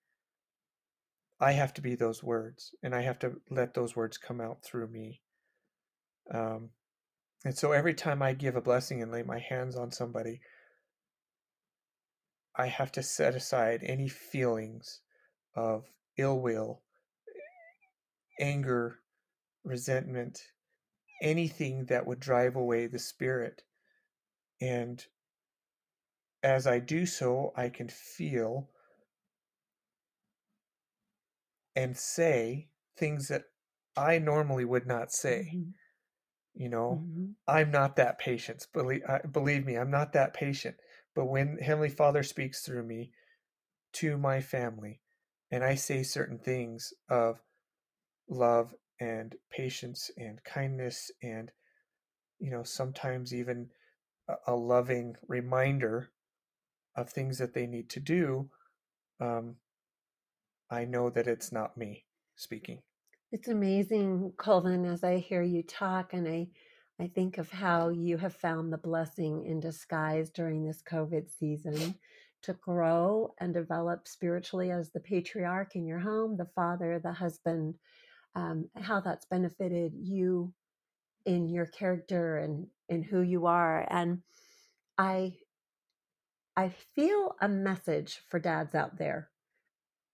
I 1.40 1.52
have 1.52 1.74
to 1.76 1.82
be 1.82 1.96
those 1.96 2.24
words 2.24 2.74
and 2.82 2.96
I 2.96 3.02
have 3.02 3.20
to 3.20 3.34
let 3.50 3.74
those 3.74 3.96
words 3.96 4.18
come 4.18 4.42
out 4.42 4.64
through 4.64 4.88
me. 4.88 5.22
Um, 6.34 6.70
and 7.46 7.56
so 7.56 7.72
every 7.72 7.94
time 7.94 8.22
I 8.22 8.34
give 8.34 8.56
a 8.56 8.62
blessing 8.62 9.02
and 9.02 9.12
lay 9.12 9.24
my 9.24 9.40
hands 9.40 9.76
on 9.76 9.92
somebody, 9.92 10.42
I 12.56 12.68
have 12.68 12.92
to 12.94 13.04
set 13.04 13.36
aside 13.36 13.82
any 13.84 14.08
feelings 14.08 15.02
of 15.56 15.86
ill 16.18 16.40
will, 16.40 16.82
anger, 18.40 19.00
resentment, 19.64 20.40
anything 21.22 21.86
that 21.86 22.06
would 22.06 22.20
drive 22.20 22.56
away 22.56 22.88
the 22.88 23.00
spirit. 23.00 23.64
And 24.62 25.04
as 26.44 26.68
I 26.68 26.80
do 26.80 27.06
so, 27.06 27.54
I 27.56 27.70
can 27.70 27.90
feel 27.90 28.70
and 31.76 31.96
say 31.96 32.70
things 32.98 33.28
that 33.28 33.44
I 33.96 34.20
normally 34.20 34.66
would 34.66 34.88
not 34.88 35.12
say. 35.12 35.52
Mm-hmm. 35.56 35.70
You 36.56 36.70
know, 36.70 37.04
mm-hmm. 37.04 37.26
I'm 37.48 37.70
not 37.70 37.98
that 37.98 38.18
patient. 38.18 38.66
Believe, 38.74 39.02
believe 39.32 39.66
me, 39.66 39.76
I'm 39.76 39.92
not 39.92 40.14
that 40.14 40.34
patient. 40.34 40.76
But 41.16 41.26
when 41.26 41.58
Heavenly 41.60 41.90
Father 41.90 42.24
speaks 42.24 42.62
through 42.62 42.84
me 42.84 43.12
to 43.94 44.18
my 44.18 44.42
family, 44.42 45.02
and 45.52 45.64
I 45.64 45.76
say 45.76 46.04
certain 46.04 46.40
things 46.40 46.94
of 47.10 47.40
love 48.30 48.74
and 49.00 49.36
patience 49.52 50.12
and 50.18 50.44
kindness 50.44 51.12
and 51.22 51.52
you 52.40 52.52
know 52.52 52.64
sometimes 52.64 53.34
even 53.34 53.70
a, 54.48 54.54
loving 54.54 55.16
reminder 55.28 56.10
of 56.96 57.10
things 57.10 57.38
that 57.38 57.54
they 57.54 57.66
need 57.66 57.90
to 57.90 58.00
do 58.00 58.50
um, 59.20 59.56
i 60.70 60.84
know 60.84 61.10
that 61.10 61.28
it's 61.28 61.52
not 61.52 61.78
me 61.78 62.06
speaking. 62.36 62.82
It's 63.32 63.48
amazing 63.48 64.34
colvin 64.38 64.86
as 64.86 65.04
i 65.04 65.18
hear 65.18 65.44
you 65.44 65.64
talk 65.64 66.14
and 66.14 66.28
i 66.28 66.48
I 67.00 67.08
think 67.08 67.38
of 67.38 67.52
how 67.52 67.90
you 67.90 68.18
have 68.18 68.34
found 68.34 68.74
the 68.74 68.78
blessing 68.80 69.46
in 69.46 69.60
disguise 69.60 70.32
during 70.32 70.66
this 70.66 70.82
COVID 70.82 71.30
season 71.30 71.94
to 72.42 72.54
grow 72.54 73.36
and 73.40 73.54
develop 73.54 74.08
spiritually 74.08 74.72
as 74.72 74.90
the 74.90 75.00
patriarch 75.00 75.76
in 75.76 75.86
your 75.86 76.00
home, 76.00 76.38
the 76.38 76.50
father, 76.56 77.00
the 77.00 77.14
husband, 77.14 77.76
um, 78.36 78.70
how 78.76 79.00
that's 79.00 79.26
benefited 79.26 79.94
you 79.96 80.54
in 81.26 81.50
your 81.50 81.66
character 81.66 82.38
and 82.38 82.68
in 82.90 83.04
who 83.04 83.22
you 83.22 83.46
are. 83.48 83.86
And 83.90 84.22
I 84.98 85.36
I 86.56 86.70
feel 86.96 87.36
a 87.40 87.48
message 87.48 88.22
for 88.30 88.40
dads 88.40 88.74
out 88.74 88.98
there 88.98 89.30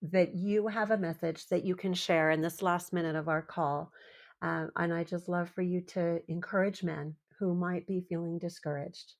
that 0.01 0.35
you 0.35 0.67
have 0.67 0.91
a 0.91 0.97
message 0.97 1.47
that 1.47 1.63
you 1.63 1.75
can 1.75 1.93
share 1.93 2.31
in 2.31 2.41
this 2.41 2.61
last 2.61 2.91
minute 2.91 3.15
of 3.15 3.29
our 3.29 3.41
call. 3.41 3.93
Um, 4.41 4.69
and 4.75 4.93
I 4.93 5.05
just 5.05 5.29
love 5.29 5.49
for 5.49 5.61
you 5.61 5.79
to 5.93 6.19
encourage 6.27 6.83
men 6.83 7.15
who 7.39 7.55
might 7.55 7.87
be 7.87 8.05
feeling 8.09 8.39
discouraged. 8.39 9.13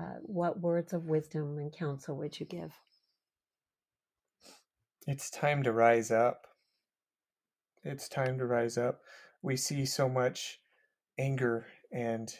Uh, 0.00 0.18
what 0.22 0.58
words 0.58 0.92
of 0.92 1.04
wisdom 1.04 1.58
and 1.58 1.72
counsel 1.72 2.16
would 2.16 2.40
you 2.40 2.46
give? 2.46 2.72
It's 5.06 5.30
time 5.30 5.62
to 5.62 5.72
rise 5.72 6.10
up. 6.10 6.48
It's 7.84 8.08
time 8.08 8.38
to 8.38 8.46
rise 8.46 8.78
up. 8.78 9.02
We 9.42 9.56
see 9.56 9.84
so 9.84 10.08
much 10.08 10.58
anger 11.18 11.66
and 11.92 12.34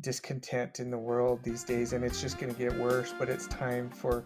discontent 0.00 0.78
in 0.78 0.88
the 0.90 0.98
world 0.98 1.42
these 1.42 1.64
days, 1.64 1.92
and 1.92 2.04
it's 2.04 2.20
just 2.20 2.38
going 2.38 2.54
to 2.54 2.58
get 2.58 2.78
worse. 2.78 3.12
But 3.18 3.28
it's 3.28 3.48
time 3.48 3.90
for 3.90 4.24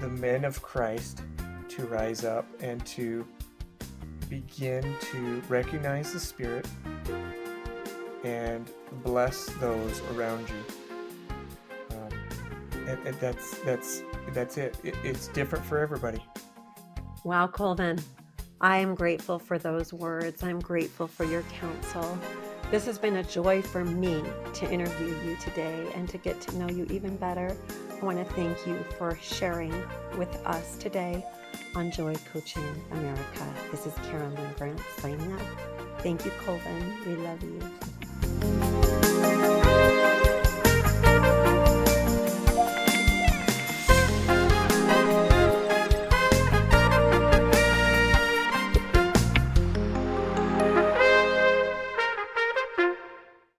the 0.00 0.08
men 0.08 0.46
of 0.46 0.62
Christ 0.62 1.22
to 1.68 1.86
rise 1.86 2.24
up 2.24 2.46
and 2.60 2.84
to 2.86 3.26
begin 4.30 4.96
to 5.12 5.42
recognize 5.48 6.14
the 6.14 6.20
Spirit 6.20 6.66
and 8.24 8.70
bless 9.04 9.46
those 9.56 10.00
around 10.14 10.48
you. 10.48 11.36
Um, 11.90 12.08
and, 12.88 13.06
and, 13.06 13.20
that's 13.20 13.58
that's 13.58 14.02
that's 14.32 14.56
it. 14.56 14.78
it. 14.82 14.94
It's 15.04 15.28
different 15.28 15.64
for 15.66 15.78
everybody. 15.78 16.24
Wow, 17.22 17.46
Colvin, 17.48 17.98
I 18.62 18.76
am 18.76 18.94
grateful 18.94 19.38
for 19.38 19.58
those 19.58 19.90
words. 19.90 20.42
I'm 20.42 20.60
grateful 20.60 21.06
for 21.06 21.24
your 21.24 21.42
counsel. 21.44 22.18
This 22.70 22.84
has 22.84 22.98
been 22.98 23.16
a 23.16 23.22
joy 23.22 23.62
for 23.62 23.86
me 23.86 24.22
to 24.52 24.70
interview 24.70 25.16
you 25.24 25.36
today 25.36 25.86
and 25.94 26.06
to 26.10 26.18
get 26.18 26.42
to 26.42 26.58
know 26.58 26.68
you 26.68 26.86
even 26.90 27.16
better. 27.16 27.56
I 28.00 28.04
want 28.04 28.18
to 28.18 28.34
thank 28.34 28.66
you 28.66 28.76
for 28.98 29.16
sharing 29.22 29.72
with 30.18 30.34
us 30.44 30.76
today 30.76 31.24
on 31.74 31.90
Joy 31.90 32.14
Coaching 32.34 32.62
America. 32.92 33.54
This 33.70 33.86
is 33.86 33.94
Karen 34.10 34.34
Lynn 34.34 34.52
Grant 34.58 34.80
signing 34.98 35.32
out. 35.32 36.02
Thank 36.02 36.26
you, 36.26 36.30
Colvin. 36.44 36.94
We 37.06 37.16
love 37.16 37.42
you. 37.42 37.89